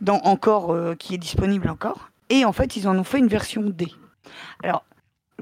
dans 0.00 0.18
encore, 0.20 0.72
euh, 0.72 0.94
qui 0.94 1.14
est 1.14 1.18
disponible 1.18 1.68
encore. 1.68 2.10
Et 2.28 2.44
en 2.44 2.52
fait, 2.52 2.76
ils 2.76 2.88
en 2.88 2.96
ont 2.98 3.04
fait 3.04 3.18
une 3.18 3.28
version 3.28 3.62
D. 3.62 3.88
Alors, 4.62 4.84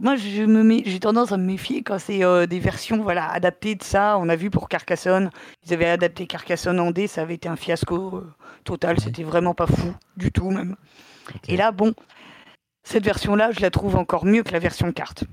moi, 0.01 0.17
je 0.17 0.45
me 0.45 0.83
j'ai 0.85 1.01
tendance 1.01 1.33
à 1.33 1.37
me 1.37 1.45
méfier 1.45 1.83
quand 1.83 1.99
c'est 1.99 2.25
euh, 2.25 2.47
des 2.47 2.61
versions 2.61 3.03
voilà, 3.03 3.31
adaptées 3.31 3.75
de 3.75 3.83
ça. 3.83 4.17
On 4.19 4.29
a 4.29 4.37
vu 4.37 4.51
pour 4.51 4.69
Carcassonne, 4.69 5.31
ils 5.67 5.75
avaient 5.75 5.89
adapté 5.89 6.27
Carcassonne 6.27 6.81
en 6.81 6.91
D, 6.91 7.07
ça 7.07 7.23
avait 7.23 7.35
été 7.35 7.49
un 7.49 7.57
fiasco 7.57 8.17
euh, 8.17 8.33
total. 8.65 9.01
C'était 9.01 9.25
vraiment 9.25 9.55
pas 9.55 9.67
fou 9.67 9.95
du 10.17 10.33
tout, 10.33 10.51
même. 10.51 10.77
Et 11.47 11.57
là, 11.57 11.73
bon, 11.73 11.95
cette 12.85 13.05
version-là, 13.05 13.51
je 13.51 13.61
la 13.61 13.71
trouve 13.71 13.97
encore 13.97 14.25
mieux 14.25 14.43
que 14.43 14.53
la 14.53 14.61
version 14.61 14.93
carte. 14.93 15.25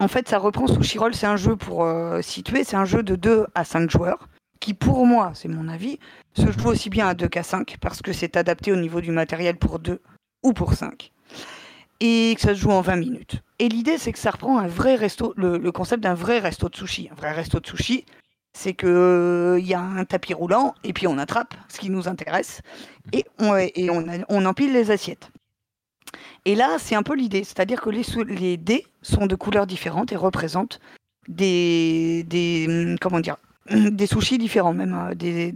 En 0.00 0.08
fait, 0.08 0.28
ça 0.28 0.38
reprend 0.38 0.66
Sushi 0.66 0.98
Roll, 0.98 1.14
c'est 1.14 1.26
un 1.26 1.36
jeu 1.36 1.54
pour 1.54 1.86
situer, 2.22 2.64
c'est 2.64 2.74
un 2.74 2.84
jeu 2.84 3.04
de 3.04 3.14
2 3.14 3.46
à 3.54 3.64
5 3.64 3.88
joueurs 3.88 4.26
qui 4.62 4.74
pour 4.74 5.04
moi, 5.06 5.32
c'est 5.34 5.48
mon 5.48 5.68
avis, 5.68 5.98
se 6.34 6.50
joue 6.52 6.68
aussi 6.68 6.88
bien 6.88 7.08
à 7.08 7.14
2 7.14 7.26
qu'à 7.28 7.42
5 7.42 7.78
parce 7.80 8.00
que 8.00 8.12
c'est 8.12 8.36
adapté 8.36 8.72
au 8.72 8.76
niveau 8.76 9.00
du 9.00 9.10
matériel 9.10 9.56
pour 9.56 9.80
2 9.80 10.00
ou 10.44 10.52
pour 10.52 10.74
5. 10.74 11.10
et 12.00 12.34
que 12.36 12.40
ça 12.40 12.54
se 12.54 12.60
joue 12.60 12.70
en 12.70 12.80
20 12.80 12.96
minutes. 12.96 13.42
Et 13.58 13.68
l'idée, 13.68 13.98
c'est 13.98 14.12
que 14.12 14.18
ça 14.18 14.30
reprend 14.30 14.58
un 14.58 14.66
vrai 14.66 14.94
resto, 14.94 15.34
le, 15.36 15.70
concept 15.70 16.02
d'un 16.02 16.14
vrai 16.14 16.38
resto 16.38 16.68
de 16.68 16.76
sushi. 16.76 17.08
Un 17.10 17.14
vrai 17.14 17.32
resto 17.32 17.60
de 17.60 17.66
sushi, 17.66 18.04
c'est 18.52 18.74
qu'il 18.74 19.66
y 19.66 19.74
a 19.74 19.80
un 19.80 20.04
tapis 20.04 20.34
roulant 20.34 20.74
et 20.84 20.92
puis 20.92 21.06
on 21.06 21.18
attrape 21.18 21.54
ce 21.68 21.78
qui 21.78 21.90
nous 21.90 22.08
intéresse 22.08 22.60
et 23.12 23.24
on, 23.38 24.46
empile 24.46 24.72
les 24.72 24.90
assiettes. 24.92 25.30
Et 26.44 26.54
là, 26.54 26.76
c'est 26.78 26.94
un 26.94 27.02
peu 27.02 27.14
l'idée, 27.14 27.44
c'est-à-dire 27.44 27.80
que 27.80 27.90
les, 27.90 28.56
dés 28.56 28.86
sont 29.02 29.26
de 29.26 29.34
couleurs 29.34 29.66
différentes 29.66 30.12
et 30.12 30.16
représentent 30.16 30.80
des 31.28 32.96
comment 33.00 33.20
dire, 33.20 33.36
des 33.70 34.06
sushis 34.06 34.38
différents, 34.38 34.74
même 34.74 34.94
euh, 34.94 35.14
des, 35.14 35.54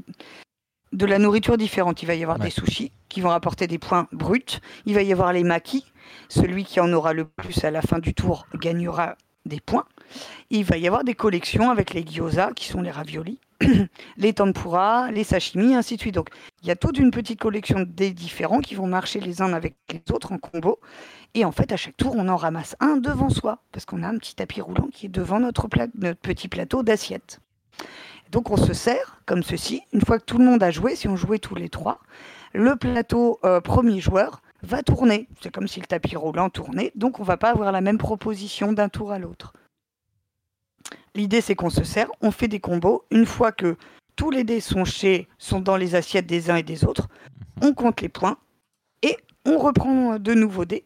de 0.92 1.06
la 1.06 1.18
nourriture 1.18 1.56
différente. 1.56 2.02
Il 2.02 2.06
va 2.06 2.14
y 2.14 2.22
avoir 2.22 2.38
des 2.38 2.50
sushis 2.50 2.92
qui 3.08 3.20
vont 3.20 3.30
apporter 3.30 3.66
des 3.66 3.78
points 3.78 4.08
bruts. 4.12 4.60
Il 4.86 4.94
va 4.94 5.02
y 5.02 5.12
avoir 5.12 5.32
les 5.32 5.44
maquis. 5.44 5.84
Celui 6.28 6.64
qui 6.64 6.80
en 6.80 6.92
aura 6.92 7.12
le 7.12 7.24
plus 7.24 7.64
à 7.64 7.70
la 7.70 7.82
fin 7.82 7.98
du 7.98 8.14
tour 8.14 8.46
gagnera 8.54 9.16
des 9.44 9.60
points. 9.60 9.86
Il 10.50 10.64
va 10.64 10.76
y 10.76 10.86
avoir 10.86 11.04
des 11.04 11.14
collections 11.14 11.70
avec 11.70 11.94
les 11.94 12.04
gyoza, 12.04 12.50
qui 12.54 12.66
sont 12.66 12.80
les 12.80 12.90
raviolis, 12.90 13.40
les 14.16 14.32
tempura, 14.32 15.10
les 15.10 15.24
sashimi, 15.24 15.74
ainsi 15.74 15.96
de 15.96 16.00
suite. 16.00 16.14
Donc, 16.14 16.28
il 16.62 16.68
y 16.68 16.70
a 16.70 16.76
toute 16.76 16.98
une 16.98 17.10
petite 17.10 17.40
collection 17.40 17.84
des 17.86 18.12
différents 18.12 18.60
qui 18.60 18.74
vont 18.74 18.86
marcher 18.86 19.20
les 19.20 19.42
uns 19.42 19.52
avec 19.52 19.74
les 19.92 20.02
autres 20.12 20.32
en 20.32 20.38
combo. 20.38 20.80
Et 21.34 21.44
en 21.44 21.52
fait, 21.52 21.72
à 21.72 21.76
chaque 21.76 21.96
tour, 21.96 22.14
on 22.16 22.28
en 22.28 22.36
ramasse 22.36 22.76
un 22.80 22.96
devant 22.96 23.30
soi, 23.30 23.58
parce 23.72 23.84
qu'on 23.84 24.02
a 24.02 24.08
un 24.08 24.18
petit 24.18 24.34
tapis 24.34 24.60
roulant 24.60 24.88
qui 24.92 25.06
est 25.06 25.10
devant 25.10 25.40
notre, 25.40 25.68
notre 25.94 26.20
petit 26.20 26.48
plateau 26.48 26.82
d'assiettes. 26.82 27.40
Donc 28.30 28.50
on 28.50 28.56
se 28.56 28.72
sert 28.72 29.20
comme 29.26 29.42
ceci. 29.42 29.82
Une 29.92 30.00
fois 30.00 30.18
que 30.18 30.24
tout 30.24 30.38
le 30.38 30.44
monde 30.44 30.62
a 30.62 30.70
joué, 30.70 30.96
si 30.96 31.08
on 31.08 31.16
jouait 31.16 31.38
tous 31.38 31.54
les 31.54 31.68
trois, 31.68 32.00
le 32.52 32.76
plateau 32.76 33.38
euh, 33.44 33.60
premier 33.60 34.00
joueur 34.00 34.42
va 34.62 34.82
tourner. 34.82 35.28
C'est 35.40 35.52
comme 35.52 35.68
si 35.68 35.80
le 35.80 35.86
tapis 35.86 36.16
roulant 36.16 36.50
tournait, 36.50 36.92
donc 36.94 37.20
on 37.20 37.22
va 37.24 37.36
pas 37.36 37.50
avoir 37.50 37.72
la 37.72 37.80
même 37.80 37.98
proposition 37.98 38.72
d'un 38.72 38.88
tour 38.88 39.12
à 39.12 39.18
l'autre. 39.18 39.52
L'idée 41.14 41.40
c'est 41.40 41.54
qu'on 41.54 41.70
se 41.70 41.84
sert, 41.84 42.10
on 42.20 42.30
fait 42.30 42.48
des 42.48 42.60
combos. 42.60 43.04
Une 43.10 43.26
fois 43.26 43.52
que 43.52 43.76
tous 44.16 44.30
les 44.30 44.44
dés 44.44 44.60
sont, 44.60 44.84
chez, 44.84 45.28
sont 45.38 45.60
dans 45.60 45.76
les 45.76 45.94
assiettes 45.94 46.26
des 46.26 46.50
uns 46.50 46.56
et 46.56 46.62
des 46.62 46.84
autres, 46.84 47.08
on 47.62 47.74
compte 47.74 48.00
les 48.00 48.08
points 48.08 48.38
et 49.02 49.16
on 49.44 49.58
reprend 49.58 50.18
de 50.18 50.34
nouveaux 50.34 50.64
dés 50.64 50.84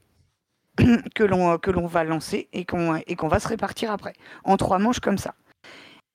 que 1.14 1.24
l'on 1.24 1.86
va 1.86 2.04
lancer 2.04 2.48
et 2.52 2.64
qu'on 2.64 3.28
va 3.28 3.40
se 3.40 3.48
répartir 3.48 3.90
après 3.90 4.14
en 4.44 4.56
trois 4.56 4.78
manches 4.78 5.00
comme 5.00 5.18
ça. 5.18 5.34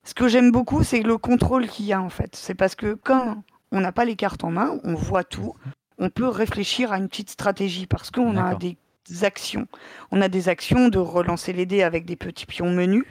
Ce 0.06 0.14
que 0.14 0.28
j'aime 0.28 0.52
beaucoup, 0.52 0.84
c'est 0.84 1.02
le 1.02 1.18
contrôle 1.18 1.68
qu'il 1.68 1.86
y 1.86 1.94
a 1.94 2.02
en 2.02 2.10
fait. 2.10 2.36
C'est 2.36 2.56
parce 2.56 2.76
que 2.76 2.94
quand 2.94 3.44
on 3.72 3.82
n'a 3.82 3.92
pas 3.92 4.06
les 4.06 4.16
cartes 4.16 4.44
en 4.44 4.52
main, 4.52 4.80
on 4.84 4.94
voit 4.94 5.24
tout, 5.24 5.56
on 5.98 6.10
peut 6.10 6.28
réfléchir 6.28 6.92
à 6.92 6.98
une 6.98 7.10
petite 7.10 7.32
stratégie 7.32 7.88
parce 7.88 8.12
qu'on 8.12 8.38
a 8.38 8.56
des 8.56 8.78
actions. 9.24 9.68
On 10.12 10.22
a 10.22 10.28
des 10.30 10.48
actions 10.48 10.90
de 10.90 11.00
relancer 11.00 11.54
les 11.54 11.66
dés 11.66 11.84
avec 11.84 12.06
des 12.06 12.16
petits 12.16 12.46
pions 12.46 12.70
menus 12.70 13.06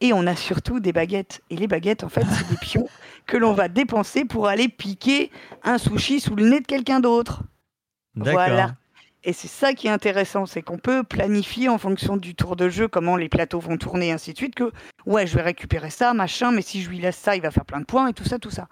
et 0.00 0.12
on 0.12 0.26
a 0.26 0.36
surtout 0.36 0.80
des 0.80 0.92
baguettes. 0.92 1.42
Et 1.48 1.56
les 1.56 1.66
baguettes, 1.66 2.04
en 2.04 2.10
fait, 2.10 2.24
c'est 2.30 2.48
des 2.48 2.56
pions 2.60 2.88
que 3.26 3.38
l'on 3.38 3.54
va 3.54 3.68
dépenser 3.68 4.26
pour 4.26 4.46
aller 4.48 4.68
piquer 4.68 5.30
un 5.62 5.78
sushi 5.78 6.20
sous 6.20 6.36
le 6.36 6.46
nez 6.48 6.60
de 6.60 6.66
quelqu'un 6.66 7.00
d'autre. 7.00 7.42
Voilà. 8.14 8.74
Et 9.26 9.32
c'est 9.32 9.48
ça 9.48 9.72
qui 9.72 9.86
est 9.86 9.90
intéressant, 9.90 10.44
c'est 10.44 10.60
qu'on 10.60 10.76
peut 10.76 11.02
planifier 11.02 11.70
en 11.70 11.78
fonction 11.78 12.18
du 12.18 12.34
tour 12.34 12.56
de 12.56 12.68
jeu 12.68 12.88
comment 12.88 13.16
les 13.16 13.30
plateaux 13.30 13.58
vont 13.58 13.78
tourner, 13.78 14.08
et 14.08 14.12
ainsi 14.12 14.34
de 14.34 14.36
suite, 14.36 14.54
que 14.54 14.70
ouais, 15.06 15.26
je 15.26 15.34
vais 15.36 15.42
récupérer 15.42 15.90
ça, 15.90 16.14
machin, 16.14 16.52
mais 16.52 16.62
si 16.62 16.82
je 16.82 16.88
lui 16.88 16.98
laisse 16.98 17.16
ça, 17.16 17.36
il 17.36 17.42
va 17.42 17.50
faire 17.50 17.64
plein 17.64 17.80
de 17.80 17.84
points, 17.84 18.08
et 18.08 18.12
tout 18.12 18.24
ça, 18.24 18.38
tout 18.38 18.50
ça. 18.50 18.68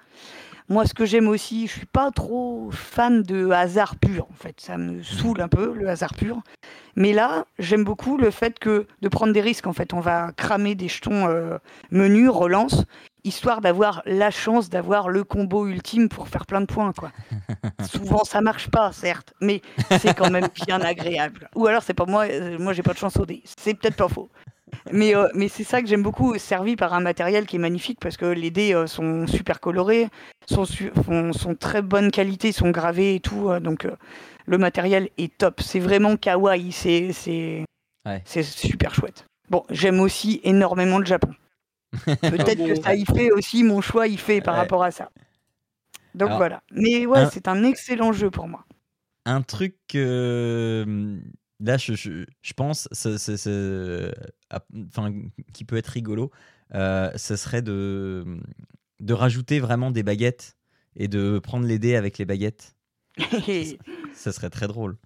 Moi, 0.68 0.87
ce 0.87 0.95
que 0.95 1.05
j'aime 1.05 1.29
aussi, 1.29 1.66
je 1.66 1.73
suis 1.73 1.87
pas 1.87 2.11
trop 2.11 2.71
fan 2.71 3.23
de 3.23 3.51
hasard 3.51 3.97
pur, 3.97 4.27
en 4.31 4.35
fait. 4.35 4.61
Ça 4.61 4.79
me 4.79 5.03
saoule 5.03 5.40
un 5.40 5.49
peu, 5.49 5.75
le 5.75 5.88
hasard 5.88 6.14
pur. 6.14 6.40
Mais 6.95 7.12
là, 7.12 7.47
j'aime 7.59 7.85
beaucoup 7.85 8.16
le 8.16 8.31
fait 8.31 8.59
que 8.59 8.87
de 9.03 9.09
prendre 9.09 9.33
des 9.33 9.40
risques, 9.40 9.66
en 9.66 9.73
fait. 9.73 9.92
On 9.92 10.01
va 10.01 10.31
cramer 10.37 10.75
des 10.75 10.88
jetons 10.88 11.29
euh, 11.29 11.59
menus, 11.90 12.31
relance, 12.31 12.85
histoire 13.25 13.61
d'avoir 13.61 14.03
la 14.07 14.31
chance 14.31 14.68
d'avoir 14.68 15.09
le 15.09 15.25
combo 15.25 15.66
ultime 15.66 16.09
pour 16.09 16.29
faire 16.29 16.47
plein 16.47 16.61
de 16.61 16.66
points 16.66 16.92
quoi. 16.92 17.12
Souvent 17.85 18.25
ça 18.25 18.40
marche 18.40 18.68
pas 18.68 18.92
certes, 18.92 19.33
mais 19.40 19.62
c'est 20.01 20.14
quand 20.14 20.31
même 20.31 20.49
bien 20.66 20.81
agréable. 20.81 21.49
Ou 21.55 21.66
alors 21.66 21.83
c'est 21.83 21.95
pas 21.95 22.07
moi, 22.07 22.25
euh, 22.25 22.59
moi 22.59 22.73
j'ai 22.73 22.83
pas 22.83 22.92
de 22.92 22.99
chance 22.99 23.16
au 23.16 23.27
dé. 23.27 23.42
C'est 23.45 23.75
peut-être 23.75 23.97
pas 23.97 24.09
faux. 24.09 24.31
Mais, 24.91 25.15
euh, 25.15 25.29
mais 25.35 25.49
c'est 25.49 25.65
ça 25.65 25.81
que 25.81 25.89
j'aime 25.89 26.03
beaucoup, 26.03 26.37
servi 26.39 26.77
par 26.77 26.93
un 26.95 27.01
matériel 27.01 27.47
qui 27.47 27.57
est 27.57 27.61
magnifique 27.61 27.99
parce 28.01 28.17
que 28.17 28.27
les 28.27 28.51
dés 28.51 28.75
euh, 28.75 28.87
sont 28.87 29.27
super 29.27 29.61
colorés, 29.61 30.09
sont, 30.47 30.65
sont 30.65 31.55
très 31.55 31.83
bonne 31.83 32.11
qualité, 32.11 32.53
sont 32.53 32.71
gravés 32.71 33.15
et 33.15 33.21
tout. 33.21 33.51
donc 33.61 33.87
le 34.47 34.59
matériel 34.59 35.09
est 35.19 35.37
top. 35.37 35.61
C'est 35.61 35.81
vraiment 35.81 36.17
kawaii, 36.17 36.73
c'est 36.73 37.13
c'est 38.25 38.43
super 38.43 38.95
chouette. 38.95 39.25
Bon, 39.51 39.65
j'aime 39.71 40.01
aussi 40.01 40.41
énormément 40.45 40.99
le 40.99 41.05
Japon. 41.05 41.35
Peut-être 42.07 42.67
que 42.67 42.75
ça 42.81 42.95
y 42.95 43.05
fait 43.05 43.31
aussi, 43.31 43.63
mon 43.63 43.81
choix 43.81 44.09
y 44.09 44.17
fait 44.17 44.41
par 44.41 44.57
rapport 44.57 44.83
à 44.83 44.91
ça. 44.91 45.11
Donc 46.15 46.31
voilà. 46.33 46.63
Mais 46.73 47.07
ouais, 47.07 47.27
c'est 47.31 47.49
un 47.49 47.65
excellent 47.65 48.13
jeu 48.13 48.31
pour 48.31 48.49
moi. 48.49 48.65
Un 49.25 49.43
truc 49.43 49.77
que 49.89 51.19
là, 51.62 51.77
je, 51.77 51.94
je, 51.94 52.53
pense, 52.55 52.88
enfin, 52.92 55.12
qui 55.53 55.64
peut 55.64 55.77
être 55.77 55.88
rigolo, 55.88 56.31
euh, 56.75 57.11
ce 57.16 57.37
serait 57.37 57.62
de, 57.62 58.25
de 59.01 59.14
rajouter 59.14 59.61
vraiment 59.61 59.90
des 59.90 60.03
baguettes 60.03 60.57
et 60.96 61.09
de 61.09 61.38
prendre 61.38 61.66
les 61.66 61.79
dés 61.79 61.96
avec 61.96 62.18
les 62.18 62.25
baguettes. 62.25 62.75
ça 64.14 64.33
serait 64.33 64.51
très 64.51 64.66
drôle. 64.66 64.96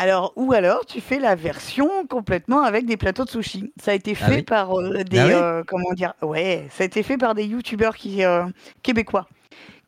Alors, 0.00 0.32
ou 0.36 0.52
alors, 0.52 0.86
tu 0.86 1.00
fais 1.00 1.18
la 1.18 1.34
version 1.34 2.06
complètement 2.06 2.62
avec 2.62 2.86
des 2.86 2.96
plateaux 2.96 3.24
de 3.24 3.30
sushi. 3.30 3.72
Ça 3.82 3.90
a 3.90 3.94
été 3.94 4.16
ah 4.20 4.28
fait 4.28 4.42
par 4.42 4.78
euh, 4.78 5.02
des, 5.02 5.18
ah 5.18 5.26
euh, 5.26 5.64
comment 5.66 5.92
dire, 5.92 6.14
ouais, 6.22 6.68
ça 6.70 6.84
a 6.84 6.86
été 6.86 7.02
fait 7.02 7.18
par 7.18 7.34
des 7.34 7.44
youtubeurs 7.44 7.96
qui, 7.96 8.22
québécois, 8.82 9.26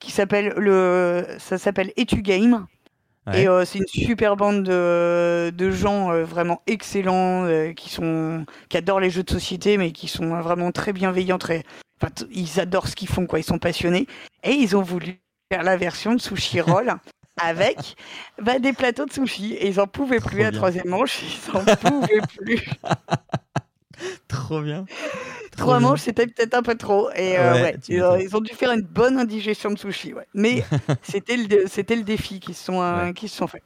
qui 0.00 0.10
s'appelle 0.10 0.52
le, 0.56 1.24
ça 1.38 1.58
s'appelle 1.58 1.92
Etu 1.96 2.22
Game. 2.22 2.66
Et 3.34 3.46
c'est 3.64 3.78
une 3.78 3.86
super 3.86 4.36
bande 4.36 4.64
de, 4.64 5.50
de 5.50 5.70
gens 5.70 6.12
vraiment 6.24 6.62
excellents 6.66 7.46
qui 7.74 7.90
sont, 7.90 8.44
qui 8.68 8.76
adorent 8.76 9.00
les 9.00 9.10
jeux 9.10 9.22
de 9.22 9.30
société, 9.30 9.76
mais 9.76 9.92
qui 9.92 10.08
sont 10.08 10.40
vraiment 10.40 10.72
très 10.72 10.92
bienveillants, 10.92 11.38
très, 11.38 11.64
enfin, 12.00 12.12
ils 12.30 12.60
adorent 12.60 12.88
ce 12.88 12.96
qu'ils 12.96 13.08
font, 13.08 13.26
quoi. 13.26 13.38
Ils 13.38 13.44
sont 13.44 13.58
passionnés. 13.58 14.06
Et 14.42 14.52
ils 14.52 14.76
ont 14.76 14.82
voulu 14.82 15.20
faire 15.52 15.62
la 15.62 15.76
version 15.76 16.14
de 16.14 16.20
Sushi 16.20 16.60
Roll 16.60 16.94
avec 17.40 17.96
bah, 18.40 18.58
des 18.58 18.72
plateaux 18.72 19.06
de 19.06 19.12
sushi. 19.12 19.54
Et 19.54 19.68
ils 19.68 19.76
n'en 19.76 19.86
pouvaient 19.86 20.20
plus 20.20 20.42
à 20.42 20.52
troisième 20.52 20.88
manche, 20.88 21.22
ils 21.22 21.52
n'en 21.52 21.64
pouvaient 21.64 22.20
plus. 22.38 22.68
trop 24.28 24.60
bien. 24.62 24.84
Trois 25.56 25.80
manches, 25.80 26.00
c'était 26.00 26.26
peut-être 26.26 26.54
un 26.54 26.62
peu 26.62 26.74
trop. 26.76 27.10
Et 27.12 27.38
euh, 27.38 27.72
ils 27.88 28.36
ont 28.36 28.40
dû 28.40 28.52
faire 28.54 28.72
une 28.72 28.82
bonne 28.82 29.18
indigestion 29.18 29.70
de 29.70 29.78
sushi. 29.78 30.14
Mais 30.34 30.64
c'était 31.02 31.36
le, 31.36 31.66
c'était 31.66 31.96
le 31.96 32.02
défi 32.02 32.40
qui 32.40 32.54
se 32.54 32.64
sont, 32.64 32.80
euh, 32.82 33.12
qui 33.12 33.28
se 33.28 33.36
sont 33.36 33.46
faits. 33.46 33.62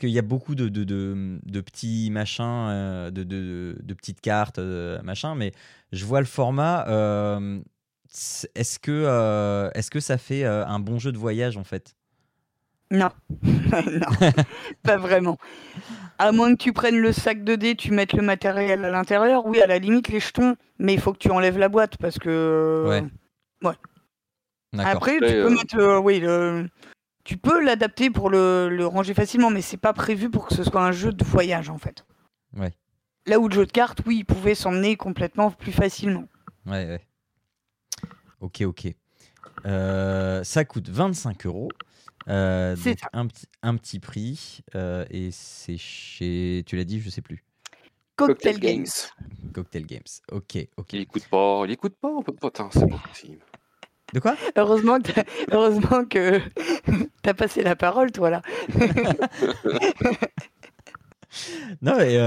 qu'il 0.00 0.10
y 0.10 0.18
a 0.18 0.22
beaucoup 0.22 0.54
de, 0.54 0.68
de, 0.68 0.84
de, 0.84 1.60
petits 1.60 2.10
machins, 2.10 3.10
de, 3.10 3.22
de, 3.22 3.94
petites 3.94 4.20
cartes, 4.20 4.58
machin, 4.58 5.34
mais 5.34 5.52
je 5.92 6.04
vois 6.04 6.20
le 6.20 6.26
format 6.26 6.84
est-ce 8.54 8.78
que, 8.78 8.90
euh, 8.90 9.70
est-ce 9.74 9.90
que 9.90 10.00
ça 10.00 10.18
fait 10.18 10.44
euh, 10.44 10.66
un 10.66 10.78
bon 10.78 10.98
jeu 10.98 11.12
de 11.12 11.18
voyage 11.18 11.56
en 11.56 11.64
fait? 11.64 11.96
Non, 12.92 13.08
non, 13.42 14.30
pas 14.82 14.98
vraiment. 14.98 15.38
À 16.18 16.30
moins 16.30 16.54
que 16.54 16.62
tu 16.62 16.74
prennes 16.74 16.98
le 16.98 17.10
sac 17.10 17.42
de 17.42 17.56
dés, 17.56 17.74
tu 17.74 17.90
mettes 17.90 18.12
le 18.12 18.22
matériel 18.22 18.84
à 18.84 18.90
l'intérieur, 18.90 19.46
oui, 19.46 19.62
à 19.62 19.66
la 19.66 19.78
limite 19.78 20.08
les 20.08 20.20
jetons, 20.20 20.56
mais 20.78 20.92
il 20.92 21.00
faut 21.00 21.14
que 21.14 21.18
tu 21.18 21.30
enlèves 21.30 21.58
la 21.58 21.70
boîte 21.70 21.96
parce 21.96 22.18
que. 22.18 22.84
Ouais. 22.86 23.04
Ouais. 23.66 24.84
Après, 24.84 25.14
tu 25.14 25.20
peux 25.20 25.46
euh, 25.46 25.50
mettre, 25.50 25.98
oui, 26.00 26.22
tu 27.24 27.38
peux 27.38 27.64
l'adapter 27.64 28.10
pour 28.10 28.28
le, 28.28 28.68
le, 28.68 28.86
ranger 28.86 29.14
facilement, 29.14 29.48
mais 29.48 29.62
c'est 29.62 29.78
pas 29.78 29.94
prévu 29.94 30.28
pour 30.28 30.46
que 30.46 30.54
ce 30.54 30.62
soit 30.62 30.82
un 30.82 30.92
jeu 30.92 31.12
de 31.12 31.24
voyage 31.24 31.70
en 31.70 31.78
fait. 31.78 32.04
Ouais. 32.54 32.72
Là 33.24 33.38
où 33.38 33.48
le 33.48 33.54
jeu 33.54 33.64
de 33.64 33.72
cartes, 33.72 34.00
oui, 34.04 34.18
il 34.18 34.24
pouvait 34.26 34.54
s'emmener 34.54 34.96
complètement 34.96 35.50
plus 35.50 35.72
facilement. 35.72 36.24
Ouais, 36.66 36.86
ouais. 36.86 37.06
Ok, 38.40 38.60
ok. 38.66 38.88
Euh, 39.64 40.44
ça 40.44 40.64
coûte 40.66 40.90
25 40.90 41.46
euros. 41.46 41.70
Euh, 42.28 42.76
un, 43.12 43.26
petit, 43.26 43.46
un 43.62 43.76
petit 43.76 43.98
prix. 44.00 44.60
Euh, 44.74 45.04
et 45.10 45.30
c'est 45.30 45.76
chez. 45.78 46.62
Tu 46.66 46.76
l'as 46.76 46.84
dit, 46.84 47.00
je 47.00 47.10
sais 47.10 47.22
plus. 47.22 47.44
Cocktail, 48.16 48.58
Games. 48.60 48.86
Cocktail 49.52 49.86
Games. 49.86 50.02
Ok, 50.30 50.58
ok. 50.76 50.92
Il 50.92 51.00
écoute 51.00 51.26
pas, 51.28 51.62
il 51.64 51.70
écoute 51.72 51.94
pas, 52.00 52.08
on 52.08 52.22
peut 52.22 52.32
pas. 52.32 52.50
C'est 52.70 52.86
possible. 53.08 53.38
De 54.12 54.20
quoi? 54.20 54.36
Heureusement 54.56 55.00
que 55.00 55.12
t'as, 55.12 55.24
heureusement 55.50 56.04
que 56.04 56.40
t'as 57.22 57.34
passé 57.34 57.62
la 57.62 57.74
parole, 57.76 58.12
toi 58.12 58.28
là. 58.28 58.42
non 61.80 61.96
mais 61.96 62.18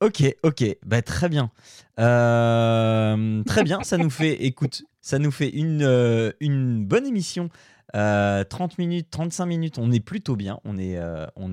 ok, 0.00 0.36
ok, 0.44 0.64
bah 0.84 1.02
très 1.02 1.28
bien, 1.28 1.50
très 1.96 3.64
bien. 3.64 3.82
Ça 3.82 3.98
nous 3.98 4.10
fait, 4.10 4.44
écoute, 4.44 4.84
ça 5.06 5.20
nous 5.20 5.30
fait 5.30 5.50
une, 5.50 5.84
euh, 5.84 6.32
une 6.40 6.84
bonne 6.84 7.06
émission 7.06 7.48
30 7.92 8.78
minutes, 8.78 9.08
35 9.10 9.46
minutes, 9.46 9.78
on 9.78 9.92
est 9.92 10.00
plutôt 10.00 10.36
bien. 10.36 10.58
On 10.64 10.78
est, 10.78 10.98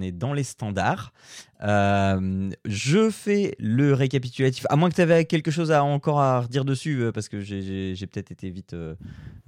est 0.02 0.12
dans 0.12 0.34
les 0.34 0.44
standards. 0.44 1.14
je 1.62 3.10
fais 3.12 3.56
le 3.60 3.94
récapitulatif. 3.94 4.66
À 4.70 4.76
moins 4.76 4.90
que 4.90 4.96
tu 4.96 5.02
avais 5.02 5.26
quelque 5.26 5.52
chose 5.52 5.72
encore 5.72 6.20
à 6.20 6.42
redire 6.42 6.66
dessus, 6.66 7.12
parce 7.14 7.30
que 7.30 7.42
j'ai 7.42 8.08
peut-être 8.08 8.32
été 8.32 8.50
vite 8.50 8.76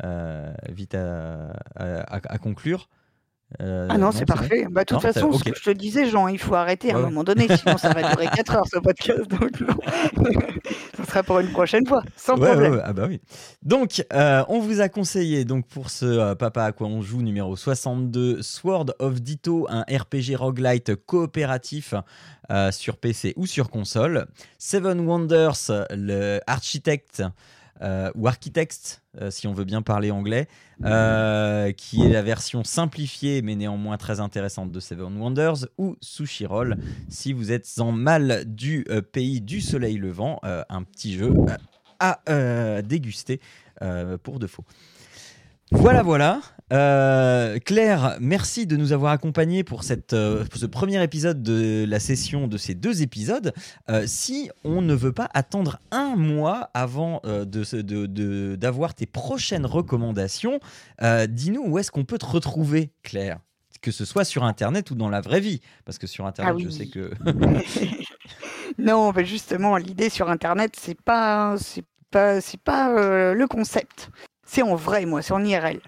à 0.04 2.38
conclure. 2.42 2.90
Euh, 3.62 3.88
ah 3.90 3.98
non, 3.98 4.12
c'est 4.12 4.26
parfait. 4.26 4.68
Bah, 4.70 4.82
de 4.82 4.86
toute 4.86 5.02
façon, 5.02 5.32
ce 5.32 5.44
que 5.44 5.56
je 5.56 5.64
te 5.64 5.70
disais, 5.70 6.10
Jean, 6.10 6.28
il 6.28 6.40
faut 6.40 6.56
arrêter 6.56 6.92
à 6.92 6.98
un 6.98 7.02
moment 7.02 7.24
donné, 7.24 7.48
sinon 7.56 7.78
ça 7.78 7.94
va 7.94 8.02
durer 8.12 8.28
4 8.28 8.56
heures 8.56 8.68
ce 8.68 8.80
podcast. 8.80 9.28
Donc, 9.28 9.52
ce 10.98 11.04
sera 11.04 11.24
pour 11.24 11.40
une 11.40 11.52
prochaine 11.52 11.86
fois, 11.86 12.02
sans 12.18 12.36
problème. 12.36 12.82
Ah 12.84 12.94
bah 12.94 13.06
oui. 13.08 13.22
Donc, 13.62 14.04
euh, 14.14 14.44
on 14.50 14.60
vous 14.60 14.82
a 14.82 14.90
conseillé 14.90 15.46
donc 15.46 15.68
pour 15.68 15.90
ce 15.90 16.06
euh, 16.06 16.36
Papa 16.36 16.66
à 16.66 16.72
quoi 16.72 16.88
on 16.88 17.02
joue 17.02 17.22
numéro 17.22 17.56
62, 17.56 18.42
Sword 18.42 18.96
of 19.00 19.22
Ditto, 19.22 19.68
un 19.70 19.84
RPG 19.84 20.36
roguelite 20.36 20.96
coopératif 21.06 21.94
sur 22.72 22.98
PC 22.98 23.34
ou 23.38 23.48
sur 23.48 23.70
console. 23.70 24.28
Seven 24.60 25.00
Wonders, 25.00 25.72
le 25.92 26.40
Architect. 26.46 27.24
Euh, 27.82 28.10
ou 28.16 28.28
Architect, 28.28 29.04
euh, 29.22 29.30
si 29.30 29.48
on 29.48 29.54
veut 29.54 29.66
bien 29.66 29.82
parler 29.82 30.10
anglais, 30.10 30.48
euh, 30.86 31.74
qui 31.74 32.04
est 32.04 32.10
la 32.10 32.22
version 32.22 32.64
simplifiée 32.64 33.42
mais 33.42 33.56
néanmoins 33.56 33.98
très 33.98 34.22
intéressante 34.22 34.72
de 34.72 34.80
Seven 34.80 35.18
Wonders, 35.18 35.68
ou 35.78 35.98
Sushi 36.02 36.46
Roll, 36.46 36.78
si 37.10 37.34
vous 37.34 37.52
êtes 37.52 37.70
en 37.80 37.92
mal 37.92 38.44
du 38.46 38.86
pays 39.12 39.42
du 39.42 39.60
soleil 39.62 39.98
levant, 39.98 40.40
un 40.44 40.84
petit 40.84 41.16
jeu 41.16 41.34
à 42.00 42.82
déguster 42.82 43.42
pour 44.24 44.40
de 44.40 44.48
faux. 44.48 44.64
Voilà, 45.78 46.04
voilà. 46.04 46.42
Euh, 46.74 47.60
Claire, 47.60 48.18
merci 48.20 48.66
de 48.66 48.76
nous 48.76 48.92
avoir 48.92 49.12
accompagnés 49.12 49.64
pour, 49.64 49.84
cette, 49.84 50.14
euh, 50.14 50.46
ce 50.56 50.66
premier 50.66 51.02
épisode 51.04 51.44
de 51.44 51.86
la 51.88 52.00
session 52.00 52.48
de 52.48 52.58
ces 52.58 52.74
deux 52.74 53.04
épisodes. 53.04 53.54
Euh, 53.90 54.04
si 54.08 54.50
on 54.64 54.82
ne 54.82 54.96
veut 54.96 55.12
pas 55.12 55.30
attendre 55.34 55.80
un 55.92 56.16
mois 56.16 56.72
avant 56.74 57.22
de, 57.24 58.56
d'avoir 58.56 58.96
tes 58.96 59.06
prochaines 59.06 59.66
recommandations, 59.66 60.60
dis-nous 61.30 61.64
où 61.66 61.78
est-ce 61.78 61.92
qu'on 61.92 62.06
peut 62.06 62.18
te 62.18 62.26
retrouver, 62.26 62.92
Claire? 63.04 63.40
Que 63.82 63.92
ce 63.92 64.06
soit 64.06 64.26
sur 64.26 64.44
Internet 64.44 64.90
ou 64.90 64.96
dans 64.96 65.10
la 65.10 65.22
vraie 65.22 65.42
vie. 65.42 65.62
Parce 65.86 66.00
que 66.00 66.08
sur 66.08 66.26
Internet, 66.26 66.56
ah 66.58 66.64
je 66.64 66.70
sais 66.70 66.88
que... 66.88 67.12
non, 68.80 69.12
mais 69.16 69.26
justement, 69.26 69.78
l'idée 69.78 70.10
sur 70.10 70.28
Internet, 70.32 70.76
c'est 70.80 71.00
pas, 71.00 71.56
c'est 71.60 71.86
pas, 72.10 72.42
c'est 72.42 72.60
pas 72.60 72.90
le 73.36 73.46
concept. 73.48 74.10
C'est 74.56 74.62
en 74.62 74.76
vrai, 74.76 75.06
moi, 75.06 75.22
c'est 75.22 75.34
en 75.34 75.44
IRL. 75.44 75.82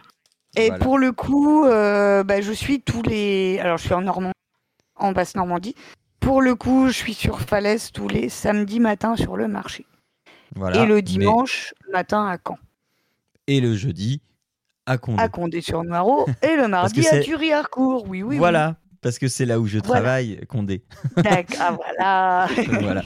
Et 0.57 0.71
pour 0.81 0.97
le 0.97 1.13
coup, 1.13 1.63
euh, 1.63 2.25
bah, 2.25 2.41
je 2.41 2.51
suis 2.51 2.81
tous 2.81 3.01
les. 3.01 3.59
Alors, 3.59 3.77
je 3.77 3.85
suis 3.85 3.93
en 3.93 4.01
Normandie, 4.01 4.33
en 4.97 5.13
basse 5.13 5.35
Normandie. 5.35 5.73
Pour 6.19 6.41
le 6.41 6.53
coup, 6.53 6.87
je 6.87 6.91
suis 6.91 7.13
sur 7.13 7.39
Falaise 7.39 7.93
tous 7.93 8.09
les 8.09 8.27
samedis 8.27 8.81
matins 8.81 9.15
sur 9.15 9.37
le 9.37 9.47
marché. 9.47 9.85
et 10.73 10.85
le 10.85 11.01
dimanche 11.01 11.73
matin 11.93 12.27
à 12.27 12.37
Caen. 12.45 12.57
Et 13.47 13.61
le 13.61 13.73
jeudi 13.73 14.21
à 14.85 14.97
Condé. 14.97 15.23
À 15.23 15.29
Condé 15.29 15.61
sur 15.61 15.85
Noireau. 15.85 16.25
et 16.41 16.57
le 16.57 16.67
mardi 16.67 17.07
à 17.07 17.21
Thury-Harcourt. 17.21 18.03
Oui, 18.09 18.21
oui. 18.21 18.37
Voilà. 18.37 18.75
Parce 18.99 19.17
que 19.17 19.29
c'est 19.29 19.45
là 19.45 19.61
où 19.61 19.67
je 19.67 19.79
travaille, 19.79 20.45
Condé. 20.49 20.83
Ah, 21.25 21.71
voilà. 21.71 22.47
voilà. 22.81 23.03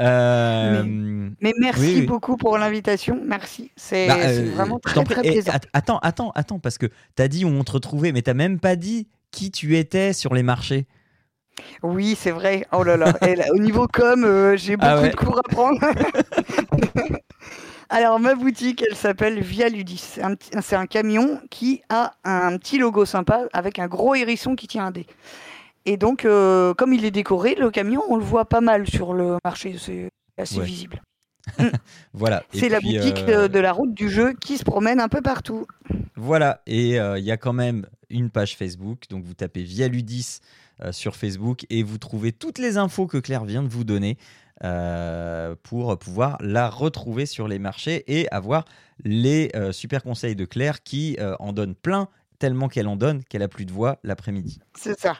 Euh, 0.00 0.84
mais, 1.40 1.52
merci 1.58 2.02
beaucoup 2.02 2.36
pour 2.36 2.56
l'invitation. 2.58 3.20
Merci. 3.24 3.70
C'est 3.76 4.06
bah, 4.08 4.16
euh, 4.18 4.50
vraiment 4.54 4.78
très, 4.78 5.02
très 5.04 5.22
plaisant. 5.22 5.52
attends, 5.72 5.98
attends, 5.98 6.32
attends, 6.34 6.58
parce 6.58 6.78
que 6.78 6.86
tu 7.16 7.22
as 7.22 7.28
dit 7.28 7.44
où 7.44 7.48
on 7.48 7.64
te 7.64 7.72
retrouvait, 7.72 8.12
mais 8.12 8.22
tu 8.22 8.32
même 8.32 8.60
pas 8.60 8.76
dit 8.76 9.08
qui 9.30 9.50
tu 9.50 9.76
étais 9.76 10.12
sur 10.12 10.34
les 10.34 10.42
marchés. 10.42 10.86
Oui, 11.82 12.16
c'est 12.18 12.30
vrai. 12.30 12.66
Oh 12.72 12.84
là 12.84 12.96
là. 12.96 13.12
au 13.52 13.58
niveau 13.58 13.88
com, 13.88 14.24
euh, 14.24 14.56
j'ai 14.56 14.76
ah 14.80 14.96
beaucoup 14.96 15.08
de 15.08 15.16
cours 15.16 15.38
à 15.38 15.42
prendre. 15.42 15.80
Alors, 17.90 18.20
ma 18.20 18.34
boutique, 18.34 18.84
elle 18.88 18.96
s'appelle 18.96 19.40
Via 19.40 19.68
Ludis. 19.68 20.04
C'est 20.14 20.22
un, 20.22 20.80
un, 20.80 20.86
camion 20.86 21.40
qui 21.50 21.80
a 21.88 22.12
un 22.22 22.56
petit 22.58 22.78
logo 22.78 23.06
sympa 23.06 23.46
avec 23.52 23.78
un 23.78 23.86
gros 23.86 24.14
hérisson 24.14 24.56
qui 24.56 24.68
tient 24.68 24.86
un 24.86 24.90
dé. 24.90 25.06
Et 25.88 25.96
donc, 25.96 26.26
euh, 26.26 26.74
comme 26.74 26.92
il 26.92 27.06
est 27.06 27.10
décoré, 27.10 27.54
le 27.54 27.70
camion, 27.70 28.02
on 28.10 28.16
le 28.16 28.22
voit 28.22 28.44
pas 28.44 28.60
mal 28.60 28.86
sur 28.86 29.14
le 29.14 29.38
marché. 29.42 29.76
C'est 29.78 30.10
assez 30.36 30.60
visible. 30.60 31.00
voilà. 32.12 32.44
C'est 32.52 32.68
la 32.68 32.78
boutique 32.80 33.24
euh, 33.30 33.48
de 33.48 33.58
la 33.58 33.72
route 33.72 33.94
du 33.94 34.10
jeu 34.10 34.34
qui 34.34 34.58
se 34.58 34.64
promène 34.64 35.00
un 35.00 35.08
peu 35.08 35.22
partout. 35.22 35.66
Voilà. 36.14 36.60
Et 36.66 37.00
euh, 37.00 37.18
il 37.18 37.24
y 37.24 37.30
a 37.30 37.38
quand 37.38 37.54
même 37.54 37.86
une 38.10 38.28
page 38.28 38.54
Facebook. 38.54 39.04
Donc, 39.08 39.24
vous 39.24 39.32
tapez 39.32 39.62
Via 39.62 39.88
Ludis 39.88 40.40
sur 40.90 41.16
Facebook 41.16 41.64
et 41.70 41.82
vous 41.82 41.96
trouvez 41.96 42.32
toutes 42.32 42.58
les 42.58 42.76
infos 42.76 43.06
que 43.06 43.16
Claire 43.16 43.46
vient 43.46 43.62
de 43.62 43.68
vous 43.68 43.84
donner. 43.84 44.18
pour 45.62 45.98
pouvoir 45.98 46.36
la 46.40 46.68
retrouver 46.68 47.24
sur 47.24 47.48
les 47.48 47.58
marchés 47.58 48.04
et 48.06 48.28
avoir 48.30 48.66
les 49.02 49.50
super 49.72 50.02
conseils 50.02 50.36
de 50.36 50.44
Claire 50.44 50.82
qui 50.82 51.16
en 51.40 51.54
donnent 51.54 51.74
plein 51.74 52.08
tellement 52.38 52.68
qu'elle 52.68 52.88
en 52.88 52.96
donne 52.96 53.24
qu'elle 53.24 53.42
a 53.42 53.48
plus 53.48 53.64
de 53.64 53.72
voix 53.72 53.98
l'après-midi. 54.02 54.60
C'est 54.74 54.98
ça. 54.98 55.16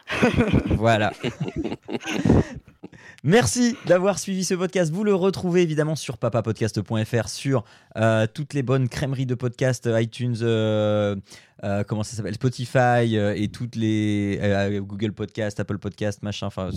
voilà. 0.67 1.11
Merci 3.23 3.75
d'avoir 3.85 4.19
suivi 4.19 4.43
ce 4.43 4.53
podcast. 4.53 4.91
Vous 4.91 5.03
le 5.03 5.13
retrouvez 5.13 5.61
évidemment 5.61 5.95
sur 5.95 6.17
papapodcast.fr, 6.17 7.29
sur 7.29 7.65
euh, 7.97 8.27
toutes 8.33 8.53
les 8.53 8.63
bonnes 8.63 8.87
crèmeries 8.87 9.25
de 9.25 9.35
podcasts, 9.35 9.89
iTunes, 9.91 10.37
euh, 10.41 11.15
euh, 11.63 11.83
comment 11.83 12.03
ça 12.03 12.15
s'appelle, 12.15 12.35
Spotify 12.35 13.15
et 13.35 13.49
toutes 13.49 13.75
les 13.75 14.39
Google 14.81 15.11
Podcast, 15.11 15.59
Apple 15.59 15.79
Podcast, 15.79 16.23
machin. 16.23 16.47
Enfin, 16.47 16.69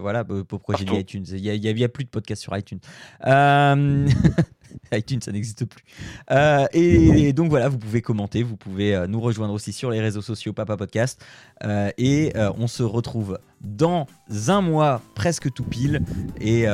voilà. 0.00 0.24
Pourquoi 0.24 0.76
j'ai 0.76 0.84
dit 0.84 0.96
iTunes 0.96 1.26
Il 1.30 1.42
n'y 1.42 1.82
a, 1.82 1.84
a, 1.84 1.88
plus 1.88 2.04
de 2.04 2.10
podcasts 2.10 2.42
sur 2.42 2.56
iTunes. 2.56 2.80
iTunes, 4.92 5.20
ça 5.22 5.32
n'existe 5.32 5.64
plus. 5.64 5.84
Euh, 6.30 6.66
et, 6.72 7.32
donc 7.32 7.50
voilà, 7.50 7.68
vous 7.68 7.78
pouvez 7.78 8.02
commenter, 8.02 8.42
vous 8.42 8.56
pouvez 8.56 8.94
euh, 8.94 9.06
nous 9.06 9.20
rejoindre 9.20 9.54
aussi 9.54 9.72
sur 9.72 9.90
les 9.90 10.00
réseaux 10.00 10.22
sociaux 10.22 10.52
Papa 10.52 10.76
Podcast. 10.76 11.24
Euh, 11.64 11.90
et 11.98 12.32
on 12.58 12.66
se 12.66 12.82
retrouve 12.82 13.38
dans 13.62 14.06
un 14.48 14.60
mois, 14.60 15.00
presque 15.14 15.52
tout 15.52 15.64
pile. 15.64 16.02
Et, 16.40 16.66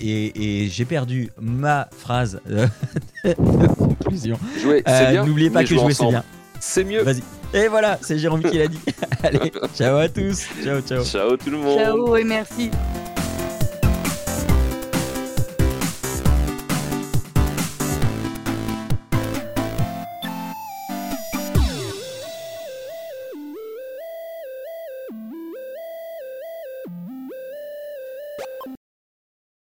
et, 0.00 0.68
j'ai 0.68 0.84
perdu 0.84 1.30
ma 1.40 1.88
phrase 1.96 2.40
de 3.24 3.66
conclusion. 3.74 4.38
N'oubliez 5.24 5.50
pas 5.50 5.64
que 5.64 5.74
jouer, 5.74 5.94
c'est 5.94 6.08
bien. 6.08 6.24
C'est 6.60 6.84
mieux. 6.84 7.02
Vas-y. 7.02 7.22
Et 7.54 7.68
voilà, 7.68 7.98
c'est 8.02 8.18
Jérôme 8.18 8.42
qui 8.42 8.58
l'a 8.58 8.66
dit. 8.66 8.80
Allez, 9.22 9.52
ciao 9.74 9.96
à 9.96 10.08
tous. 10.08 10.46
Ciao, 10.64 10.80
ciao. 10.80 11.04
Ciao 11.04 11.36
tout 11.36 11.50
le 11.50 11.58
monde. 11.58 11.78
Ciao 11.78 12.16
et 12.16 12.24
merci. 12.24 12.70